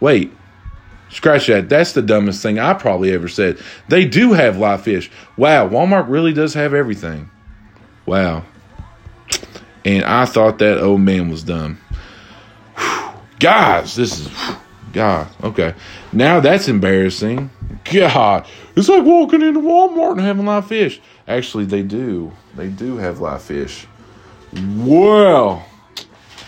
Wait, 0.00 0.32
Scratch 1.10 1.48
that. 1.48 1.68
That's 1.68 1.92
the 1.92 2.02
dumbest 2.02 2.40
thing 2.40 2.58
I 2.58 2.72
probably 2.72 3.12
ever 3.12 3.28
said. 3.28 3.58
They 3.88 4.04
do 4.04 4.32
have 4.32 4.58
live 4.58 4.82
fish. 4.82 5.10
Wow, 5.36 5.68
Walmart 5.68 6.08
really 6.08 6.32
does 6.32 6.54
have 6.54 6.72
everything. 6.72 7.28
Wow. 8.06 8.44
And 9.84 10.04
I 10.04 10.24
thought 10.24 10.58
that 10.58 10.78
old 10.78 11.00
man 11.00 11.28
was 11.28 11.42
dumb. 11.42 11.80
Whew. 12.76 13.10
Guys, 13.40 13.96
this 13.96 14.20
is 14.20 14.28
God. 14.92 15.28
Okay. 15.42 15.74
Now 16.12 16.40
that's 16.40 16.68
embarrassing. 16.68 17.50
God. 17.84 18.46
It's 18.76 18.88
like 18.88 19.04
walking 19.04 19.42
into 19.42 19.60
Walmart 19.60 20.12
and 20.12 20.20
having 20.20 20.46
live 20.46 20.66
fish. 20.66 21.00
Actually, 21.28 21.64
they 21.64 21.82
do. 21.82 22.32
They 22.56 22.68
do 22.68 22.96
have 22.96 23.20
live 23.20 23.42
fish. 23.42 23.86
Well, 24.78 25.64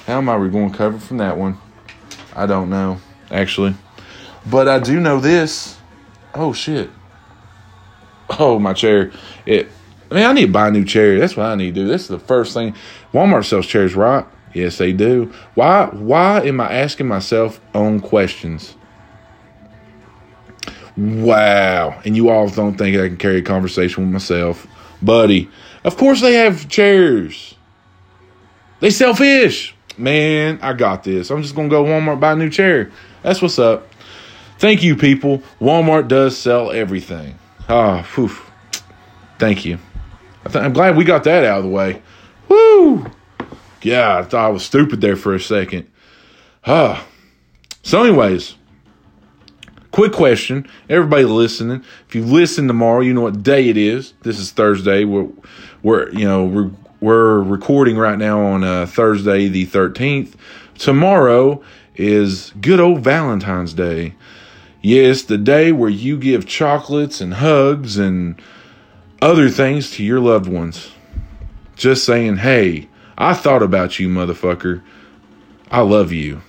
how 0.07 0.19
am 0.19 0.29
I 0.29 0.37
going 0.37 0.53
to 0.53 0.73
recover 0.73 0.99
from 0.99 1.19
that 1.19 1.37
one? 1.37 1.59
I 2.35 2.47
don't 2.47 2.71
know, 2.71 2.99
actually. 3.31 3.75
But 4.51 4.69
I 4.69 4.81
do 4.81 4.99
know 4.99 5.21
this. 5.21 5.79
Oh 6.35 6.53
shit. 6.53 6.91
Oh 8.39 8.59
my 8.59 8.73
chair. 8.73 9.13
It. 9.47 9.69
I 10.11 10.15
mean, 10.15 10.25
I 10.25 10.33
need 10.33 10.47
to 10.47 10.53
buy 10.53 10.69
a 10.69 10.71
new 10.71 10.85
chair. 10.85 11.19
That's 11.19 11.37
what 11.37 11.47
I 11.47 11.55
need 11.55 11.75
to 11.75 11.83
do. 11.83 11.87
This 11.87 12.03
is 12.03 12.09
the 12.09 12.19
first 12.19 12.53
thing. 12.55 12.75
Walmart 13.15 13.45
sells 13.45 13.67
chairs, 13.67 13.95
right? 13.95 14.27
Yes, 14.55 14.79
they 14.79 14.93
do. 14.93 15.33
Why? 15.55 15.87
Why 15.87 16.41
am 16.43 16.61
I 16.61 16.73
asking 16.73 17.09
myself 17.09 17.61
own 17.75 18.01
questions? 18.01 18.77
Wow. 20.97 22.01
And 22.05 22.17
you 22.17 22.29
all 22.29 22.49
don't 22.49 22.77
think 22.77 22.97
I 22.97 23.09
can 23.09 23.17
carry 23.17 23.39
a 23.39 23.43
conversation 23.43 24.05
with 24.05 24.13
myself, 24.13 24.67
buddy. 25.01 25.51
Of 25.85 25.97
course 25.97 26.21
they 26.21 26.35
have 26.35 26.69
chairs. 26.69 27.55
They 28.81 28.91
sell 28.91 29.15
fish. 29.15 29.75
Man, 29.97 30.59
I 30.63 30.73
got 30.73 31.05
this. 31.05 31.31
I'm 31.31 31.43
just 31.43 31.55
gonna 31.55 31.69
go 31.69 31.85
Walmart 31.85 32.21
buy 32.21 32.33
a 32.33 32.37
new 32.37 32.51
chair. 32.51 32.91
That's 33.23 33.41
what's 33.41 33.59
up. 33.59 33.89
Thank 34.59 34.83
you, 34.83 34.97
people. 34.97 35.43
Walmart 35.61 36.09
does 36.09 36.37
sell 36.37 36.71
everything. 36.71 37.39
Ah, 37.69 38.03
whew. 38.15 38.31
Thank 39.39 39.65
you. 39.65 39.79
I 40.45 40.59
I'm 40.59 40.73
glad 40.73 40.97
we 40.97 41.05
got 41.05 41.25
that 41.25 41.45
out 41.45 41.59
of 41.59 41.65
the 41.65 41.71
way. 41.71 42.03
Woo! 42.49 43.07
Yeah, 43.83 44.19
I 44.19 44.23
thought 44.23 44.47
I 44.47 44.49
was 44.49 44.65
stupid 44.65 45.01
there 45.01 45.17
for 45.17 45.35
a 45.35 45.41
second. 45.41 45.91
Ah. 46.65 47.07
So, 47.83 48.05
anyways, 48.05 48.55
quick 49.91 50.13
question. 50.13 50.69
Everybody 50.89 51.25
listening, 51.25 51.85
if 52.09 52.15
you 52.15 52.25
listen 52.25 52.69
tomorrow, 52.69 53.01
you 53.01 53.13
know 53.13 53.23
what 53.23 53.43
day 53.43 53.69
it 53.69 53.77
is. 53.77 54.15
This 54.23 54.39
is 54.39 54.53
Thursday. 54.53 55.05
We're, 55.05 55.29
we're 55.83 56.11
you 56.11 56.25
know, 56.25 56.45
we're, 56.45 56.71
we're 57.01 57.41
recording 57.41 57.97
right 57.97 58.19
now 58.19 58.41
on 58.41 58.63
uh, 58.63 58.87
Thursday, 58.87 59.49
the 59.49 59.67
13th. 59.67 60.35
Tomorrow 60.79 61.61
is 61.97 62.53
good 62.61 62.79
old 62.79 63.01
Valentine's 63.01 63.75
Day. 63.75 64.15
Yes, 64.81 65.23
the 65.23 65.39
day 65.39 65.73
where 65.73 65.91
you 65.91 66.17
give 66.17 66.47
chocolates 66.47 67.21
and 67.21 67.35
hugs 67.35 67.99
and 67.99 68.41
other 69.21 69.49
things 69.49 69.91
to 69.93 70.05
your 70.05 70.21
loved 70.21 70.47
ones. 70.49 70.93
Just 71.77 72.05
saying, 72.05 72.39
hey, 72.39 72.89
I 73.17 73.35
thought 73.35 73.63
about 73.63 73.99
you, 73.99 74.09
motherfucker. 74.09 74.83
I 75.71 75.81
love 75.81 76.13
you. 76.13 76.43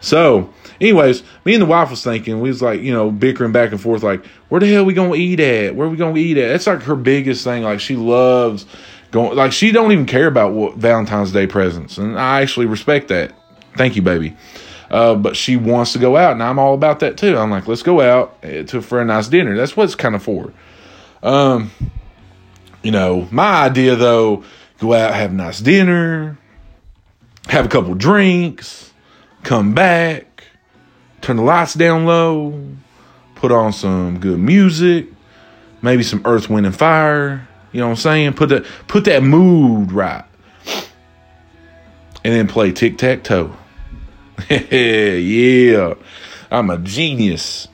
So, 0.00 0.52
anyways, 0.80 1.22
me 1.44 1.54
and 1.54 1.62
the 1.62 1.66
wife 1.66 1.90
was 1.90 2.02
thinking, 2.02 2.40
we 2.40 2.48
was 2.48 2.60
like, 2.60 2.80
you 2.80 2.92
know, 2.92 3.10
bickering 3.10 3.52
back 3.52 3.70
and 3.70 3.80
forth, 3.80 4.02
like, 4.02 4.24
where 4.48 4.60
the 4.60 4.66
hell 4.66 4.84
we 4.84 4.94
gonna 4.94 5.14
eat 5.14 5.38
at? 5.38 5.76
Where 5.76 5.88
we 5.88 5.96
gonna 5.96 6.18
eat 6.18 6.36
at? 6.38 6.48
That's 6.48 6.66
like 6.66 6.82
her 6.82 6.96
biggest 6.96 7.44
thing. 7.44 7.62
Like, 7.62 7.78
she 7.78 7.94
loves 7.94 8.66
going, 9.12 9.36
like, 9.36 9.52
she 9.52 9.70
don't 9.70 9.92
even 9.92 10.06
care 10.06 10.26
about 10.26 10.54
what 10.54 10.76
Valentine's 10.76 11.30
Day 11.30 11.46
presents, 11.46 11.98
and 11.98 12.18
I 12.18 12.42
actually 12.42 12.66
respect 12.66 13.08
that. 13.08 13.32
Thank 13.76 13.94
you, 13.94 14.02
baby. 14.02 14.36
Uh, 14.90 15.14
but 15.14 15.36
she 15.36 15.56
wants 15.56 15.92
to 15.94 15.98
go 15.98 16.16
out, 16.16 16.32
and 16.32 16.42
I'm 16.42 16.58
all 16.58 16.74
about 16.74 17.00
that 17.00 17.16
too. 17.16 17.38
I'm 17.38 17.50
like, 17.50 17.66
let's 17.68 17.82
go 17.82 18.00
out 18.00 18.36
eh, 18.42 18.64
to 18.64 18.82
for 18.82 19.00
a 19.00 19.04
nice 19.04 19.28
dinner. 19.28 19.56
That's 19.56 19.76
what 19.76 19.84
it's 19.84 19.94
kind 19.94 20.14
of 20.14 20.22
for. 20.22 20.52
Um, 21.22 21.70
you 22.82 22.90
know, 22.90 23.26
my 23.30 23.62
idea 23.62 23.96
though, 23.96 24.44
go 24.82 24.94
out, 24.94 25.14
have 25.14 25.30
a 25.30 25.34
nice 25.34 25.60
dinner, 25.60 26.36
have 27.46 27.64
a 27.64 27.68
couple 27.68 27.94
drinks, 27.94 28.92
come 29.44 29.74
back, 29.74 30.44
turn 31.20 31.36
the 31.36 31.42
lights 31.42 31.74
down 31.74 32.04
low, 32.04 32.68
put 33.36 33.52
on 33.52 33.72
some 33.72 34.18
good 34.18 34.40
music, 34.40 35.06
maybe 35.80 36.02
some 36.02 36.20
Earth, 36.24 36.50
Wind, 36.50 36.66
and 36.66 36.76
Fire. 36.76 37.48
You 37.70 37.80
know 37.80 37.86
what 37.86 37.92
I'm 37.92 37.96
saying? 37.96 38.32
Put 38.34 38.50
that 38.50 38.66
put 38.86 39.04
that 39.04 39.22
mood 39.22 39.92
right, 39.92 40.24
and 42.24 42.34
then 42.34 42.48
play 42.48 42.72
tic 42.72 42.98
tac 42.98 43.22
toe. 43.22 43.56
yeah, 44.50 45.94
I'm 46.50 46.68
a 46.70 46.78
genius. 46.78 47.68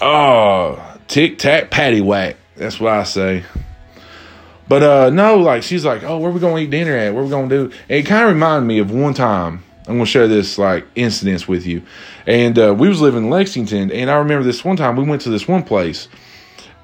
Oh, 0.00 0.98
tic 1.08 1.38
tac 1.38 1.70
patty 1.70 2.00
whack. 2.00 2.36
That's 2.56 2.80
what 2.80 2.92
I 2.92 3.02
say. 3.02 3.44
But 4.68 4.82
uh 4.82 5.10
no, 5.10 5.38
like 5.38 5.62
she's 5.62 5.84
like, 5.84 6.02
oh, 6.02 6.18
where 6.18 6.30
we 6.30 6.40
gonna 6.40 6.58
eat 6.58 6.70
dinner 6.70 6.96
at? 6.96 7.14
Where 7.14 7.24
we 7.24 7.30
gonna 7.30 7.48
do? 7.48 7.64
And 7.88 7.98
it 8.00 8.06
kind 8.06 8.24
of 8.28 8.34
reminded 8.34 8.66
me 8.66 8.78
of 8.78 8.90
one 8.90 9.14
time. 9.14 9.62
I'm 9.86 9.94
gonna 9.94 10.06
share 10.06 10.28
this 10.28 10.56
like 10.56 10.86
incidents 10.94 11.46
with 11.46 11.66
you. 11.66 11.82
And 12.26 12.58
uh, 12.58 12.74
we 12.76 12.88
was 12.88 13.00
living 13.00 13.24
in 13.24 13.30
Lexington, 13.30 13.90
and 13.90 14.10
I 14.10 14.16
remember 14.16 14.44
this 14.44 14.64
one 14.64 14.76
time 14.76 14.96
we 14.96 15.04
went 15.04 15.22
to 15.22 15.30
this 15.30 15.46
one 15.46 15.62
place, 15.62 16.08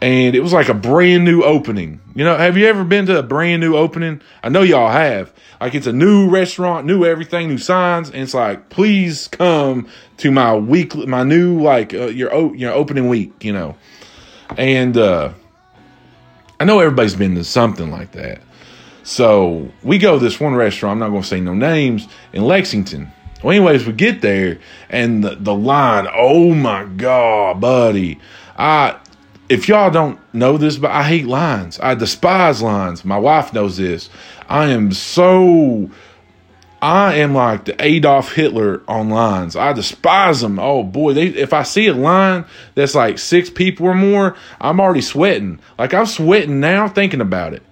and 0.03 0.35
it 0.35 0.41
was 0.41 0.53
like 0.53 0.69
a 0.69 0.75
brand 0.75 1.25
new 1.25 1.43
opening. 1.43 2.01
You 2.15 2.25
know, 2.25 2.37
have 2.37 2.59
you 2.59 2.67
ever 2.67 2.85
been 2.85 3.07
to 3.07 3.19
a 3.19 3.23
brand 3.23 3.63
new 3.63 3.75
opening? 3.75 4.21
I 4.43 4.51
know 4.51 4.63
y'all 4.63 4.91
have. 4.91 5.33
Like 5.61 5.75
it's 5.75 5.87
a 5.87 5.93
new 5.93 6.29
restaurant, 6.29 6.87
new 6.87 7.05
everything, 7.05 7.49
new 7.49 7.59
signs, 7.59 8.11
and 8.11 8.23
it's 8.23 8.35
like, 8.35 8.69
please 8.69 9.29
come 9.29 9.89
to 10.19 10.31
my 10.31 10.55
week, 10.55 10.95
my 10.95 11.23
new 11.23 11.61
like 11.61 11.95
uh, 11.95 12.07
your 12.07 12.55
your 12.55 12.73
opening 12.73 13.09
week. 13.09 13.45
You 13.45 13.55
know, 13.55 13.77
and 14.59 14.97
uh, 14.99 15.33
I 16.61 16.65
know 16.65 16.79
everybody's 16.79 17.17
been 17.17 17.35
to 17.37 17.45
something 17.45 17.91
like 17.91 18.13
that. 18.13 18.43
So 19.03 19.71
we 19.83 19.97
go 19.99 20.19
this 20.19 20.39
one 20.39 20.55
restaurant. 20.55 20.93
I'm 20.93 20.99
not 20.99 21.09
going 21.09 21.23
to 21.23 21.29
say 21.29 21.41
no 21.41 21.55
names 21.55 22.07
in 22.35 22.45
Lexington. 22.45 23.11
Well, 23.43 23.57
anyways, 23.57 23.87
we 23.87 23.95
get 23.95 24.21
there 24.21 24.59
and 24.91 25.25
the, 25.25 25.37
the 25.37 25.55
line. 25.55 26.07
Oh 26.13 26.55
my 26.55 26.85
god, 26.85 27.61
buddy! 27.61 28.21
I 28.59 29.01
if 29.49 29.67
y'all 29.67 29.91
don't 29.91 30.21
know 30.35 30.59
this, 30.59 30.77
but 30.77 30.91
I 30.91 31.03
hate 31.03 31.27
lines. 31.27 31.81
I 31.81 31.95
despise 31.95 32.61
lines. 32.61 33.05
My 33.05 33.19
wife 33.19 33.55
knows 33.55 33.79
this. 33.79 34.11
I 34.49 34.67
am 34.67 34.93
so. 34.93 35.91
I 36.83 37.17
am 37.17 37.35
like 37.35 37.67
the 37.67 37.85
Adolf 37.85 38.33
Hitler 38.33 38.83
on 38.89 39.11
lines. 39.11 39.55
I 39.55 39.73
despise 39.73 40.41
them. 40.41 40.59
Oh 40.59 40.83
boy, 40.83 41.13
they, 41.13 41.27
if 41.27 41.53
I 41.53 41.63
see 41.63 41.89
a 41.89 41.95
line 41.95 42.47
that's 42.75 42.95
like 42.95 43.19
six 43.19 43.51
people 43.51 43.87
or 43.87 43.95
more, 43.95 44.37
I'm 44.61 44.81
already 44.81 45.03
sweating. 45.03 45.61
Like 45.79 45.93
I'm 45.93 46.07
sweating 46.07 46.61
now 46.61 46.89
thinking 46.89 47.21
about 47.21 47.53
it. 47.53 47.63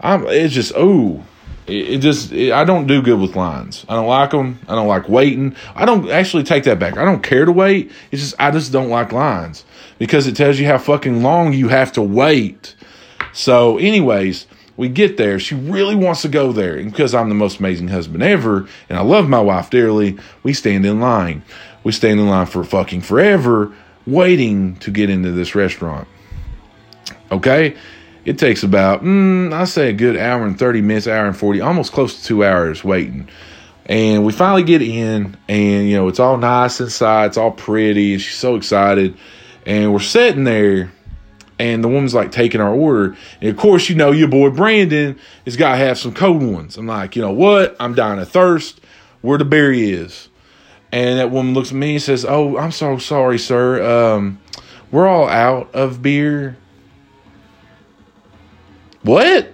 I'm. 0.00 0.26
It's 0.26 0.52
just 0.52 0.72
oh, 0.76 1.24
it, 1.68 1.90
it 1.90 1.98
just. 1.98 2.32
It, 2.32 2.52
I 2.52 2.64
don't 2.64 2.88
do 2.88 3.02
good 3.02 3.20
with 3.20 3.36
lines. 3.36 3.86
I 3.88 3.94
don't 3.94 4.08
like 4.08 4.30
them. 4.30 4.58
I 4.68 4.74
don't 4.74 4.88
like 4.88 5.08
waiting. 5.08 5.54
I 5.76 5.84
don't 5.84 6.10
actually 6.10 6.42
take 6.42 6.64
that 6.64 6.80
back. 6.80 6.96
I 6.96 7.04
don't 7.04 7.22
care 7.22 7.44
to 7.44 7.52
wait. 7.52 7.92
It's 8.10 8.22
just 8.22 8.34
I 8.40 8.50
just 8.50 8.72
don't 8.72 8.88
like 8.88 9.12
lines 9.12 9.64
because 9.98 10.26
it 10.26 10.34
tells 10.34 10.58
you 10.58 10.66
how 10.66 10.78
fucking 10.78 11.22
long 11.22 11.52
you 11.52 11.68
have 11.68 11.92
to 11.92 12.02
wait. 12.02 12.74
So, 13.32 13.78
anyways, 13.78 14.46
we 14.80 14.88
get 14.88 15.18
there. 15.18 15.38
She 15.38 15.54
really 15.54 15.94
wants 15.94 16.22
to 16.22 16.28
go 16.28 16.52
there. 16.52 16.78
And 16.78 16.90
because 16.90 17.14
I'm 17.14 17.28
the 17.28 17.34
most 17.34 17.58
amazing 17.58 17.88
husband 17.88 18.22
ever 18.22 18.66
and 18.88 18.96
I 18.96 19.02
love 19.02 19.28
my 19.28 19.38
wife 19.38 19.68
dearly, 19.68 20.18
we 20.42 20.54
stand 20.54 20.86
in 20.86 21.00
line. 21.00 21.42
We 21.84 21.92
stand 21.92 22.18
in 22.18 22.26
line 22.26 22.46
for 22.46 22.64
fucking 22.64 23.02
forever 23.02 23.74
waiting 24.06 24.76
to 24.76 24.90
get 24.90 25.10
into 25.10 25.32
this 25.32 25.54
restaurant. 25.54 26.08
Okay? 27.30 27.76
It 28.24 28.38
takes 28.38 28.62
about, 28.62 29.04
mm, 29.04 29.52
I 29.52 29.64
say 29.64 29.90
a 29.90 29.92
good 29.92 30.16
hour 30.16 30.46
and 30.46 30.58
30 30.58 30.80
minutes, 30.80 31.06
hour 31.06 31.26
and 31.26 31.36
40, 31.36 31.60
almost 31.60 31.92
close 31.92 32.18
to 32.18 32.24
two 32.24 32.42
hours 32.42 32.82
waiting. 32.82 33.28
And 33.84 34.24
we 34.24 34.32
finally 34.32 34.62
get 34.62 34.80
in, 34.80 35.36
and 35.46 35.90
you 35.90 35.96
know, 35.96 36.08
it's 36.08 36.20
all 36.20 36.38
nice 36.38 36.80
inside, 36.80 37.26
it's 37.26 37.36
all 37.36 37.50
pretty, 37.50 38.14
and 38.14 38.22
she's 38.22 38.36
so 38.36 38.56
excited. 38.56 39.14
And 39.66 39.92
we're 39.92 39.98
sitting 39.98 40.44
there, 40.44 40.90
and 41.60 41.84
the 41.84 41.88
woman's 41.88 42.14
like 42.14 42.32
taking 42.32 42.58
our 42.58 42.74
order. 42.74 43.14
And 43.42 43.50
of 43.50 43.56
course, 43.58 43.90
you 43.90 43.94
know, 43.94 44.12
your 44.12 44.28
boy 44.28 44.48
Brandon 44.48 45.18
has 45.44 45.58
got 45.58 45.72
to 45.72 45.76
have 45.76 45.98
some 45.98 46.14
cold 46.14 46.42
ones. 46.42 46.78
I'm 46.78 46.86
like, 46.86 47.14
you 47.14 47.20
know 47.20 47.32
what? 47.32 47.76
I'm 47.78 47.94
dying 47.94 48.18
of 48.18 48.30
thirst. 48.30 48.80
Where 49.20 49.36
the 49.36 49.44
berry 49.44 49.90
is. 49.90 50.30
And 50.90 51.18
that 51.18 51.30
woman 51.30 51.52
looks 51.52 51.68
at 51.68 51.74
me 51.74 51.92
and 51.92 52.02
says, 52.02 52.24
Oh, 52.24 52.56
I'm 52.56 52.72
so 52.72 52.96
sorry, 52.96 53.38
sir. 53.38 53.82
Um, 54.16 54.40
we're 54.90 55.06
all 55.06 55.28
out 55.28 55.74
of 55.74 56.00
beer. 56.00 56.56
What? 59.02 59.52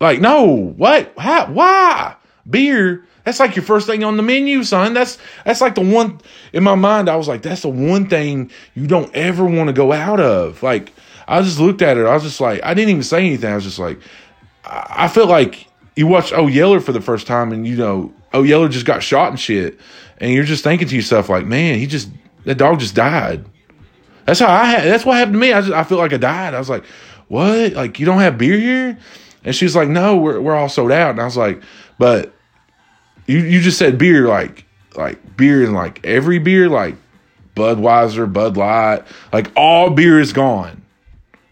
Like, 0.00 0.20
no, 0.20 0.46
what? 0.76 1.12
How? 1.16 1.46
Why? 1.52 2.16
Beer. 2.50 3.06
That's 3.22 3.38
like 3.38 3.54
your 3.54 3.64
first 3.64 3.86
thing 3.86 4.02
on 4.02 4.16
the 4.16 4.22
menu, 4.24 4.64
son. 4.64 4.94
That's 4.94 5.18
that's 5.44 5.60
like 5.60 5.76
the 5.76 5.80
one 5.80 6.20
in 6.52 6.64
my 6.64 6.74
mind. 6.74 7.08
I 7.08 7.14
was 7.14 7.28
like, 7.28 7.42
that's 7.42 7.62
the 7.62 7.68
one 7.68 8.08
thing 8.08 8.50
you 8.74 8.88
don't 8.88 9.14
ever 9.14 9.44
want 9.44 9.68
to 9.68 9.72
go 9.72 9.92
out 9.92 10.18
of. 10.18 10.64
Like, 10.64 10.92
I 11.28 11.42
just 11.42 11.58
looked 11.58 11.82
at 11.82 11.96
it. 11.96 12.06
I 12.06 12.14
was 12.14 12.22
just 12.22 12.40
like, 12.40 12.60
I 12.62 12.74
didn't 12.74 12.90
even 12.90 13.02
say 13.02 13.18
anything. 13.18 13.50
I 13.50 13.56
was 13.56 13.64
just 13.64 13.78
like, 13.78 13.98
I 14.64 15.08
feel 15.08 15.26
like 15.26 15.66
you 15.94 16.06
watch 16.06 16.32
Oh 16.32 16.46
Yeller 16.46 16.80
for 16.80 16.92
the 16.92 17.00
first 17.00 17.26
time, 17.26 17.52
and 17.52 17.66
you 17.66 17.76
know, 17.76 18.12
Oh 18.32 18.42
Yeller 18.42 18.68
just 18.68 18.86
got 18.86 19.02
shot 19.02 19.30
and 19.30 19.40
shit, 19.40 19.78
and 20.18 20.32
you're 20.32 20.44
just 20.44 20.64
thinking 20.64 20.88
to 20.88 20.96
yourself 20.96 21.28
like, 21.28 21.46
man, 21.46 21.78
he 21.78 21.86
just 21.86 22.08
that 22.44 22.56
dog 22.56 22.80
just 22.80 22.94
died. 22.94 23.44
That's 24.24 24.40
how 24.40 24.48
I. 24.48 24.64
Had, 24.66 24.84
that's 24.84 25.04
what 25.04 25.16
happened 25.16 25.34
to 25.34 25.38
me. 25.38 25.52
I 25.52 25.60
just 25.60 25.72
I 25.72 25.84
feel 25.84 25.98
like 25.98 26.12
I 26.12 26.16
died. 26.16 26.54
I 26.54 26.58
was 26.58 26.70
like, 26.70 26.84
what? 27.28 27.72
Like 27.72 27.98
you 27.98 28.06
don't 28.06 28.20
have 28.20 28.38
beer 28.38 28.58
here? 28.58 28.98
And 29.44 29.54
she's 29.54 29.76
like, 29.76 29.88
no, 29.88 30.16
we're 30.16 30.40
we're 30.40 30.54
all 30.54 30.68
sold 30.68 30.92
out. 30.92 31.10
And 31.10 31.20
I 31.20 31.24
was 31.24 31.36
like, 31.36 31.62
but 31.98 32.32
you 33.26 33.38
you 33.38 33.60
just 33.60 33.78
said 33.78 33.98
beer 33.98 34.26
like 34.26 34.64
like 34.96 35.36
beer 35.36 35.64
and 35.64 35.74
like 35.74 36.04
every 36.04 36.38
beer 36.38 36.68
like 36.68 36.96
Budweiser, 37.54 38.30
Bud 38.30 38.56
Light, 38.56 39.04
like 39.32 39.50
all 39.56 39.90
beer 39.90 40.20
is 40.20 40.32
gone. 40.32 40.82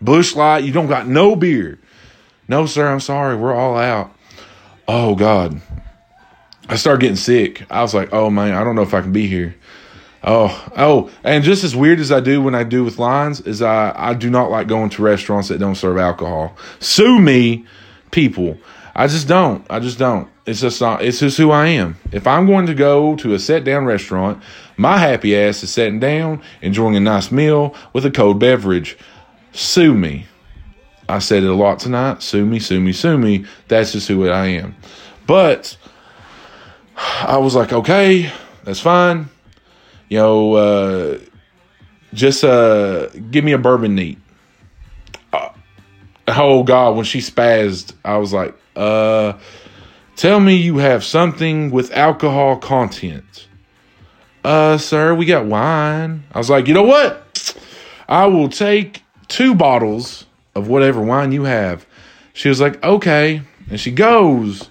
Busch 0.00 0.34
Light, 0.34 0.64
you 0.64 0.72
don't 0.72 0.86
got 0.86 1.06
no 1.06 1.36
beer. 1.36 1.78
No, 2.48 2.66
sir, 2.66 2.86
I'm 2.86 3.00
sorry, 3.00 3.36
we're 3.36 3.54
all 3.54 3.76
out. 3.76 4.14
Oh 4.86 5.14
God. 5.14 5.60
I 6.68 6.76
started 6.76 7.00
getting 7.00 7.16
sick. 7.16 7.66
I 7.70 7.82
was 7.82 7.94
like, 7.94 8.12
oh 8.12 8.30
man, 8.30 8.54
I 8.54 8.64
don't 8.64 8.74
know 8.74 8.82
if 8.82 8.94
I 8.94 9.00
can 9.00 9.12
be 9.12 9.26
here. 9.26 9.54
Oh, 10.26 10.72
oh, 10.76 11.10
and 11.22 11.44
just 11.44 11.64
as 11.64 11.76
weird 11.76 12.00
as 12.00 12.10
I 12.10 12.20
do 12.20 12.40
when 12.40 12.54
I 12.54 12.64
do 12.64 12.82
with 12.82 12.98
lines 12.98 13.42
is 13.42 13.60
I 13.60 13.92
I 13.94 14.14
do 14.14 14.30
not 14.30 14.50
like 14.50 14.66
going 14.66 14.88
to 14.90 15.02
restaurants 15.02 15.48
that 15.48 15.58
don't 15.58 15.74
serve 15.74 15.98
alcohol. 15.98 16.56
Sue 16.80 17.20
me, 17.20 17.66
people. 18.10 18.56
I 18.96 19.06
just 19.06 19.28
don't. 19.28 19.66
I 19.68 19.80
just 19.80 19.98
don't. 19.98 20.28
It's 20.46 20.60
just 20.60 20.80
not. 20.80 21.02
It's 21.02 21.18
just 21.18 21.36
who 21.36 21.50
I 21.50 21.66
am. 21.68 21.96
If 22.12 22.26
I'm 22.26 22.46
going 22.46 22.66
to 22.66 22.74
go 22.74 23.16
to 23.16 23.34
a 23.34 23.38
set 23.38 23.64
down 23.64 23.84
restaurant, 23.84 24.42
my 24.76 24.96
happy 24.98 25.36
ass 25.36 25.62
is 25.62 25.70
sitting 25.70 26.00
down, 26.00 26.42
enjoying 26.62 26.96
a 26.96 27.00
nice 27.00 27.30
meal 27.30 27.74
with 27.92 28.06
a 28.06 28.10
cold 28.10 28.38
beverage. 28.38 28.96
Sue 29.54 29.94
me. 29.94 30.26
I 31.08 31.20
said 31.20 31.44
it 31.44 31.48
a 31.48 31.54
lot 31.54 31.78
tonight. 31.78 32.22
Sue 32.22 32.44
me, 32.44 32.58
sue 32.58 32.80
me, 32.80 32.92
sue 32.92 33.16
me. 33.16 33.44
That's 33.68 33.92
just 33.92 34.08
who 34.08 34.28
I 34.28 34.46
am. 34.46 34.74
But 35.28 35.76
I 36.96 37.36
was 37.36 37.54
like, 37.54 37.72
okay, 37.72 38.32
that's 38.64 38.80
fine. 38.80 39.28
You 40.08 40.18
know, 40.18 40.54
uh, 40.54 41.18
just 42.12 42.42
uh, 42.42 43.08
give 43.30 43.44
me 43.44 43.52
a 43.52 43.58
bourbon 43.58 43.94
neat. 43.94 44.18
Uh, 45.32 45.50
oh 46.26 46.64
God, 46.64 46.96
when 46.96 47.04
she 47.04 47.20
spazzed, 47.20 47.94
I 48.04 48.16
was 48.16 48.32
like, 48.32 48.56
uh, 48.74 49.34
tell 50.16 50.40
me 50.40 50.56
you 50.56 50.78
have 50.78 51.04
something 51.04 51.70
with 51.70 51.92
alcohol 51.92 52.56
content. 52.56 53.46
Uh, 54.42 54.78
sir, 54.78 55.14
we 55.14 55.26
got 55.26 55.46
wine. 55.46 56.24
I 56.32 56.38
was 56.38 56.50
like, 56.50 56.66
you 56.66 56.74
know 56.74 56.82
what? 56.82 57.20
I 58.08 58.26
will 58.26 58.48
take 58.48 59.03
two 59.28 59.54
bottles 59.54 60.26
of 60.54 60.68
whatever 60.68 61.00
wine 61.00 61.32
you 61.32 61.44
have. 61.44 61.86
She 62.32 62.48
was 62.48 62.60
like, 62.60 62.82
okay. 62.82 63.42
And 63.70 63.80
she 63.80 63.90
goes 63.90 64.68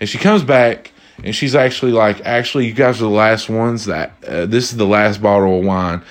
and 0.00 0.08
she 0.08 0.18
comes 0.18 0.42
back 0.42 0.92
and 1.22 1.34
she's 1.34 1.54
actually 1.54 1.92
like, 1.92 2.20
actually, 2.22 2.66
you 2.66 2.74
guys 2.74 3.00
are 3.00 3.04
the 3.04 3.10
last 3.10 3.48
ones 3.48 3.86
that 3.86 4.12
uh, 4.26 4.46
this 4.46 4.70
is 4.70 4.76
the 4.76 4.86
last 4.86 5.22
bottle 5.22 5.58
of 5.58 5.64
wine. 5.64 6.02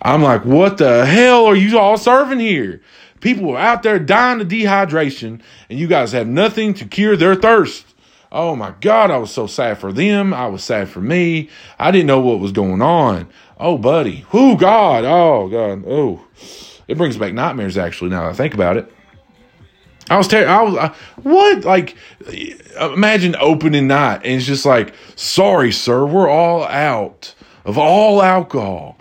I'm 0.00 0.22
like, 0.22 0.44
what 0.44 0.78
the 0.78 1.06
hell 1.06 1.46
are 1.46 1.56
you 1.56 1.78
all 1.78 1.96
serving 1.96 2.40
here? 2.40 2.82
People 3.20 3.52
are 3.52 3.58
out 3.58 3.82
there 3.82 3.98
dying 3.98 4.42
of 4.42 4.48
dehydration, 4.48 5.40
and 5.70 5.78
you 5.78 5.86
guys 5.86 6.12
have 6.12 6.26
nothing 6.26 6.74
to 6.74 6.84
cure 6.84 7.16
their 7.16 7.34
thirst. 7.34 7.86
Oh 8.30 8.54
my 8.54 8.74
God, 8.80 9.10
I 9.10 9.16
was 9.16 9.30
so 9.30 9.46
sad 9.46 9.78
for 9.78 9.92
them. 9.92 10.34
I 10.34 10.46
was 10.48 10.62
sad 10.62 10.88
for 10.88 11.00
me. 11.00 11.48
I 11.78 11.90
didn't 11.90 12.08
know 12.08 12.20
what 12.20 12.40
was 12.40 12.52
going 12.52 12.82
on. 12.82 13.28
Oh, 13.58 13.78
buddy. 13.78 14.26
Whoo, 14.32 14.58
God. 14.58 15.04
Oh, 15.04 15.48
God. 15.48 15.84
Oh, 15.86 16.26
it 16.88 16.98
brings 16.98 17.16
back 17.16 17.32
nightmares, 17.32 17.78
actually, 17.78 18.10
now 18.10 18.24
that 18.24 18.30
I 18.30 18.34
think 18.34 18.54
about 18.54 18.76
it. 18.76 18.92
I 20.10 20.18
was 20.18 20.28
terrible. 20.28 20.52
I 20.52 20.62
was 20.62 20.76
I, 20.76 20.94
what 21.20 21.64
like 21.64 21.96
imagine 22.78 23.36
opening 23.40 23.86
night 23.86 24.16
and 24.16 24.34
it's 24.34 24.44
just 24.44 24.66
like 24.66 24.92
sorry 25.16 25.70
sir 25.72 26.04
we're 26.04 26.28
all 26.28 26.64
out 26.64 27.34
of 27.64 27.78
all 27.78 28.22
alcohol. 28.22 28.98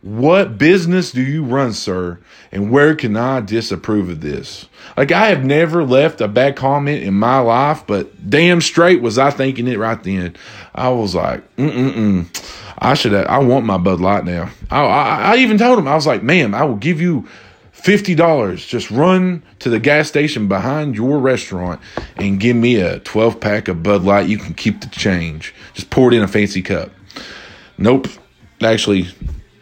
What 0.00 0.58
business 0.58 1.12
do 1.12 1.22
you 1.22 1.44
run, 1.44 1.72
sir? 1.72 2.18
And 2.50 2.72
where 2.72 2.96
can 2.96 3.16
I 3.16 3.40
disapprove 3.40 4.08
of 4.08 4.20
this? 4.20 4.68
Like 4.96 5.12
I 5.12 5.28
have 5.28 5.44
never 5.44 5.84
left 5.84 6.20
a 6.20 6.26
bad 6.26 6.56
comment 6.56 7.04
in 7.04 7.14
my 7.14 7.38
life, 7.38 7.84
but 7.86 8.28
damn 8.28 8.60
straight 8.60 9.00
was 9.00 9.16
I 9.16 9.30
thinking 9.30 9.68
it 9.68 9.78
right 9.78 10.02
then. 10.02 10.34
I 10.74 10.88
was 10.88 11.14
like, 11.14 11.44
mm 11.56 11.70
mm 11.70 11.94
mm. 11.94 12.61
I 12.82 12.94
should. 12.94 13.14
I 13.14 13.38
want 13.38 13.64
my 13.64 13.78
Bud 13.78 14.00
Light 14.00 14.24
now. 14.24 14.50
I, 14.68 14.82
I, 14.82 15.18
I 15.18 15.36
even 15.36 15.56
told 15.56 15.78
him 15.78 15.86
I 15.86 15.94
was 15.94 16.04
like, 16.04 16.24
ma'am, 16.24 16.52
I 16.52 16.64
will 16.64 16.76
give 16.76 17.00
you 17.00 17.28
$50. 17.76 18.66
Just 18.66 18.90
run 18.90 19.44
to 19.60 19.70
the 19.70 19.78
gas 19.78 20.08
station 20.08 20.48
behind 20.48 20.96
your 20.96 21.20
restaurant 21.20 21.80
and 22.16 22.40
give 22.40 22.56
me 22.56 22.76
a 22.76 22.98
12 22.98 23.38
pack 23.38 23.68
of 23.68 23.84
Bud 23.84 24.02
Light. 24.02 24.28
You 24.28 24.36
can 24.36 24.54
keep 24.54 24.80
the 24.80 24.88
change. 24.88 25.54
Just 25.74 25.90
pour 25.90 26.12
it 26.12 26.16
in 26.16 26.24
a 26.24 26.28
fancy 26.28 26.60
cup. 26.60 26.90
Nope. 27.78 28.08
Actually, 28.60 29.06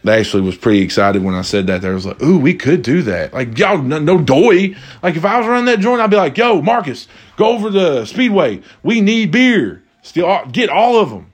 they 0.03 0.19
actually 0.19 0.43
was 0.43 0.57
pretty 0.57 0.81
excited 0.81 1.23
when 1.23 1.35
I 1.35 1.43
said 1.43 1.67
that. 1.67 1.83
They 1.83 1.91
was 1.91 2.07
like, 2.07 2.23
"Ooh, 2.23 2.39
we 2.39 2.55
could 2.55 2.81
do 2.81 3.03
that." 3.03 3.35
Like, 3.35 3.59
yo, 3.59 3.83
no, 3.83 3.99
no 3.99 4.19
doy. 4.19 4.75
Like, 5.03 5.17
if 5.17 5.25
I 5.27 5.39
was 5.39 5.47
running 5.47 5.67
that 5.67 5.81
joint, 5.81 6.01
I'd 6.01 6.11
be 6.11 6.17
like, 6.17 6.37
"Yo, 6.37 6.61
Marcus, 6.61 7.07
go 7.37 7.49
over 7.49 7.71
the 7.71 8.05
speedway. 8.05 8.61
We 8.83 9.01
need 9.01 9.31
beer. 9.31 9.83
Still, 10.03 10.31
uh, 10.31 10.45
get 10.47 10.69
all 10.69 10.99
of 10.99 11.11
them." 11.11 11.30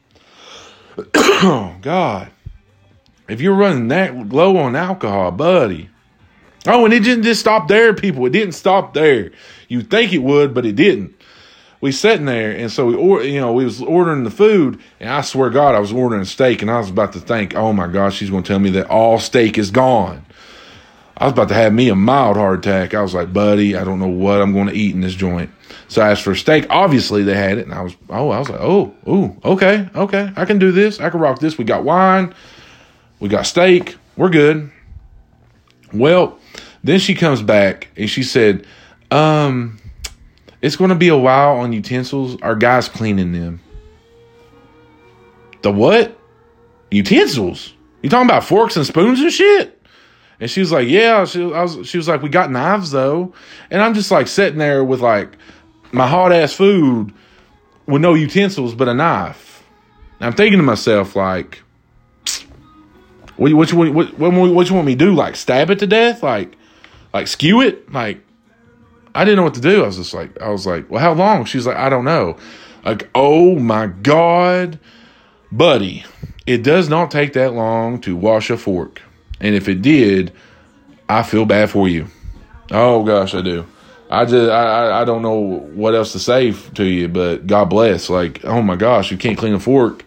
Oh 0.99 1.77
God, 1.83 2.31
if 3.29 3.41
you're 3.41 3.55
running 3.55 3.89
that 3.89 4.15
low 4.31 4.57
on 4.57 4.77
alcohol, 4.77 5.31
buddy, 5.31 5.91
Oh, 6.67 6.85
and 6.85 6.93
it 6.93 7.01
didn't 7.01 7.23
just 7.23 7.41
stop 7.41 7.69
there, 7.69 7.95
people. 7.95 8.27
It 8.27 8.31
didn't 8.31 8.55
stop 8.55 8.93
there. 8.93 9.31
You 9.69 9.83
think 9.83 10.13
it 10.13 10.19
would, 10.19 10.53
but 10.53 10.67
it 10.67 10.75
didn't. 10.75 11.15
We 11.81 11.93
sitting 11.93 12.27
there, 12.27 12.51
and 12.53 12.73
so 12.73 12.87
we, 12.87 12.95
or, 12.95 13.23
you 13.23 13.39
know, 13.39 13.53
we 13.53 13.65
was 13.65 13.83
ordering 13.83 14.25
the 14.25 14.31
food, 14.31 14.81
and 14.99 15.11
I 15.11 15.21
swear 15.21 15.51
God, 15.51 15.75
I 15.75 15.79
was 15.79 15.93
ordering 15.93 16.25
steak, 16.25 16.63
and 16.63 16.71
I 16.71 16.79
was 16.79 16.91
about 16.91 17.13
to 17.13 17.21
think, 17.21 17.55
oh 17.55 17.73
my 17.73 17.87
gosh, 17.87 18.17
she's 18.17 18.31
going 18.31 18.43
to 18.43 18.49
tell 18.49 18.59
me 18.59 18.71
that 18.71 18.89
all 18.89 19.19
steak 19.19 19.59
is 19.59 19.71
gone. 19.71 20.25
I 21.17 21.25
was 21.25 21.33
about 21.33 21.49
to 21.49 21.55
have 21.55 21.73
me 21.73 21.89
a 21.89 21.95
mild 21.95 22.37
heart 22.37 22.59
attack. 22.61 22.95
I 22.95 23.03
was 23.03 23.15
like, 23.15 23.33
buddy, 23.33 23.77
I 23.77 23.85
don't 23.85 24.01
know 24.01 24.09
what 24.09 24.41
I'm 24.41 24.53
going 24.53 24.69
to 24.69 24.75
eat 24.75 24.95
in 24.95 25.03
this 25.03 25.15
joint. 25.15 25.51
So 25.89 26.03
asked 26.03 26.23
for 26.23 26.35
steak. 26.35 26.67
Obviously, 26.69 27.23
they 27.23 27.35
had 27.35 27.59
it, 27.59 27.65
and 27.65 27.75
I 27.75 27.83
was, 27.83 27.97
oh, 28.11 28.31
I 28.31 28.39
was 28.39 28.49
like, 28.49 28.61
oh, 28.61 28.95
ooh, 29.09 29.37
okay, 29.45 29.89
okay, 29.95 30.33
I 30.37 30.45
can 30.45 30.59
do 30.59 30.73
this. 30.73 30.99
I 31.01 31.11
can 31.11 31.21
rock 31.21 31.39
this. 31.39 31.59
We 31.59 31.65
got 31.65 31.85
wine, 31.85 32.35
we 33.21 33.29
got 33.29 33.47
steak, 33.47 33.97
we're 34.17 34.31
good. 34.31 34.71
Well, 35.93 36.39
then 36.83 36.99
she 36.99 37.15
comes 37.15 37.43
back 37.43 37.89
and 37.97 38.11
she 38.11 38.23
said, 38.23 38.67
um, 39.11 39.79
it's 40.63 40.77
going 40.77 40.91
to 40.91 40.97
be 40.97 41.09
a 41.09 41.17
while 41.17 41.59
on 41.59 41.73
utensils. 41.73 42.41
Our 42.43 42.57
guy's 42.57 42.89
cleaning 42.89 43.33
them. 43.33 43.61
The 45.63 45.71
what? 45.71 46.19
Utensils? 46.91 47.73
You 48.03 48.11
talking 48.11 48.29
about 48.29 48.45
forks 48.45 48.77
and 48.77 48.87
spoons 48.87 49.21
and 49.21 49.33
shit? 49.33 49.81
And 50.39 50.51
she 50.51 50.61
was 50.61 50.71
like, 50.71 50.89
yeah. 50.89 51.25
She, 51.25 51.41
was, 51.41 51.89
she 51.89 51.97
was 51.97 52.09
like, 52.09 52.23
we 52.23 52.29
got 52.29 52.51
knives 52.51 52.91
though. 52.91 53.33
And 53.71 53.83
I'm 53.83 53.95
just 53.95 54.11
like 54.11 54.29
sitting 54.29 54.59
there 54.59 54.85
with 54.85 55.01
like 55.01 55.37
my 55.93 56.07
hard 56.07 56.33
ass 56.33 56.53
food 56.53 57.13
with 57.87 58.03
no 58.03 58.15
utensils 58.15 58.75
but 58.75 58.89
a 58.89 58.95
knife. 58.95 59.65
And 60.19 60.27
I'm 60.29 60.33
thinking 60.33 60.59
to 60.59 60.65
myself 60.65 61.15
like, 61.15 61.63
what, 63.37 63.53
what, 63.53 63.73
what, 63.73 64.19
what, 64.19 64.33
what 64.33 64.69
you 64.69 64.75
want 64.75 64.87
me 64.87 64.95
to 64.95 65.05
do? 65.05 65.15
Like 65.15 65.37
stab 65.37 65.71
it 65.71 65.79
to 65.81 65.87
death? 65.87 66.23
Like, 66.23 66.57
like 67.13 67.27
skew 67.29 67.61
it. 67.61 67.93
Like 67.93 68.21
I 69.15 69.25
didn't 69.25 69.37
know 69.37 69.45
what 69.45 69.55
to 69.55 69.61
do. 69.61 69.83
I 69.83 69.87
was 69.87 69.97
just 69.97 70.13
like, 70.13 70.41
I 70.41 70.51
was 70.51 70.67
like, 70.67 70.91
well, 70.91 71.01
how 71.01 71.15
long? 71.15 71.45
She's 71.47 71.67
like, 71.67 71.77
I 71.77 71.89
don't 71.89 72.05
know. 72.05 72.37
Like, 72.85 73.09
oh 73.15 73.59
my 73.59 73.87
God, 73.87 74.79
buddy, 75.51 76.05
it 76.47 76.63
does 76.63 76.89
not 76.89 77.11
take 77.11 77.33
that 77.33 77.55
long 77.55 78.01
to 78.03 78.15
wash 78.15 78.51
a 78.51 78.59
fork. 78.59 79.01
And 79.41 79.55
if 79.55 79.69
it 79.69 79.83
did, 79.83 80.33
I 81.09 81.23
feel 81.23 81.47
bad 81.47 81.71
for 81.71 81.89
you. 81.89 82.09
Oh 82.71 83.05
gosh, 83.05 83.35
I 83.35 83.41
do. 83.41 83.67
I 84.11 84.25
just 84.25 84.51
I 84.51 85.03
I 85.03 85.05
don't 85.05 85.23
know 85.23 85.39
what 85.75 85.95
else 85.95 86.13
to 86.13 86.19
say 86.19 86.53
to 86.53 86.85
you, 86.85 87.09
but 87.09 87.47
God 87.47 87.67
bless. 87.67 88.09
Like, 88.09 88.45
oh 88.45 88.63
my 88.63 88.77
gosh, 88.77 89.11
you 89.11 89.17
can't 89.17 89.39
clean 89.39 89.55
a 89.55 89.61
fork 89.61 90.05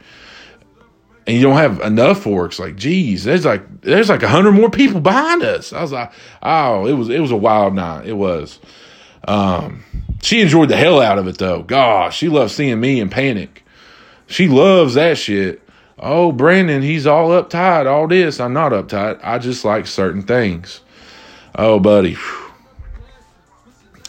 and 1.30 1.38
you 1.38 1.44
don't 1.44 1.58
have 1.58 1.80
enough 1.82 2.24
forks. 2.24 2.58
Like, 2.58 2.76
geez, 2.76 3.24
there's 3.24 3.46
like 3.46 3.82
there's 3.82 4.10
like 4.10 4.24
a 4.24 4.28
hundred 4.28 4.54
more 4.54 4.72
people 4.72 5.00
behind 5.00 5.44
us. 5.44 5.72
I 5.72 5.80
was 5.80 5.92
like, 5.92 6.12
oh, 6.42 6.88
it 6.88 6.94
was 6.94 7.10
it 7.10 7.20
was 7.20 7.30
a 7.30 7.38
wild 7.38 7.76
night. 7.76 8.08
It 8.08 8.14
was. 8.14 8.60
Um, 9.28 9.84
she 10.24 10.42
enjoyed 10.42 10.70
the 10.70 10.76
hell 10.76 11.00
out 11.00 11.20
of 11.20 11.28
it 11.28 11.38
though. 11.38 11.62
Gosh, 11.62 12.18
she 12.18 12.30
loves 12.30 12.56
seeing 12.56 12.80
me 12.80 13.00
in 13.00 13.12
panic. 13.12 13.64
She 14.26 14.48
loves 14.48 14.96
that 14.96 15.20
shit. 15.20 15.62
Oh, 16.00 16.32
Brandon, 16.32 16.82
he's 16.82 17.06
all 17.06 17.30
uptight. 17.30 17.86
All 17.86 18.08
this, 18.08 18.40
I'm 18.40 18.54
not 18.54 18.72
uptight. 18.72 19.20
I 19.22 19.38
just 19.38 19.64
like 19.64 19.86
certain 19.86 20.24
things. 20.24 20.82
Oh, 21.54 21.80
buddy. 21.80 22.18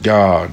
God. 0.03 0.53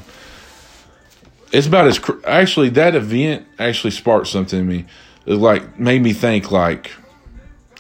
it's 1.52 1.68
about 1.68 1.88
as 1.88 2.00
cr- 2.00 2.26
actually 2.26 2.70
that 2.70 2.96
event 2.96 3.48
actually 3.60 3.92
sparked 3.92 4.28
something 4.28 4.60
in 4.60 4.68
me. 4.68 4.86
It 5.26 5.36
like 5.36 5.80
made 5.80 6.02
me 6.02 6.14
think 6.14 6.52
like 6.52 6.92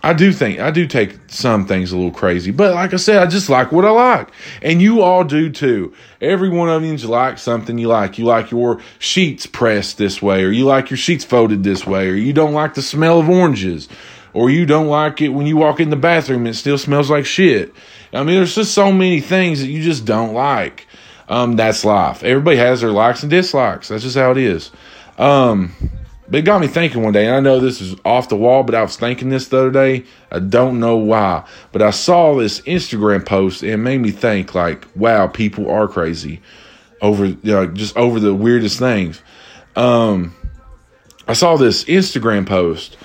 I 0.03 0.13
do 0.13 0.31
think 0.31 0.59
I 0.59 0.71
do 0.71 0.85
take 0.85 1.17
some 1.27 1.65
things 1.65 1.91
a 1.91 1.97
little 1.97 2.11
crazy, 2.11 2.51
but 2.51 2.75
like 2.75 2.93
I 2.93 2.97
said, 2.97 3.21
I 3.21 3.25
just 3.25 3.49
like 3.49 3.71
what 3.71 3.83
I 3.83 3.89
like, 3.89 4.29
and 4.61 4.81
you 4.81 5.01
all 5.01 5.23
do 5.23 5.49
too. 5.49 5.93
Every 6.21 6.49
one 6.49 6.69
of 6.69 6.83
you 6.83 6.95
like 7.09 7.39
something 7.39 7.77
you 7.77 7.87
like. 7.87 8.17
You 8.17 8.25
like 8.25 8.51
your 8.51 8.79
sheets 8.99 9.45
pressed 9.47 9.97
this 9.97 10.21
way, 10.21 10.43
or 10.43 10.49
you 10.49 10.65
like 10.65 10.91
your 10.91 10.97
sheets 10.97 11.25
folded 11.25 11.63
this 11.63 11.85
way, 11.85 12.07
or 12.09 12.13
you 12.13 12.31
don't 12.31 12.53
like 12.53 12.75
the 12.75 12.81
smell 12.81 13.19
of 13.19 13.27
oranges, 13.27 13.89
or 14.33 14.49
you 14.49 14.65
don't 14.65 14.87
like 14.87 15.21
it 15.21 15.29
when 15.29 15.47
you 15.47 15.57
walk 15.57 15.79
in 15.79 15.89
the 15.89 15.95
bathroom 15.95 16.41
and 16.45 16.49
it 16.49 16.57
still 16.57 16.77
smells 16.77 17.09
like 17.09 17.25
shit. 17.25 17.73
I 18.13 18.23
mean, 18.23 18.35
there's 18.35 18.55
just 18.55 18.73
so 18.73 18.91
many 18.91 19.19
things 19.19 19.61
that 19.61 19.67
you 19.67 19.81
just 19.81 20.05
don't 20.05 20.33
like. 20.33 20.87
Um, 21.29 21.55
that's 21.55 21.83
life. 21.83 22.23
Everybody 22.23 22.57
has 22.57 22.81
their 22.81 22.91
likes 22.91 23.21
and 23.21 23.29
dislikes. 23.29 23.89
That's 23.89 24.03
just 24.03 24.15
how 24.15 24.31
it 24.31 24.37
is. 24.37 24.71
Um, 25.17 25.73
but 26.29 26.39
it 26.39 26.41
got 26.41 26.59
me 26.59 26.67
thinking 26.67 27.03
one 27.03 27.13
day, 27.13 27.25
and 27.25 27.35
I 27.35 27.39
know 27.39 27.59
this 27.59 27.79
is 27.79 27.95
off 28.03 28.27
the 28.27 28.35
wall, 28.35 28.63
but 28.63 28.75
I 28.75 28.81
was 28.81 28.97
thinking 28.97 29.29
this 29.29 29.47
the 29.47 29.59
other 29.59 29.71
day. 29.71 30.03
I 30.29 30.39
don't 30.39 30.79
know 30.79 30.97
why, 30.97 31.45
but 31.71 31.81
I 31.81 31.91
saw 31.91 32.35
this 32.35 32.59
Instagram 32.61 33.25
post 33.25 33.61
and 33.61 33.71
it 33.71 33.77
made 33.77 33.99
me 33.99 34.11
think, 34.11 34.53
like, 34.53 34.87
wow, 34.95 35.27
people 35.27 35.69
are 35.71 35.87
crazy 35.87 36.41
over, 37.01 37.27
you 37.27 37.37
know, 37.43 37.67
just 37.67 37.95
over 37.95 38.19
the 38.19 38.33
weirdest 38.33 38.77
things. 38.77 39.21
Um, 39.77 40.35
I 41.27 41.33
saw 41.33 41.55
this 41.55 41.85
Instagram 41.85 42.45
post, 42.45 42.97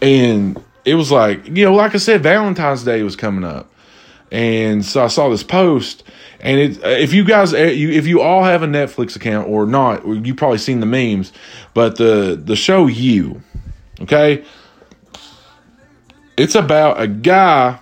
and 0.00 0.62
it 0.84 0.94
was 0.94 1.10
like, 1.10 1.46
you 1.48 1.64
know, 1.64 1.74
like 1.74 1.94
I 1.94 1.98
said, 1.98 2.22
Valentine's 2.22 2.84
Day 2.84 3.02
was 3.02 3.16
coming 3.16 3.44
up, 3.44 3.72
and 4.30 4.84
so 4.84 5.02
I 5.02 5.08
saw 5.08 5.30
this 5.30 5.42
post, 5.42 6.04
and 6.40 6.60
it, 6.60 6.80
if 6.84 7.12
you 7.12 7.24
guys, 7.24 7.52
eh, 7.52 7.70
if 7.70 8.06
you 8.06 8.20
all 8.20 8.44
have 8.44 8.62
a 8.62 8.66
Netflix 8.66 9.16
account 9.16 9.48
or 9.48 9.66
not, 9.66 10.06
you 10.06 10.34
probably 10.34 10.58
seen 10.58 10.80
the 10.80 10.86
memes. 10.86 11.32
But 11.74 11.96
the 11.96 12.40
the 12.42 12.56
show 12.56 12.86
You, 12.86 13.42
okay, 14.02 14.44
it's 16.36 16.54
about 16.54 17.00
a 17.00 17.08
guy 17.08 17.80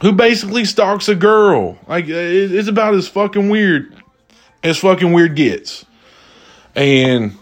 who 0.00 0.12
basically 0.12 0.64
stalks 0.64 1.08
a 1.08 1.14
girl. 1.14 1.78
Like 1.88 2.06
it's 2.08 2.68
about 2.68 2.94
as 2.94 3.08
fucking 3.08 3.48
weird 3.48 3.94
as 4.64 4.78
fucking 4.78 5.12
weird 5.12 5.36
gets. 5.36 5.84
And 6.74 7.36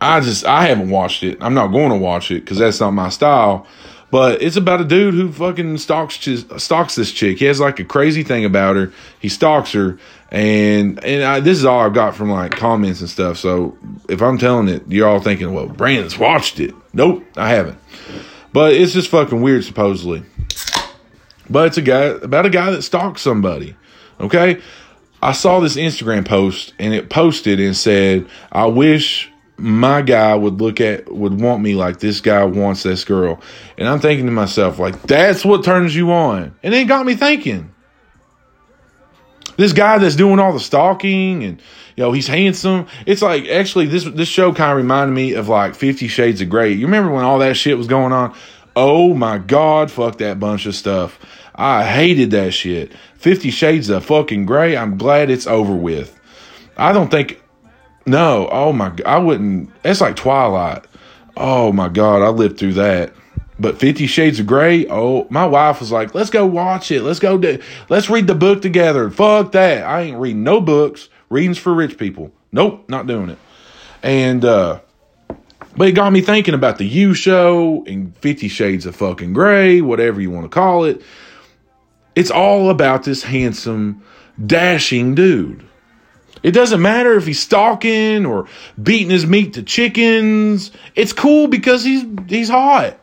I 0.00 0.20
just 0.20 0.44
I 0.44 0.66
haven't 0.66 0.90
watched 0.90 1.22
it. 1.22 1.38
I'm 1.40 1.54
not 1.54 1.68
going 1.68 1.90
to 1.90 1.96
watch 1.96 2.30
it 2.30 2.40
because 2.40 2.58
that's 2.58 2.78
not 2.78 2.92
my 2.92 3.08
style. 3.08 3.66
But 4.10 4.40
it's 4.40 4.56
about 4.56 4.80
a 4.80 4.84
dude 4.84 5.14
who 5.14 5.32
fucking 5.32 5.78
stalks 5.78 6.20
stalks 6.58 6.94
this 6.94 7.12
chick. 7.12 7.38
He 7.38 7.44
has 7.46 7.58
like 7.58 7.80
a 7.80 7.84
crazy 7.84 8.22
thing 8.22 8.44
about 8.44 8.76
her. 8.76 8.92
He 9.18 9.28
stalks 9.28 9.72
her, 9.72 9.98
and 10.30 11.02
and 11.04 11.24
I, 11.24 11.40
this 11.40 11.58
is 11.58 11.64
all 11.64 11.80
I've 11.80 11.94
got 11.94 12.14
from 12.14 12.30
like 12.30 12.52
comments 12.52 13.00
and 13.00 13.10
stuff. 13.10 13.36
So 13.36 13.76
if 14.08 14.22
I'm 14.22 14.38
telling 14.38 14.68
it, 14.68 14.84
you're 14.88 15.08
all 15.08 15.20
thinking, 15.20 15.52
well, 15.52 15.66
Brandon's 15.66 16.16
watched 16.18 16.60
it. 16.60 16.72
Nope, 16.92 17.24
I 17.36 17.48
haven't. 17.48 17.78
But 18.52 18.74
it's 18.74 18.92
just 18.92 19.10
fucking 19.10 19.42
weird, 19.42 19.64
supposedly. 19.64 20.22
But 21.50 21.68
it's 21.68 21.78
a 21.78 21.82
guy 21.82 22.04
about 22.04 22.46
a 22.46 22.50
guy 22.50 22.70
that 22.70 22.82
stalks 22.82 23.22
somebody. 23.22 23.76
Okay, 24.20 24.62
I 25.20 25.32
saw 25.32 25.58
this 25.58 25.76
Instagram 25.76 26.26
post, 26.26 26.74
and 26.78 26.94
it 26.94 27.10
posted 27.10 27.58
and 27.58 27.76
said, 27.76 28.26
"I 28.52 28.66
wish." 28.66 29.32
My 29.58 30.02
guy 30.02 30.34
would 30.34 30.60
look 30.60 30.80
at 30.80 31.10
would 31.12 31.40
want 31.40 31.62
me 31.62 31.74
like 31.74 31.98
this 31.98 32.20
guy 32.20 32.44
wants 32.44 32.82
this 32.82 33.04
girl. 33.04 33.40
And 33.78 33.88
i'm 33.88 34.00
thinking 34.00 34.26
to 34.26 34.32
myself 34.32 34.78
like 34.78 35.00
that's 35.02 35.44
what 35.44 35.64
turns 35.64 35.94
you 35.94 36.12
on. 36.12 36.54
And 36.62 36.74
it 36.74 36.88
got 36.88 37.06
me 37.06 37.14
thinking. 37.14 37.72
This 39.56 39.72
guy 39.72 39.96
that's 39.98 40.16
doing 40.16 40.38
all 40.38 40.52
the 40.52 40.60
stalking 40.60 41.42
and 41.42 41.62
you 41.96 42.04
know 42.04 42.12
he's 42.12 42.26
handsome. 42.26 42.86
It's 43.06 43.22
like 43.22 43.46
actually 43.46 43.86
this 43.86 44.04
this 44.04 44.28
show 44.28 44.52
kind 44.52 44.72
of 44.72 44.76
reminded 44.76 45.14
me 45.14 45.32
of 45.32 45.48
like 45.48 45.74
50 45.74 46.08
shades 46.08 46.40
of 46.42 46.50
gray 46.50 46.72
you 46.72 46.86
remember 46.86 47.10
when 47.10 47.24
all 47.24 47.38
that 47.38 47.56
shit 47.56 47.78
was 47.78 47.86
going 47.86 48.12
on? 48.12 48.34
Oh 48.74 49.14
my 49.14 49.38
god 49.38 49.90
fuck 49.90 50.18
that 50.18 50.38
bunch 50.38 50.66
of 50.66 50.74
stuff. 50.74 51.18
I 51.54 51.84
hated 51.84 52.32
that 52.32 52.52
shit. 52.52 52.92
50 53.14 53.50
shades 53.50 53.88
of 53.88 54.04
fucking 54.04 54.44
gray 54.44 54.76
i'm 54.76 54.98
glad 54.98 55.30
it's 55.30 55.46
over 55.46 55.74
with. 55.74 56.12
I 56.76 56.92
don't 56.92 57.10
think 57.10 57.40
no, 58.06 58.48
oh 58.50 58.72
my, 58.72 58.92
I 59.04 59.18
wouldn't. 59.18 59.70
It's 59.84 60.00
like 60.00 60.16
Twilight. 60.16 60.84
Oh 61.36 61.72
my 61.72 61.88
God, 61.88 62.22
I 62.22 62.28
lived 62.28 62.58
through 62.58 62.74
that. 62.74 63.12
But 63.58 63.78
Fifty 63.78 64.06
Shades 64.06 64.38
of 64.38 64.46
Grey, 64.46 64.86
oh, 64.88 65.26
my 65.30 65.46
wife 65.46 65.80
was 65.80 65.90
like, 65.90 66.14
let's 66.14 66.30
go 66.30 66.46
watch 66.46 66.90
it. 66.90 67.02
Let's 67.02 67.18
go, 67.18 67.38
do, 67.38 67.60
let's 67.88 68.08
read 68.08 68.26
the 68.26 68.34
book 68.34 68.62
together. 68.62 69.10
Fuck 69.10 69.52
that. 69.52 69.84
I 69.84 70.02
ain't 70.02 70.18
reading 70.18 70.44
no 70.44 70.60
books. 70.60 71.08
Readings 71.30 71.58
for 71.58 71.74
rich 71.74 71.98
people. 71.98 72.30
Nope, 72.52 72.88
not 72.88 73.06
doing 73.06 73.30
it. 73.30 73.38
And, 74.02 74.44
uh, 74.44 74.80
but 75.76 75.88
it 75.88 75.92
got 75.92 76.12
me 76.12 76.20
thinking 76.20 76.54
about 76.54 76.78
the 76.78 76.84
You 76.84 77.12
Show 77.14 77.84
and 77.86 78.16
Fifty 78.18 78.48
Shades 78.48 78.86
of 78.86 78.94
fucking 78.94 79.32
Grey, 79.32 79.80
whatever 79.80 80.20
you 80.20 80.30
want 80.30 80.44
to 80.44 80.50
call 80.50 80.84
it. 80.84 81.02
It's 82.14 82.30
all 82.30 82.70
about 82.70 83.02
this 83.02 83.22
handsome, 83.22 84.02
dashing 84.46 85.14
dude 85.14 85.65
it 86.46 86.52
doesn't 86.52 86.80
matter 86.80 87.16
if 87.16 87.26
he's 87.26 87.40
stalking 87.40 88.24
or 88.24 88.46
beating 88.80 89.10
his 89.10 89.26
meat 89.26 89.54
to 89.54 89.64
chickens. 89.64 90.70
It's 90.94 91.12
cool 91.12 91.48
because 91.48 91.82
he's 91.82 92.04
he's 92.28 92.48
hot. 92.48 92.96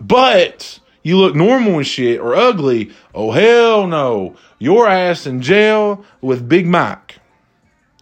But 0.00 0.80
you 1.04 1.18
look 1.18 1.36
normal 1.36 1.76
and 1.76 1.86
shit 1.86 2.18
or 2.18 2.34
ugly, 2.34 2.90
oh 3.14 3.30
hell 3.30 3.86
no. 3.86 4.34
Your 4.58 4.88
ass 4.88 5.24
in 5.24 5.40
jail 5.40 6.04
with 6.20 6.48
Big 6.48 6.66
Mike. 6.66 7.20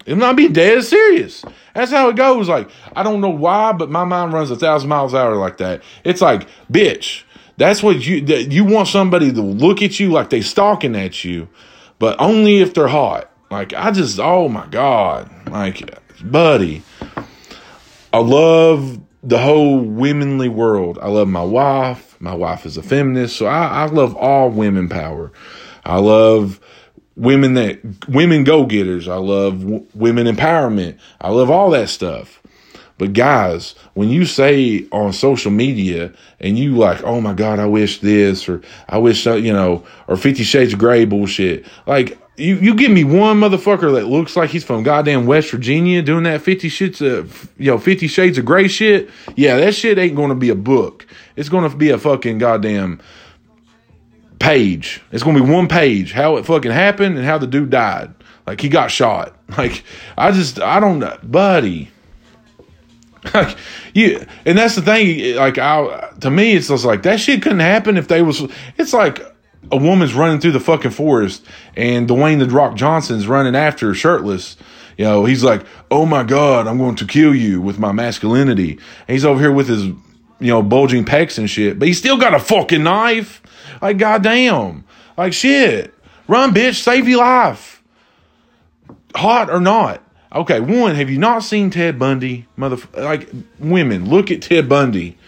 I'm 0.06 0.18
not 0.18 0.36
being 0.36 0.54
dead 0.54 0.82
serious. 0.84 1.44
That's 1.74 1.90
how 1.90 2.08
it 2.08 2.16
goes. 2.16 2.48
Like, 2.48 2.70
I 2.96 3.02
don't 3.02 3.20
know 3.20 3.28
why, 3.28 3.72
but 3.72 3.90
my 3.90 4.04
mind 4.04 4.32
runs 4.32 4.50
a 4.50 4.56
thousand 4.56 4.88
miles 4.88 5.12
an 5.12 5.20
hour 5.20 5.36
like 5.36 5.58
that. 5.58 5.82
It's 6.02 6.22
like, 6.22 6.48
bitch, 6.72 7.24
that's 7.58 7.82
what 7.82 8.06
you, 8.06 8.24
you 8.24 8.64
want 8.64 8.88
somebody 8.88 9.30
to 9.30 9.42
look 9.42 9.82
at 9.82 10.00
you 10.00 10.12
like 10.12 10.30
they 10.30 10.40
stalking 10.40 10.96
at 10.96 11.24
you, 11.24 11.50
but 11.98 12.18
only 12.18 12.62
if 12.62 12.72
they're 12.72 12.88
hot. 12.88 13.28
Like 13.52 13.74
I 13.74 13.90
just 13.90 14.18
oh 14.18 14.48
my 14.48 14.66
god, 14.68 15.30
like 15.50 16.00
buddy. 16.24 16.82
I 18.10 18.18
love 18.18 18.98
the 19.22 19.36
whole 19.36 19.78
womanly 19.78 20.48
world. 20.48 20.98
I 21.02 21.08
love 21.08 21.28
my 21.28 21.44
wife. 21.44 22.16
My 22.18 22.34
wife 22.34 22.64
is 22.64 22.78
a 22.78 22.82
feminist, 22.82 23.36
so 23.36 23.44
I, 23.44 23.82
I 23.82 23.86
love 23.86 24.16
all 24.16 24.48
women 24.48 24.88
power. 24.88 25.32
I 25.84 25.98
love 25.98 26.60
women 27.14 27.52
that 27.54 28.08
women 28.08 28.44
go 28.44 28.64
getters. 28.64 29.06
I 29.06 29.16
love 29.16 29.60
w- 29.60 29.86
women 29.94 30.26
empowerment. 30.26 30.96
I 31.20 31.28
love 31.28 31.50
all 31.50 31.68
that 31.70 31.90
stuff. 31.90 32.42
But 32.96 33.12
guys, 33.12 33.74
when 33.92 34.08
you 34.08 34.24
say 34.24 34.86
on 34.92 35.12
social 35.12 35.50
media 35.50 36.10
and 36.40 36.58
you 36.58 36.76
like, 36.78 37.02
oh 37.02 37.20
my 37.20 37.34
God, 37.34 37.58
I 37.58 37.66
wish 37.66 38.00
this 38.00 38.48
or 38.48 38.62
I 38.88 38.96
wish, 38.96 39.26
uh, 39.26 39.34
you 39.34 39.52
know, 39.52 39.84
or 40.08 40.16
50 40.16 40.42
Shades 40.42 40.72
of 40.72 40.78
Grey 40.78 41.04
bullshit, 41.04 41.66
like 41.86 42.18
you, 42.36 42.56
you 42.56 42.74
give 42.74 42.90
me 42.90 43.04
one 43.04 43.40
motherfucker 43.40 43.94
that 43.94 44.06
looks 44.06 44.36
like 44.36 44.50
he's 44.50 44.64
from 44.64 44.82
goddamn 44.82 45.26
West 45.26 45.50
Virginia 45.50 46.02
doing 46.02 46.24
that 46.24 46.40
50 46.40 46.68
shits 46.68 47.06
of, 47.06 47.50
you 47.58 47.70
know, 47.70 47.78
50 47.78 48.06
Shades 48.06 48.38
of 48.38 48.44
Grey 48.44 48.68
shit. 48.68 49.10
Yeah, 49.36 49.56
that 49.56 49.74
shit 49.74 49.98
ain't 49.98 50.16
to 50.30 50.34
be 50.34 50.48
a 50.48 50.54
book. 50.54 51.06
It's 51.36 51.48
to 51.68 51.76
be 51.76 51.90
a 51.90 51.98
fucking 51.98 52.38
goddamn 52.38 53.00
page. 54.38 55.02
It's 55.12 55.22
to 55.36 55.44
be 55.44 55.50
one 55.50 55.68
page 55.68 56.12
how 56.12 56.36
it 56.36 56.46
fucking 56.46 56.72
happened 56.72 57.16
and 57.16 57.26
how 57.26 57.38
the 57.38 57.46
dude 57.46 57.70
died. 57.70 58.14
Like 58.46 58.60
he 58.60 58.68
got 58.68 58.90
shot. 58.90 59.36
Like 59.52 59.84
I 60.16 60.32
just, 60.32 60.60
I 60.60 60.80
don't 60.80 60.98
know, 60.98 61.18
buddy 61.22 61.90
like 63.34 63.56
you, 63.94 64.24
and 64.44 64.58
that's 64.58 64.74
the 64.74 64.82
thing. 64.82 65.36
Like, 65.36 65.58
I 65.58 66.10
to 66.20 66.30
me, 66.30 66.54
it's 66.54 66.68
just 66.68 66.84
like 66.84 67.02
that 67.04 67.20
shit 67.20 67.42
couldn't 67.42 67.60
happen 67.60 67.96
if 67.96 68.08
they 68.08 68.22
was. 68.22 68.42
It's 68.78 68.92
like 68.92 69.20
a 69.70 69.76
woman's 69.76 70.14
running 70.14 70.40
through 70.40 70.52
the 70.52 70.60
fucking 70.60 70.90
forest, 70.90 71.44
and 71.76 72.08
Dwayne 72.08 72.38
the 72.38 72.46
Rock 72.46 72.74
Johnson's 72.74 73.26
running 73.26 73.54
after 73.54 73.88
her 73.88 73.94
shirtless. 73.94 74.56
You 74.98 75.04
know, 75.04 75.24
he's 75.24 75.44
like, 75.44 75.64
"Oh 75.90 76.04
my 76.04 76.22
god, 76.22 76.66
I'm 76.66 76.78
going 76.78 76.96
to 76.96 77.06
kill 77.06 77.34
you 77.34 77.60
with 77.60 77.78
my 77.78 77.92
masculinity." 77.92 78.72
And 78.72 79.14
he's 79.14 79.24
over 79.24 79.40
here 79.40 79.52
with 79.52 79.68
his, 79.68 79.84
you 79.84 79.96
know, 80.40 80.62
bulging 80.62 81.04
pecs 81.04 81.38
and 81.38 81.48
shit, 81.48 81.78
but 81.78 81.88
he 81.88 81.94
still 81.94 82.18
got 82.18 82.34
a 82.34 82.38
fucking 82.38 82.82
knife. 82.82 83.40
Like, 83.80 83.98
goddamn, 83.98 84.84
like 85.16 85.32
shit, 85.32 85.94
run, 86.28 86.52
bitch, 86.52 86.82
save 86.82 87.08
your 87.08 87.18
life, 87.18 87.82
hot 89.14 89.50
or 89.50 89.60
not. 89.60 90.02
Okay, 90.34 90.60
one, 90.60 90.94
have 90.94 91.10
you 91.10 91.18
not 91.18 91.42
seen 91.42 91.70
Ted 91.70 91.98
Bundy? 91.98 92.46
Mother, 92.56 92.78
like 92.94 93.28
women, 93.58 94.08
look 94.08 94.30
at 94.30 94.42
Ted 94.42 94.68
Bundy. 94.68 95.18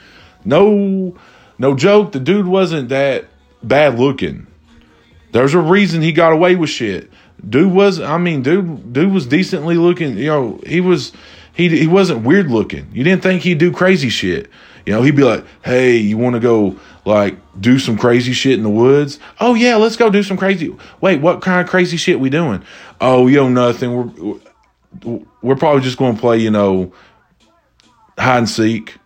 No, 0.45 1.15
no 1.59 1.75
joke. 1.75 2.13
The 2.13 2.21
dude 2.21 2.47
wasn't 2.47 2.89
that 2.89 3.27
bad 3.67 3.99
looking. 3.99 4.47
There's 5.33 5.55
a 5.55 5.61
reason 5.61 6.03
he 6.03 6.13
got 6.13 6.33
away 6.33 6.55
with 6.55 6.71
shit. 6.71 7.11
Dude 7.47 7.73
was, 7.73 8.01
I 8.01 8.19
mean, 8.19 8.43
dude, 8.43 8.93
dude 8.93 9.13
was 9.13 9.27
decently 9.27 9.77
looking. 9.77 10.17
You 10.17 10.27
know, 10.27 10.61
he 10.67 10.81
was, 10.81 11.13
he 11.55 11.69
he 11.69 11.87
wasn't 11.87 12.25
weird 12.25 12.51
looking. 12.51 12.89
You 12.93 13.05
didn't 13.05 13.23
think 13.23 13.43
he'd 13.43 13.59
do 13.59 13.73
crazy 13.73 14.09
shit. 14.09 14.51
You 14.87 14.93
know, 14.93 15.03
he'd 15.03 15.17
be 15.17 15.25
like, 15.25 15.45
"Hey, 15.65 15.97
you 15.97 16.19
want 16.19 16.35
to 16.35 16.41
go 16.41 16.77
like 17.05 17.37
do 17.59 17.79
some 17.79 17.97
crazy 17.97 18.33
shit 18.33 18.55
in 18.55 18.63
the 18.63 18.71
woods?" 18.71 19.19
Oh 19.41 19.55
yeah, 19.55 19.77
let's 19.77 19.97
go 19.97 20.11
do 20.11 20.23
some 20.23 20.37
crazy. 20.37 20.75
Wait, 21.01 21.21
what 21.21 21.43
kind 21.43 21.61
of 21.61 21.69
crazy 21.69 21.97
shit 21.97 22.21
we 22.21 22.31
doing? 22.31 22.63
Oh, 23.01 23.27
yo, 23.27 23.49
nothing. 23.49 24.41
We're 25.03 25.21
we're 25.43 25.57
probably 25.57 25.83
just 25.83 25.99
going 25.99 26.15
to 26.15 26.21
play, 26.21 26.39
you 26.39 26.51
know, 26.51 26.93
hide 28.19 28.39
and 28.39 28.49
seek. 28.49 28.97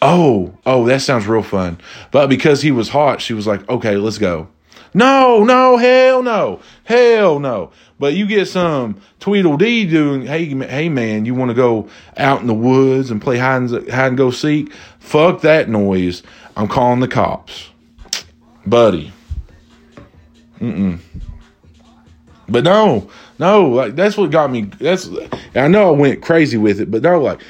Oh, 0.00 0.54
oh, 0.64 0.86
that 0.86 1.02
sounds 1.02 1.26
real 1.26 1.42
fun. 1.42 1.78
But 2.10 2.28
because 2.28 2.62
he 2.62 2.70
was 2.70 2.88
hot, 2.88 3.20
she 3.20 3.34
was 3.34 3.46
like, 3.46 3.68
okay, 3.68 3.96
let's 3.96 4.18
go. 4.18 4.48
No, 4.94 5.44
no, 5.44 5.76
hell 5.76 6.22
no, 6.22 6.60
hell 6.84 7.40
no. 7.40 7.72
But 7.98 8.14
you 8.14 8.26
get 8.26 8.46
some 8.46 9.00
Tweedledee 9.20 9.86
doing, 9.86 10.22
hey, 10.26 10.46
hey 10.46 10.88
man, 10.88 11.24
you 11.24 11.34
want 11.34 11.50
to 11.50 11.54
go 11.54 11.88
out 12.16 12.40
in 12.40 12.46
the 12.46 12.54
woods 12.54 13.10
and 13.10 13.20
play 13.20 13.38
hide 13.38 13.62
and, 13.62 13.90
hide 13.90 14.08
and 14.08 14.16
go 14.16 14.30
seek? 14.30 14.72
Fuck 14.98 15.42
that 15.42 15.68
noise. 15.68 16.22
I'm 16.56 16.68
calling 16.68 17.00
the 17.00 17.08
cops. 17.08 17.70
Buddy. 18.66 19.12
Mm-mm. 20.60 21.00
But 22.48 22.64
no, 22.64 23.10
no, 23.38 23.68
like 23.68 23.94
that's 23.94 24.16
what 24.16 24.30
got 24.30 24.50
me. 24.50 24.62
That's 24.62 25.08
I 25.54 25.68
know 25.68 25.88
I 25.88 25.98
went 25.98 26.22
crazy 26.22 26.56
with 26.56 26.80
it, 26.80 26.90
but 26.90 27.02
no, 27.02 27.20
like 27.20 27.42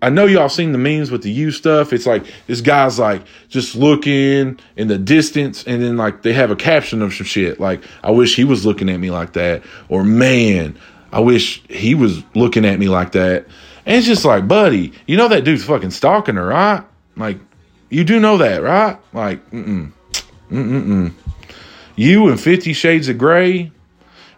I 0.00 0.10
know 0.10 0.26
y'all 0.26 0.48
seen 0.48 0.70
the 0.72 0.78
memes 0.78 1.10
with 1.10 1.22
the 1.22 1.30
you 1.30 1.50
stuff. 1.50 1.92
It's 1.92 2.06
like 2.06 2.24
this 2.46 2.60
guy's 2.60 2.98
like 2.98 3.22
just 3.48 3.74
looking 3.74 4.58
in 4.76 4.88
the 4.88 4.98
distance, 4.98 5.64
and 5.66 5.82
then 5.82 5.96
like 5.96 6.22
they 6.22 6.32
have 6.32 6.50
a 6.50 6.56
caption 6.56 7.02
of 7.02 7.12
some 7.12 7.26
shit 7.26 7.58
like 7.58 7.82
I 8.04 8.12
wish 8.12 8.36
he 8.36 8.44
was 8.44 8.64
looking 8.64 8.88
at 8.88 8.98
me 8.98 9.10
like 9.10 9.32
that, 9.32 9.62
or 9.88 10.04
man, 10.04 10.78
I 11.10 11.20
wish 11.20 11.62
he 11.68 11.94
was 11.94 12.22
looking 12.34 12.64
at 12.64 12.78
me 12.78 12.88
like 12.88 13.12
that. 13.12 13.46
And 13.86 13.96
it's 13.96 14.06
just 14.06 14.24
like, 14.24 14.46
buddy, 14.46 14.92
you 15.06 15.16
know 15.16 15.28
that 15.28 15.44
dude's 15.44 15.64
fucking 15.64 15.90
stalking 15.90 16.36
her, 16.36 16.46
right? 16.46 16.84
Like, 17.16 17.40
you 17.90 18.04
do 18.04 18.20
know 18.20 18.38
that, 18.38 18.62
right? 18.62 18.98
Like, 19.12 19.50
mm 19.50 19.64
mm, 19.64 19.92
mm 20.50 20.84
mm. 20.84 21.12
You 21.96 22.28
and 22.28 22.40
Fifty 22.40 22.72
Shades 22.72 23.08
of 23.08 23.18
Grey. 23.18 23.72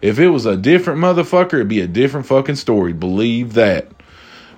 If 0.01 0.19
it 0.19 0.29
was 0.29 0.47
a 0.47 0.57
different 0.57 1.01
motherfucker, 1.01 1.55
it'd 1.55 1.69
be 1.69 1.83
a 1.83 1.87
different 1.87 2.25
fucking 2.25 2.55
story. 2.55 2.95
Believe 2.95 3.53
that 3.53 3.93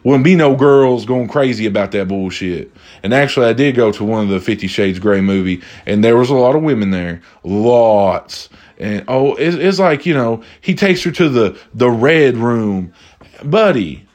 wouldn't 0.04 0.24
be 0.24 0.34
no 0.34 0.56
girls 0.56 1.04
going 1.04 1.28
crazy 1.28 1.66
about 1.66 1.92
that 1.92 2.08
bullshit. 2.08 2.72
And 3.02 3.14
actually, 3.14 3.46
I 3.46 3.52
did 3.52 3.76
go 3.76 3.92
to 3.92 4.04
one 4.04 4.24
of 4.24 4.28
the 4.28 4.40
Fifty 4.40 4.66
Shades 4.66 4.98
Grey 4.98 5.20
movie, 5.20 5.62
and 5.86 6.02
there 6.02 6.16
was 6.16 6.30
a 6.30 6.34
lot 6.34 6.56
of 6.56 6.62
women 6.62 6.90
there, 6.90 7.22
lots. 7.44 8.48
And 8.78 9.04
oh, 9.08 9.34
it's, 9.34 9.56
it's 9.56 9.78
like 9.78 10.06
you 10.06 10.14
know, 10.14 10.42
he 10.60 10.74
takes 10.74 11.02
her 11.04 11.10
to 11.12 11.28
the 11.28 11.58
the 11.74 11.90
red 11.90 12.36
room, 12.36 12.92
buddy. 13.44 14.06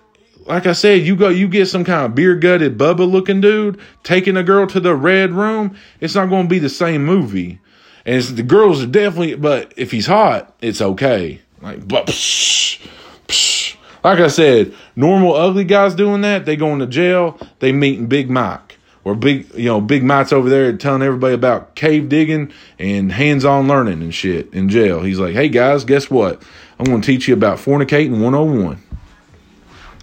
Like 0.46 0.66
I 0.66 0.74
said, 0.74 1.02
you 1.02 1.18
go, 1.18 1.28
you 1.28 1.50
get 1.50 1.66
some 1.66 1.84
kind 1.84 2.06
of 2.06 2.16
beer 2.16 2.34
gutted 2.34 2.78
Bubba 2.78 3.10
looking 3.10 3.42
dude 3.42 3.82
taking 4.04 4.38
a 4.38 4.44
girl 4.44 4.66
to 4.68 4.80
the 4.80 4.96
red 4.96 5.34
room. 5.34 5.76
It's 6.00 6.16
not 6.16 6.30
going 6.30 6.44
to 6.44 6.50
be 6.50 6.60
the 6.60 6.70
same 6.70 7.04
movie. 7.04 7.60
And 8.06 8.24
the 8.24 8.44
girls 8.44 8.82
are 8.82 8.88
definitely, 8.88 9.36
but 9.36 9.74
if 9.76 9.92
he's 9.92 10.06
hot, 10.06 10.56
it's 10.62 10.82
okay. 10.82 11.42
Like, 11.62 11.86
but. 11.86 12.08
Psh, 12.08 12.80
psh, 13.28 13.77
like 14.08 14.20
I 14.20 14.28
said, 14.30 14.74
normal 14.96 15.36
ugly 15.36 15.66
guys 15.66 15.94
doing 15.94 16.22
that, 16.22 16.46
they 16.46 16.56
going 16.56 16.80
to 16.80 16.88
jail, 16.88 17.38
they 17.60 17.74
meeting 17.74 18.08
Big 18.08 18.30
Mike. 18.30 18.78
Or 19.04 19.16
big, 19.16 19.54
you 19.54 19.66
know, 19.66 19.80
Big 19.80 20.04
Mike's 20.04 20.34
over 20.34 20.50
there 20.50 20.76
telling 20.76 21.02
everybody 21.02 21.34
about 21.34 21.76
cave 21.76 22.10
digging 22.10 22.52
and 22.78 23.12
hands-on 23.12 23.68
learning 23.68 24.02
and 24.02 24.14
shit 24.14 24.54
in 24.54 24.68
jail. 24.68 25.02
He's 25.02 25.18
like, 25.18 25.34
"Hey 25.34 25.48
guys, 25.48 25.86
guess 25.86 26.10
what? 26.10 26.44
I'm 26.78 26.86
going 26.86 27.00
to 27.00 27.06
teach 27.06 27.26
you 27.26 27.34
about 27.34 27.58
fornicating 27.58 28.22
101." 28.22 28.84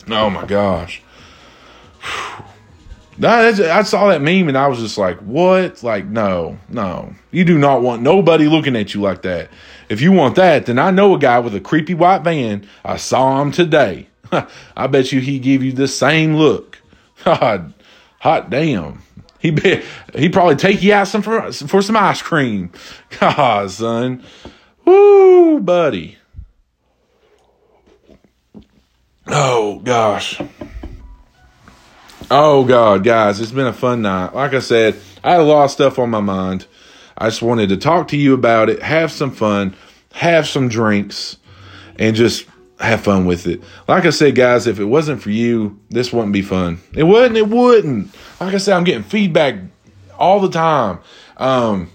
Oh 0.09 0.31
my 0.31 0.45
gosh. 0.47 1.03
That, 3.17 3.61
I 3.61 3.85
saw 3.85 4.09
that 4.09 4.23
meme 4.23 4.49
and 4.49 4.59
I 4.59 4.67
was 4.67 4.81
just 4.81 4.99
like, 4.99 5.19
what? 5.21 5.85
Like, 5.85 6.05
no, 6.05 6.59
no. 6.69 7.15
You 7.31 7.45
do 7.45 7.57
not 7.57 7.81
want 7.81 8.03
nobody 8.03 8.49
looking 8.49 8.75
at 8.75 8.93
you 8.93 9.03
like 9.03 9.23
that. 9.23 9.51
If 9.89 10.01
you 10.01 10.13
want 10.13 10.37
that, 10.37 10.67
then 10.67 10.79
I 10.79 10.91
know 10.91 11.15
a 11.15 11.19
guy 11.19 11.39
with 11.39 11.55
a 11.55 11.61
creepy 11.61 11.95
white 11.95 12.23
van. 12.23 12.67
I 12.85 12.97
saw 12.97 13.41
him 13.41 13.53
today. 13.53 14.09
I 14.77 14.87
bet 14.87 15.13
you 15.13 15.21
he 15.21 15.39
give 15.39 15.63
you 15.63 15.73
the 15.73 15.89
same 15.89 16.37
look. 16.37 16.81
God, 17.25 17.73
hot 18.21 18.51
damn. 18.51 19.03
He 19.39 19.51
be, 19.51 19.83
he 20.15 20.31
probably 20.31 20.57
take 20.57 20.83
you 20.83 20.95
out 20.95 21.09
some 21.09 21.21
for, 21.21 21.53
for 21.53 21.83
some 21.83 21.97
ice 21.97 22.23
cream. 22.23 22.73
God, 23.21 23.71
son. 23.71 24.25
Woo, 24.85 25.61
buddy. 25.61 26.17
Oh 29.27 29.81
gosh. 29.81 30.41
Oh 32.31 32.65
God, 32.65 33.05
guys, 33.05 33.41
it's 33.41 33.53
been 33.53 33.67
a 33.67 33.73
fun 33.73 34.03
night. 34.03 34.35
Like 34.35 34.55
I 34.55 34.59
said, 34.61 34.97
I 35.23 35.33
had 35.33 35.41
a 35.41 35.45
lot 35.45 35.65
of 35.65 35.71
stuff 35.71 35.99
on 35.99 36.11
my 36.11 36.21
mind. 36.21 36.67
I 37.17 37.29
just 37.29 37.43
wanted 37.43 37.69
to 37.71 37.77
talk 37.77 38.09
to 38.09 38.17
you 38.17 38.35
about 38.35 38.69
it, 38.69 38.83
have 38.83 39.13
some 39.13 39.31
fun, 39.31 39.77
have 40.13 40.47
some 40.47 40.69
drinks, 40.69 41.37
and 41.99 42.17
just 42.17 42.47
have 42.81 43.03
fun 43.03 43.25
with 43.25 43.47
it. 43.47 43.63
Like 43.89 44.05
I 44.05 44.11
said, 44.11 44.35
guys, 44.35 44.67
if 44.67 44.79
it 44.79 44.85
wasn't 44.85 45.23
for 45.23 45.31
you, 45.31 45.79
this 45.91 46.13
wouldn't 46.13 46.33
be 46.33 46.43
fun. 46.43 46.81
It 46.95 47.05
wouldn't. 47.05 47.37
It 47.37 47.49
wouldn't. 47.49 48.15
Like 48.41 48.55
I 48.55 48.59
said, 48.59 48.77
I'm 48.77 48.85
getting 48.85 49.05
feedback 49.05 49.57
all 50.19 50.41
the 50.41 50.51
time. 50.51 50.99
Um, 51.37 51.91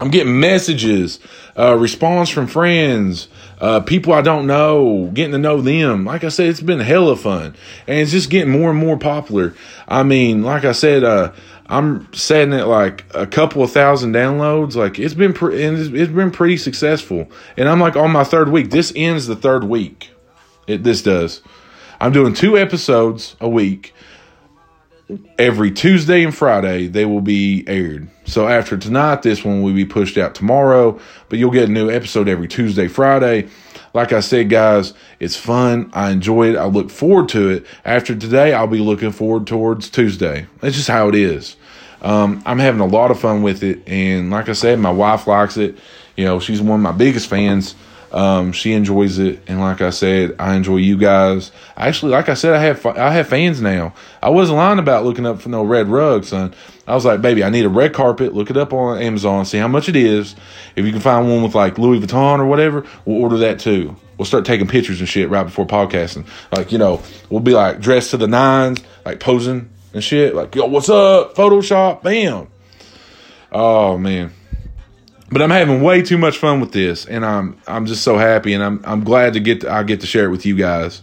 I'm 0.00 0.10
getting 0.10 0.40
messages, 0.40 1.20
uh, 1.56 1.76
response 1.78 2.28
from 2.28 2.46
friends, 2.46 3.28
uh, 3.60 3.80
people 3.80 4.12
I 4.12 4.22
don't 4.22 4.46
know, 4.46 5.10
getting 5.14 5.32
to 5.32 5.38
know 5.38 5.60
them. 5.60 6.04
Like 6.04 6.24
I 6.24 6.28
said, 6.28 6.48
it's 6.48 6.60
been 6.60 6.80
hella 6.80 7.16
fun, 7.16 7.54
and 7.86 7.98
it's 7.98 8.10
just 8.10 8.30
getting 8.30 8.52
more 8.52 8.70
and 8.70 8.78
more 8.78 8.98
popular. 8.98 9.54
I 9.86 10.02
mean, 10.02 10.42
like 10.42 10.64
I 10.64 10.72
said, 10.72 11.04
uh, 11.04 11.32
I'm 11.66 12.12
setting 12.12 12.52
it 12.52 12.66
like 12.66 13.04
a 13.14 13.26
couple 13.26 13.62
of 13.62 13.70
thousand 13.70 14.12
downloads. 14.12 14.74
Like 14.74 14.98
it's 14.98 15.14
been, 15.14 15.32
pre- 15.32 15.62
it's, 15.62 15.92
it's 15.92 16.12
been 16.12 16.30
pretty 16.30 16.56
successful, 16.56 17.30
and 17.56 17.68
I'm 17.68 17.80
like 17.80 17.96
on 17.96 18.10
my 18.10 18.24
third 18.24 18.50
week. 18.50 18.70
This 18.70 18.92
ends 18.96 19.26
the 19.26 19.36
third 19.36 19.64
week. 19.64 20.10
It 20.66 20.82
this 20.82 21.02
does. 21.02 21.40
I'm 22.00 22.12
doing 22.12 22.34
two 22.34 22.58
episodes 22.58 23.36
a 23.40 23.48
week 23.48 23.94
every 25.38 25.70
Tuesday 25.70 26.24
and 26.24 26.34
Friday 26.34 26.86
they 26.86 27.04
will 27.04 27.20
be 27.20 27.64
aired. 27.66 28.08
So 28.24 28.48
after 28.48 28.76
tonight, 28.76 29.22
this 29.22 29.44
one 29.44 29.62
will 29.62 29.74
be 29.74 29.84
pushed 29.84 30.16
out 30.16 30.34
tomorrow, 30.34 30.98
but 31.28 31.38
you'll 31.38 31.50
get 31.50 31.68
a 31.68 31.72
new 31.72 31.90
episode 31.90 32.28
every 32.28 32.48
Tuesday, 32.48 32.88
Friday. 32.88 33.48
Like 33.92 34.12
I 34.12 34.20
said, 34.20 34.50
guys, 34.50 34.92
it's 35.20 35.36
fun. 35.36 35.90
I 35.92 36.10
enjoy 36.10 36.50
it. 36.50 36.56
I 36.56 36.64
look 36.64 36.90
forward 36.90 37.28
to 37.30 37.50
it. 37.50 37.66
After 37.84 38.14
today, 38.14 38.52
I'll 38.52 38.66
be 38.66 38.78
looking 38.78 39.12
forward 39.12 39.46
towards 39.46 39.88
Tuesday. 39.88 40.46
That's 40.60 40.74
just 40.74 40.88
how 40.88 41.08
it 41.08 41.14
is. 41.14 41.56
Um, 42.02 42.42
I'm 42.44 42.58
having 42.58 42.80
a 42.80 42.86
lot 42.86 43.10
of 43.10 43.20
fun 43.20 43.42
with 43.42 43.62
it, 43.62 43.86
and 43.86 44.30
like 44.30 44.48
I 44.48 44.52
said, 44.52 44.78
my 44.78 44.90
wife 44.90 45.26
likes 45.26 45.56
it. 45.56 45.78
You 46.16 46.24
know, 46.24 46.38
she's 46.38 46.60
one 46.60 46.80
of 46.80 46.82
my 46.82 46.92
biggest 46.92 47.28
fans. 47.28 47.74
Um, 48.14 48.52
she 48.52 48.74
enjoys 48.74 49.18
it, 49.18 49.42
and 49.48 49.58
like 49.58 49.80
I 49.80 49.90
said, 49.90 50.36
I 50.38 50.54
enjoy 50.54 50.76
you 50.76 50.96
guys. 50.96 51.50
Actually, 51.76 52.12
like 52.12 52.28
I 52.28 52.34
said, 52.34 52.54
I 52.54 52.60
have 52.60 52.86
I 52.86 53.10
have 53.10 53.26
fans 53.26 53.60
now. 53.60 53.92
I 54.22 54.30
wasn't 54.30 54.58
lying 54.58 54.78
about 54.78 55.04
looking 55.04 55.26
up 55.26 55.42
for 55.42 55.48
no 55.48 55.64
red 55.64 55.88
rug, 55.88 56.22
son. 56.22 56.54
I 56.86 56.94
was 56.94 57.04
like, 57.04 57.20
baby, 57.20 57.42
I 57.42 57.50
need 57.50 57.64
a 57.64 57.68
red 57.68 57.92
carpet. 57.92 58.32
Look 58.32 58.50
it 58.50 58.56
up 58.56 58.72
on 58.72 59.02
Amazon, 59.02 59.44
see 59.46 59.58
how 59.58 59.66
much 59.66 59.88
it 59.88 59.96
is. 59.96 60.36
If 60.76 60.86
you 60.86 60.92
can 60.92 61.00
find 61.00 61.28
one 61.28 61.42
with 61.42 61.56
like 61.56 61.76
Louis 61.76 61.98
Vuitton 61.98 62.38
or 62.38 62.46
whatever, 62.46 62.86
we'll 63.04 63.20
order 63.20 63.38
that 63.38 63.58
too. 63.58 63.96
We'll 64.16 64.26
start 64.26 64.44
taking 64.44 64.68
pictures 64.68 65.00
and 65.00 65.08
shit 65.08 65.28
right 65.28 65.42
before 65.42 65.66
podcasting. 65.66 66.24
Like 66.56 66.70
you 66.70 66.78
know, 66.78 67.02
we'll 67.30 67.40
be 67.40 67.54
like 67.54 67.80
dressed 67.80 68.12
to 68.12 68.16
the 68.16 68.28
nines, 68.28 68.80
like 69.04 69.18
posing 69.18 69.70
and 69.92 70.04
shit. 70.04 70.36
Like 70.36 70.54
yo, 70.54 70.66
what's 70.66 70.88
up? 70.88 71.34
Photoshop, 71.34 72.04
bam. 72.04 72.46
Oh 73.50 73.98
man 73.98 74.32
but 75.34 75.42
I'm 75.42 75.50
having 75.50 75.82
way 75.82 76.00
too 76.00 76.16
much 76.16 76.38
fun 76.38 76.60
with 76.60 76.70
this, 76.70 77.06
and 77.06 77.26
I'm 77.26 77.60
I'm 77.66 77.86
just 77.86 78.04
so 78.04 78.16
happy, 78.16 78.54
and 78.54 78.62
I'm 78.62 78.80
I'm 78.84 79.02
glad 79.02 79.32
to 79.32 79.40
get 79.40 79.62
to, 79.62 79.70
I 79.72 79.82
get 79.82 80.00
to 80.02 80.06
share 80.06 80.26
it 80.26 80.30
with 80.30 80.46
you 80.46 80.54
guys. 80.54 81.02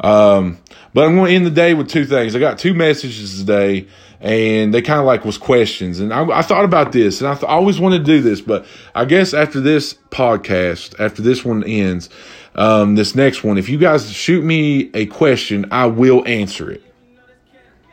Um, 0.00 0.58
but 0.92 1.04
I'm 1.06 1.14
going 1.14 1.28
to 1.28 1.36
end 1.36 1.46
the 1.46 1.50
day 1.50 1.72
with 1.72 1.88
two 1.88 2.04
things. 2.04 2.34
I 2.34 2.40
got 2.40 2.58
two 2.58 2.74
messages 2.74 3.38
today, 3.38 3.86
and 4.20 4.74
they 4.74 4.82
kind 4.82 4.98
of 4.98 5.06
like 5.06 5.24
was 5.24 5.38
questions, 5.38 6.00
and 6.00 6.12
I, 6.12 6.38
I 6.38 6.42
thought 6.42 6.64
about 6.64 6.90
this, 6.90 7.20
and 7.20 7.28
I, 7.28 7.34
th- 7.34 7.44
I, 7.44 7.54
always 7.54 7.78
wanted 7.78 7.98
to 7.98 8.04
do 8.04 8.20
this, 8.20 8.40
but 8.40 8.66
I 8.96 9.04
guess 9.04 9.32
after 9.32 9.60
this 9.60 9.94
podcast, 10.10 10.98
after 10.98 11.22
this 11.22 11.44
one 11.44 11.62
ends, 11.62 12.10
um, 12.56 12.96
this 12.96 13.14
next 13.14 13.44
one, 13.44 13.58
if 13.58 13.68
you 13.68 13.78
guys 13.78 14.10
shoot 14.12 14.42
me 14.44 14.90
a 14.92 15.06
question, 15.06 15.66
I 15.70 15.86
will 15.86 16.26
answer 16.26 16.68
it. 16.68 16.91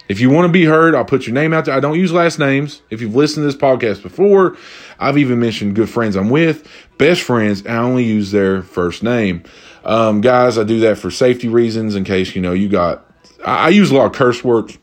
If 0.10 0.20
you 0.20 0.32
want 0.32 0.48
to 0.48 0.52
be 0.52 0.66
heard, 0.66 0.96
I'll 0.96 1.06
put 1.06 1.28
your 1.28 1.36
name 1.36 1.54
out 1.54 1.66
there. 1.66 1.76
I 1.76 1.80
don't 1.80 1.98
use 1.98 2.12
last 2.12 2.40
names. 2.40 2.82
If 2.90 3.00
you've 3.00 3.16
listened 3.16 3.44
to 3.44 3.46
this 3.48 3.62
podcast 3.62 4.02
before, 4.02 4.58
I've 5.00 5.20
even 5.20 5.40
mentioned 5.40 5.76
good 5.76 5.90
friends 5.90 6.18
I'm 6.18 6.32
with, 6.32 6.68
best 6.98 7.22
friends, 7.22 7.66
I 7.68 7.78
only 7.78 8.06
use 8.06 8.32
their 8.32 8.64
first 8.64 9.04
name. 9.04 9.44
Um, 9.86 10.22
guys, 10.22 10.58
I 10.58 10.64
do 10.64 10.80
that 10.80 10.98
for 10.98 11.12
safety 11.12 11.48
reasons 11.48 11.96
in 11.96 12.04
case, 12.04 12.36
you 12.36 12.42
know, 12.42 12.54
you 12.54 12.70
got, 12.70 13.06
I, 13.46 13.68
I 13.68 13.70
use 13.70 13.92
a 13.92 13.96
lot 13.96 14.08
of 14.08 14.14
curse 14.14 14.44
words. 14.44 14.80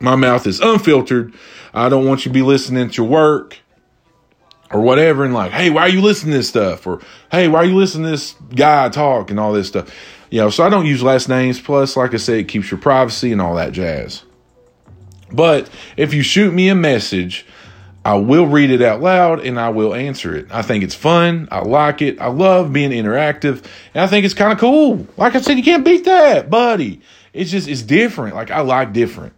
My 0.00 0.16
mouth 0.16 0.46
is 0.46 0.60
unfiltered. 0.60 1.34
I 1.72 1.88
don't 1.88 2.06
want 2.06 2.26
you 2.26 2.30
to 2.30 2.34
be 2.34 2.42
listening 2.42 2.90
to 2.90 3.02
work 3.02 3.58
or 4.70 4.82
whatever 4.82 5.24
and 5.24 5.32
like, 5.32 5.50
hey, 5.50 5.70
why 5.70 5.82
are 5.82 5.88
you 5.88 6.02
listening 6.02 6.32
to 6.32 6.38
this 6.38 6.48
stuff? 6.50 6.86
Or 6.86 7.00
hey, 7.32 7.48
why 7.48 7.60
are 7.60 7.64
you 7.64 7.74
listening 7.74 8.04
to 8.04 8.10
this 8.10 8.34
guy 8.54 8.90
talk 8.90 9.30
and 9.30 9.40
all 9.40 9.54
this 9.54 9.68
stuff? 9.68 9.92
You 10.30 10.40
know, 10.40 10.50
so 10.50 10.62
I 10.62 10.68
don't 10.68 10.84
use 10.84 11.02
last 11.02 11.30
names. 11.30 11.58
Plus, 11.58 11.96
like 11.96 12.12
I 12.12 12.18
said, 12.18 12.40
it 12.40 12.48
keeps 12.48 12.70
your 12.70 12.78
privacy 12.78 13.32
and 13.32 13.40
all 13.40 13.54
that 13.54 13.72
jazz. 13.72 14.24
But 15.32 15.68
if 15.96 16.14
you 16.14 16.22
shoot 16.22 16.52
me 16.52 16.68
a 16.68 16.74
message, 16.74 17.46
I 18.04 18.14
will 18.14 18.46
read 18.46 18.70
it 18.70 18.80
out 18.80 19.02
loud 19.02 19.44
and 19.44 19.60
I 19.60 19.68
will 19.68 19.94
answer 19.94 20.34
it. 20.34 20.46
I 20.50 20.62
think 20.62 20.82
it's 20.82 20.94
fun. 20.94 21.48
I 21.50 21.60
like 21.60 22.00
it. 22.00 22.20
I 22.20 22.28
love 22.28 22.72
being 22.72 22.90
interactive. 22.90 23.64
And 23.92 24.02
I 24.02 24.06
think 24.06 24.24
it's 24.24 24.34
kind 24.34 24.52
of 24.52 24.58
cool. 24.58 25.06
Like 25.16 25.34
I 25.34 25.40
said, 25.40 25.58
you 25.58 25.62
can't 25.62 25.84
beat 25.84 26.04
that, 26.04 26.48
buddy. 26.48 27.02
It's 27.32 27.50
just, 27.50 27.68
it's 27.68 27.82
different. 27.82 28.34
Like 28.34 28.50
I 28.50 28.60
like 28.60 28.92
different. 28.92 29.34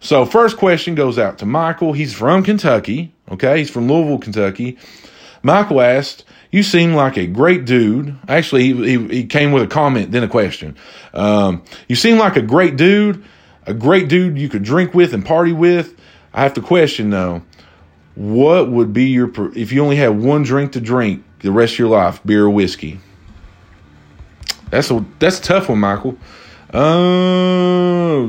So, 0.00 0.26
first 0.26 0.58
question 0.58 0.94
goes 0.94 1.18
out 1.18 1.38
to 1.38 1.46
Michael. 1.46 1.94
He's 1.94 2.12
from 2.12 2.42
Kentucky. 2.44 3.14
Okay. 3.30 3.58
He's 3.58 3.70
from 3.70 3.88
Louisville, 3.88 4.18
Kentucky. 4.18 4.78
Michael 5.42 5.80
asked, 5.80 6.24
You 6.50 6.62
seem 6.62 6.94
like 6.94 7.16
a 7.16 7.26
great 7.26 7.64
dude. 7.64 8.16
Actually, 8.28 8.64
he, 8.64 8.98
he, 8.98 9.08
he 9.08 9.26
came 9.26 9.50
with 9.50 9.62
a 9.62 9.66
comment, 9.66 10.12
then 10.12 10.22
a 10.22 10.28
question. 10.28 10.76
Um, 11.14 11.62
you 11.88 11.96
seem 11.96 12.18
like 12.18 12.36
a 12.36 12.42
great 12.42 12.76
dude, 12.76 13.24
a 13.66 13.74
great 13.74 14.08
dude 14.08 14.38
you 14.38 14.48
could 14.48 14.62
drink 14.62 14.94
with 14.94 15.14
and 15.14 15.24
party 15.24 15.52
with. 15.52 15.98
I 16.32 16.42
have 16.42 16.54
to 16.54 16.60
question 16.60 17.10
though, 17.10 17.42
what 18.14 18.70
would 18.70 18.92
be 18.92 19.04
your, 19.06 19.30
if 19.56 19.72
you 19.72 19.82
only 19.82 19.96
had 19.96 20.20
one 20.20 20.42
drink 20.42 20.72
to 20.72 20.80
drink 20.80 21.24
the 21.40 21.52
rest 21.52 21.74
of 21.74 21.78
your 21.80 21.88
life, 21.88 22.20
beer 22.24 22.44
or 22.44 22.50
whiskey? 22.50 23.00
That's 24.70 24.90
a, 24.90 25.04
that's 25.18 25.38
a 25.38 25.42
tough 25.42 25.68
one, 25.68 25.78
Michael. 25.78 26.18
Uh, 26.72 28.28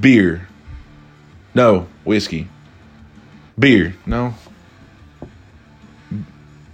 beer. 0.00 0.48
No, 1.54 1.86
whiskey. 2.04 2.48
Beer. 3.58 3.94
No. 4.06 4.34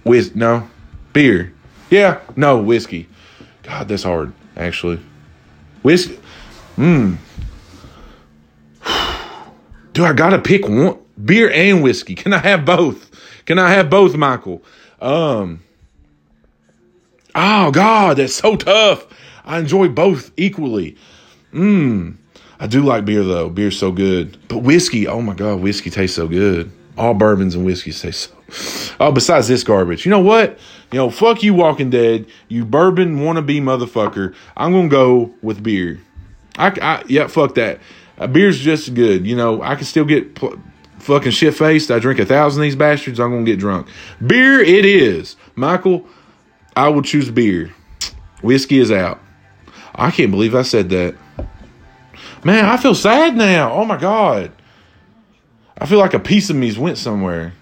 Whis 0.03 0.35
no. 0.35 0.69
Beer. 1.11 1.53
Yeah, 1.89 2.19
no, 2.35 2.59
whiskey. 2.59 3.09
God, 3.63 3.87
that's 3.87 4.03
hard, 4.03 4.33
actually. 4.55 4.99
Whiskey. 5.81 6.19
Mmm. 6.77 7.17
Do 9.95 10.03
I 10.03 10.11
gotta 10.11 10.39
pick 10.39 10.67
one? 10.67 10.97
Beer 11.23 11.49
and 11.49 11.81
whiskey. 11.81 12.15
Can 12.15 12.33
I 12.33 12.39
have 12.39 12.65
both? 12.65 13.09
Can 13.45 13.57
I 13.57 13.71
have 13.71 13.89
both, 13.89 14.13
Michael? 14.17 14.61
Um. 14.99 15.63
Oh 17.33 17.71
God, 17.71 18.17
that's 18.17 18.35
so 18.35 18.57
tough. 18.57 19.07
I 19.45 19.57
enjoy 19.57 19.87
both 19.87 20.31
equally. 20.35 20.97
Mmm. 21.53 22.17
I 22.59 22.67
do 22.67 22.83
like 22.83 23.05
beer 23.05 23.23
though. 23.23 23.49
Beer's 23.49 23.79
so 23.79 23.93
good. 23.93 24.37
But 24.49 24.59
whiskey, 24.59 25.07
oh 25.07 25.21
my 25.21 25.33
god, 25.33 25.61
whiskey 25.61 25.89
tastes 25.89 26.17
so 26.17 26.27
good. 26.27 26.69
All 26.97 27.13
bourbons 27.13 27.55
and 27.55 27.65
whiskeys 27.65 28.01
taste 28.01 28.29
so. 28.29 28.95
Oh, 28.99 29.13
besides 29.13 29.47
this 29.47 29.63
garbage, 29.63 30.05
you 30.05 30.09
know 30.09 30.19
what? 30.19 30.59
You 30.91 30.99
know, 30.99 31.09
fuck 31.09 31.41
you, 31.41 31.53
Walking 31.53 31.89
Dead. 31.89 32.25
You 32.49 32.65
bourbon 32.65 33.19
wannabe 33.19 33.61
motherfucker. 33.61 34.35
I'm 34.57 34.73
gonna 34.73 34.89
go 34.89 35.33
with 35.41 35.63
beer. 35.63 36.01
I, 36.57 36.67
I 36.81 37.03
yeah, 37.07 37.27
fuck 37.27 37.55
that. 37.55 37.79
Beer's 38.31 38.59
just 38.59 38.93
good. 38.93 39.25
You 39.27 39.35
know, 39.35 39.61
I 39.61 39.75
can 39.75 39.85
still 39.85 40.05
get 40.05 40.35
pl- 40.35 40.59
fucking 40.99 41.31
shit 41.31 41.53
faced. 41.53 41.91
I 41.91 41.99
drink 41.99 42.19
a 42.19 42.25
thousand 42.25 42.61
of 42.61 42.63
these 42.63 42.75
bastards. 42.75 43.19
I'm 43.19 43.31
gonna 43.31 43.43
get 43.43 43.59
drunk. 43.59 43.87
Beer, 44.25 44.61
it 44.61 44.85
is. 44.85 45.35
Michael, 45.55 46.07
I 46.75 46.89
will 46.89 47.01
choose 47.01 47.29
beer. 47.29 47.73
Whiskey 48.41 48.79
is 48.79 48.91
out. 48.91 49.19
I 49.93 50.11
can't 50.11 50.31
believe 50.31 50.55
I 50.55 50.61
said 50.61 50.89
that. 50.89 51.15
Man, 52.43 52.65
I 52.65 52.77
feel 52.77 52.95
sad 52.95 53.35
now. 53.35 53.71
Oh 53.73 53.85
my 53.85 53.97
god. 53.97 54.51
I 55.77 55.85
feel 55.85 55.99
like 55.99 56.13
a 56.13 56.19
piece 56.19 56.49
of 56.49 56.55
me's 56.55 56.77
went 56.77 56.97
somewhere. 56.97 57.53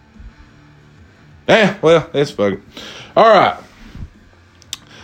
Eh, 1.47 1.75
well, 1.81 2.09
that's 2.13 2.31
fuck. 2.31 2.59
All 3.15 3.29
right. 3.29 3.59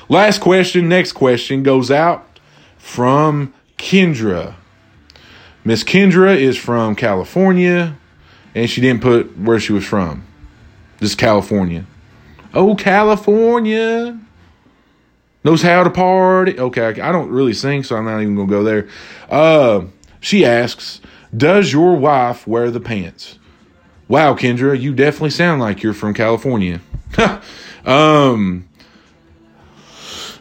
Last 0.08 0.42
question, 0.42 0.90
next 0.90 1.14
question 1.14 1.64
goes 1.64 1.92
out 1.92 2.40
from 2.78 3.54
Kendra. 3.78 4.56
Miss 5.64 5.84
Kendra 5.84 6.38
is 6.38 6.58
from 6.58 6.96
California, 6.96 7.98
and 8.56 8.70
she 8.70 8.82
didn't 8.82 9.02
put 9.02 9.38
where 9.38 9.60
she 9.60 9.74
was 9.74 9.86
from. 9.86 10.26
Just 11.00 11.18
California. 11.18 11.86
Oh, 12.54 12.76
California 12.76 14.20
knows 15.44 15.62
how 15.62 15.84
to 15.84 15.90
party. 15.90 16.60
Okay, 16.60 17.02
I 17.02 17.12
don't 17.12 17.30
really 17.30 17.54
sing, 17.54 17.84
so 17.84 17.96
I'm 17.96 18.06
not 18.06 18.22
even 18.22 18.36
gonna 18.36 18.48
go 18.48 18.64
there. 18.64 18.88
Uh, 19.30 19.86
she 20.20 20.46
asks, 20.46 21.02
"Does 21.36 21.72
your 21.72 21.96
wife 21.96 22.48
wear 22.48 22.72
the 22.72 22.80
pants?" 22.80 23.38
Wow, 24.08 24.34
Kendra, 24.34 24.80
you 24.80 24.94
definitely 24.94 25.30
sound 25.30 25.62
like 25.62 25.84
you're 25.84 25.94
from 25.94 26.16
California. 26.16 26.82
um, 27.86 28.68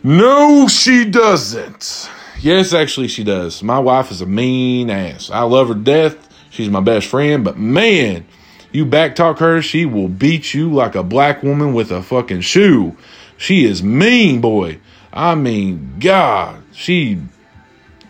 no, 0.03 0.69
she 0.69 1.05
doesn't. 1.05 2.09
Yes, 2.41 2.73
actually, 2.73 3.09
she 3.09 3.25
does. 3.25 3.65
My 3.65 3.81
wife 3.81 4.13
is 4.13 4.21
a 4.21 4.27
mean 4.27 4.91
ass. 4.91 5.29
I 5.29 5.43
love 5.43 5.69
her 5.69 5.75
death. 5.75 6.29
She's 6.51 6.69
my 6.69 6.81
best 6.81 7.09
friend, 7.09 7.45
but 7.45 7.59
man, 7.59 8.27
you 8.71 8.87
backtalk 8.87 9.39
her, 9.39 9.61
she 9.61 9.87
will 9.87 10.09
beat 10.09 10.55
you 10.55 10.73
like 10.73 10.95
a 10.95 11.03
black 11.03 11.43
woman 11.43 11.75
with 11.75 11.91
a 11.91 12.03
fucking 12.03 12.43
shoe. 12.43 12.97
She 13.37 13.65
is 13.65 13.83
mean, 13.83 14.41
boy. 14.41 14.79
I 15.13 15.35
mean, 15.35 15.97
God, 15.99 16.63
she. 16.73 17.21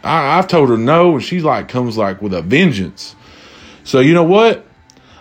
I, 0.05 0.39
I've 0.39 0.49
told 0.49 0.69
her 0.69 0.77
no, 0.77 1.15
and 1.15 1.25
she's 1.25 1.45
like 1.45 1.69
comes 1.69 1.97
like 1.97 2.21
with 2.21 2.35
a 2.35 2.43
vengeance. 2.43 3.17
So 3.85 4.01
you 4.01 4.15
know 4.15 4.25
what? 4.25 4.67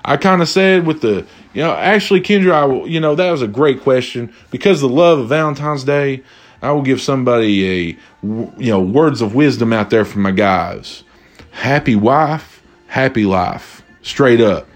I 0.04 0.18
kind 0.18 0.42
of 0.42 0.50
said 0.50 0.86
with 0.86 1.02
the, 1.02 1.26
you 1.54 1.62
know, 1.62 1.74
actually, 1.74 2.22
Kendra, 2.22 2.54
I 2.54 2.86
you 2.86 3.00
know, 3.00 3.16
that 3.16 3.32
was 3.32 3.42
a 3.42 3.48
great 3.48 3.82
question 3.82 4.34
because 4.52 4.82
the 4.82 4.90
love 4.90 5.20
of 5.20 5.30
Valentine's 5.30 5.84
Day. 5.84 6.24
I 6.62 6.72
will 6.72 6.82
give 6.82 7.02
somebody 7.02 7.68
a, 7.68 7.98
you 8.24 8.54
know, 8.58 8.82
words 8.82 9.22
of 9.22 9.36
wisdom 9.36 9.74
out 9.74 9.90
there 9.90 10.06
for 10.06 10.20
my 10.20 10.32
guys. 10.32 11.04
Happy 11.52 11.96
wife, 11.96 12.64
happy 12.88 13.26
life. 13.26 13.84
Straight 14.02 14.42
up. 14.42 14.68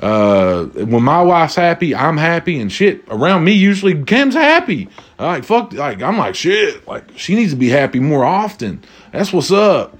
Uh, 0.00 0.64
when 0.64 1.02
my 1.02 1.22
wife's 1.22 1.54
happy, 1.54 1.94
I'm 1.94 2.16
happy, 2.16 2.58
and 2.58 2.70
shit 2.70 3.04
around 3.08 3.44
me 3.44 3.52
usually 3.52 4.02
Kim's 4.04 4.34
happy. 4.34 4.88
I 5.18 5.26
like 5.26 5.44
fuck, 5.44 5.72
like 5.72 6.02
I'm 6.02 6.18
like 6.18 6.34
shit. 6.34 6.86
Like 6.86 7.04
she 7.16 7.34
needs 7.34 7.52
to 7.52 7.56
be 7.56 7.68
happy 7.68 8.00
more 8.00 8.24
often. 8.24 8.82
That's 9.12 9.32
what's 9.32 9.50
up. 9.50 9.96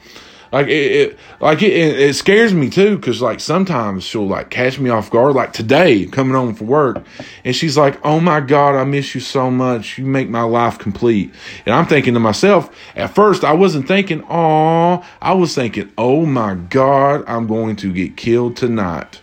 Like 0.55 0.69
it, 0.69 0.93
it 0.93 1.19
like 1.41 1.63
it, 1.63 1.73
it, 1.73 2.15
scares 2.15 2.55
me 2.55 2.71
too, 2.71 2.97
because 2.97 3.21
like 3.21 3.41
sometimes 3.41 4.05
she'll 4.05 4.29
like 4.29 4.51
catch 4.51 4.79
me 4.79 4.89
off 4.89 5.11
guard. 5.11 5.35
Like 5.35 5.53
today, 5.53 6.07
coming 6.07 6.33
home 6.33 6.55
from 6.55 6.69
work, 6.69 7.05
and 7.45 7.57
she's 7.57 7.77
like, 7.77 7.99
"Oh 8.07 8.21
my 8.21 8.39
god, 8.39 8.77
I 8.77 8.85
miss 8.85 9.17
you 9.17 9.21
so 9.21 9.51
much. 9.51 9.99
You 9.99 10.05
make 10.05 10.29
my 10.29 10.43
life 10.43 10.79
complete." 10.79 11.35
And 11.67 11.75
I'm 11.75 11.87
thinking 11.87 12.15
to 12.15 12.21
myself, 12.21 12.73
at 12.95 13.17
first 13.17 13.43
I 13.43 13.53
wasn't 13.53 13.89
thinking, 13.89 14.23
"Oh," 14.31 15.05
I 15.21 15.33
was 15.33 15.57
thinking, 15.57 15.91
"Oh 15.99 16.25
my 16.25 16.55
god, 16.55 17.25
I'm 17.27 17.49
going 17.49 17.75
to 17.75 17.93
get 17.93 18.17
killed 18.17 18.57
tonight." 18.57 19.21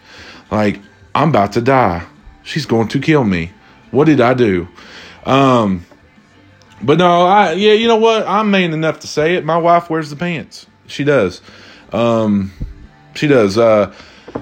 Like, 0.52 0.82
I'm 1.16 1.30
about 1.30 1.54
to 1.54 1.62
die. 1.62 2.08
She's 2.44 2.66
going 2.66 2.90
to 2.90 3.00
kill 3.00 3.24
me. 3.24 3.54
What 3.92 4.04
did 4.04 4.20
I 4.20 4.34
do? 4.34 4.68
Um, 5.26 5.86
but 6.82 6.98
no, 6.98 7.22
I 7.22 7.54
yeah, 7.54 7.72
you 7.72 7.88
know 7.88 7.96
what? 7.96 8.28
I'm 8.28 8.52
man 8.52 8.74
enough 8.74 9.00
to 9.00 9.08
say 9.08 9.36
it. 9.36 9.46
My 9.46 9.58
wife 9.58 9.90
wears 9.90 10.10
the 10.10 10.18
pants. 10.18 10.68
She 10.92 11.04
does. 11.04 11.42
Um, 11.92 12.52
she 13.16 13.28
does. 13.28 13.58
Uh, 13.58 13.94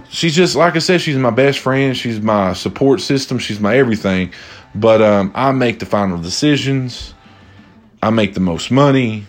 she's 0.09 0.35
just 0.35 0.55
like 0.55 0.75
I 0.75 0.79
said. 0.79 1.01
She's 1.01 1.17
my 1.17 1.29
best 1.29 1.59
friend. 1.59 1.95
She's 1.95 2.19
my 2.19 2.53
support 2.53 3.01
system. 3.01 3.39
She's 3.39 3.59
my 3.59 3.77
everything. 3.77 4.33
But 4.75 5.01
um, 5.01 5.31
I 5.33 5.51
make 5.51 5.79
the 5.79 5.85
final 5.85 6.17
decisions. 6.17 7.13
I 8.01 8.11
make 8.11 8.33
the 8.33 8.39
most 8.39 8.71
money, 8.71 9.25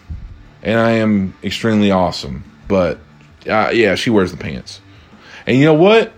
and 0.62 0.78
I 0.78 0.92
am 0.92 1.34
extremely 1.42 1.90
awesome. 1.90 2.44
But 2.68 2.98
uh, 3.48 3.70
yeah, 3.72 3.94
she 3.94 4.10
wears 4.10 4.30
the 4.30 4.36
pants. 4.36 4.80
And 5.46 5.56
you 5.56 5.64
know 5.64 5.74
what? 5.74 6.12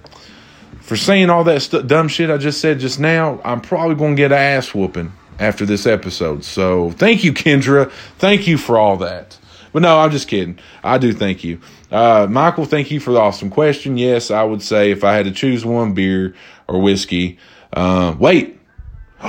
for 0.83 0.97
saying 0.97 1.31
all 1.31 1.45
that 1.45 1.63
st- 1.63 1.87
dumb 1.87 2.09
shit 2.09 2.29
I 2.29 2.37
just 2.37 2.61
said 2.61 2.81
just 2.81 3.01
now, 3.01 3.41
I'm 3.45 3.61
probably 3.61 3.95
going 3.95 4.17
to 4.17 4.21
get 4.21 4.33
an 4.33 4.39
ass 4.39 4.75
whooping 4.75 5.13
after 5.39 5.65
this 5.65 5.87
episode. 5.87 6.45
So 6.45 6.91
thank 6.91 7.25
you, 7.25 7.33
Kendra. 7.33 7.91
Thank 8.19 8.47
you 8.47 8.59
for 8.59 8.77
all 8.77 8.99
that. 8.99 9.39
But 9.73 9.83
no, 9.83 9.99
I'm 9.99 10.11
just 10.11 10.29
kidding. 10.29 10.59
I 10.85 10.99
do 10.99 11.13
thank 11.13 11.45
you. 11.45 11.61
Uh, 11.91 12.27
Michael, 12.29 12.65
thank 12.65 12.91
you 12.91 13.01
for 13.01 13.13
the 13.13 13.19
awesome 13.19 13.51
question. 13.51 13.97
Yes, 13.97 14.31
I 14.31 14.45
would 14.45 14.63
say 14.63 14.91
if 14.91 15.03
I 15.05 15.15
had 15.15 15.25
to 15.25 15.33
choose 15.33 15.65
one, 15.65 15.95
beer 15.95 16.35
or 16.69 16.81
whiskey. 16.81 17.39
Uh, 17.73 18.15
wait. 18.19 18.59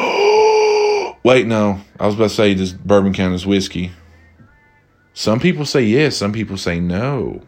wait, 1.24 1.48
no. 1.48 1.80
I 2.00 2.06
was 2.06 2.16
about 2.16 2.30
to 2.30 2.30
say, 2.30 2.54
does 2.54 2.74
bourbon 2.74 3.14
count 3.14 3.34
as 3.34 3.46
whiskey? 3.46 3.91
Some 5.14 5.39
people 5.39 5.66
say 5.66 5.84
yes, 5.84 6.18
some 6.18 6.34
people 6.34 6.58
say 6.58 6.80
no. 6.80 7.41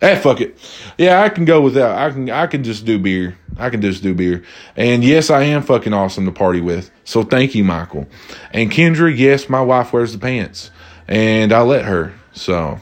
Hey, 0.00 0.16
fuck 0.16 0.40
it. 0.40 0.58
Yeah, 0.98 1.22
I 1.22 1.30
can 1.30 1.44
go 1.44 1.60
without. 1.62 1.96
I 1.96 2.10
can 2.10 2.28
I 2.28 2.46
can 2.46 2.62
just 2.64 2.84
do 2.84 2.98
beer. 2.98 3.38
I 3.56 3.70
can 3.70 3.80
just 3.80 4.02
do 4.02 4.12
beer. 4.12 4.42
And 4.76 5.04
yes, 5.04 5.30
I 5.30 5.44
am 5.44 5.62
fucking 5.62 5.94
awesome 5.94 6.26
to 6.26 6.32
party 6.32 6.60
with. 6.60 6.90
So 7.04 7.22
thank 7.22 7.54
you, 7.54 7.64
Michael. 7.64 8.06
And 8.50 8.70
Kendra, 8.70 9.16
yes, 9.16 9.48
my 9.48 9.62
wife 9.62 9.92
wears 9.92 10.12
the 10.12 10.18
pants. 10.18 10.70
And 11.08 11.52
I 11.52 11.62
let 11.62 11.84
her. 11.84 12.14
So 12.32 12.80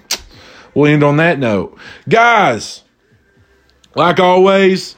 we'll 0.75 0.93
end 0.93 1.03
on 1.03 1.17
that 1.19 1.39
note. 1.39 1.79
Guys, 2.09 2.83
like 3.95 4.21
always, 4.21 4.97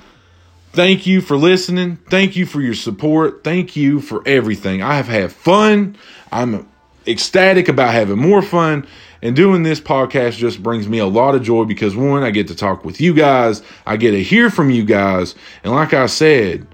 thank 0.73 1.07
you 1.07 1.21
for 1.21 1.37
listening. 1.37 1.97
Thank 2.09 2.37
you 2.37 2.47
for 2.47 2.61
your 2.61 2.75
support. 2.75 3.45
Thank 3.45 3.77
you 3.77 4.01
for 4.01 4.23
everything. 4.27 4.83
I 4.83 4.97
have 4.97 5.09
had 5.09 5.33
fun. 5.33 5.97
I'm 6.31 6.69
ecstatic 7.07 7.69
about 7.69 7.93
having 7.93 8.19
more 8.19 8.43
fun. 8.43 8.87
And 9.23 9.35
doing 9.35 9.63
this 9.63 9.81
podcast 9.81 10.37
just 10.37 10.63
brings 10.63 10.87
me 10.87 10.99
a 10.99 11.07
lot 11.07 11.35
of 11.35 11.43
joy 11.43 11.65
because 11.65 11.97
one, 11.97 12.23
I 12.23 12.31
get 12.31 12.49
to 12.49 12.55
talk 12.55 12.85
with 12.85 13.01
you 13.01 13.15
guys, 13.15 13.63
I 13.87 13.97
get 13.97 14.11
to 14.11 14.23
hear 14.23 14.51
from 14.51 14.69
you 14.69 14.85
guys. 14.85 15.35
And 15.63 15.73
like 15.73 15.95
I 15.95 16.07
said, 16.07 16.67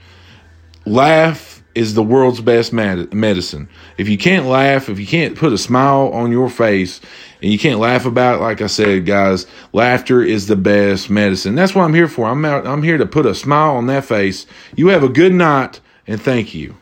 laugh 0.84 1.49
is 1.74 1.94
the 1.94 2.02
world's 2.02 2.40
best 2.40 2.72
medicine. 2.72 3.68
If 3.96 4.08
you 4.08 4.18
can't 4.18 4.46
laugh, 4.46 4.88
if 4.88 4.98
you 4.98 5.06
can't 5.06 5.36
put 5.36 5.52
a 5.52 5.58
smile 5.58 6.08
on 6.12 6.32
your 6.32 6.48
face, 6.48 7.00
and 7.42 7.52
you 7.52 7.58
can't 7.58 7.78
laugh 7.78 8.06
about 8.06 8.36
it, 8.36 8.42
like 8.42 8.60
I 8.60 8.66
said, 8.66 9.06
guys, 9.06 9.46
laughter 9.72 10.22
is 10.22 10.46
the 10.46 10.56
best 10.56 11.10
medicine. 11.10 11.54
That's 11.54 11.74
what 11.74 11.84
I'm 11.84 11.94
here 11.94 12.08
for. 12.08 12.28
I'm 12.28 12.44
out, 12.44 12.66
I'm 12.66 12.82
here 12.82 12.98
to 12.98 13.06
put 13.06 13.24
a 13.24 13.34
smile 13.34 13.76
on 13.76 13.86
that 13.86 14.04
face. 14.04 14.46
You 14.74 14.88
have 14.88 15.04
a 15.04 15.08
good 15.08 15.32
night, 15.32 15.80
and 16.06 16.20
thank 16.20 16.54
you. 16.54 16.76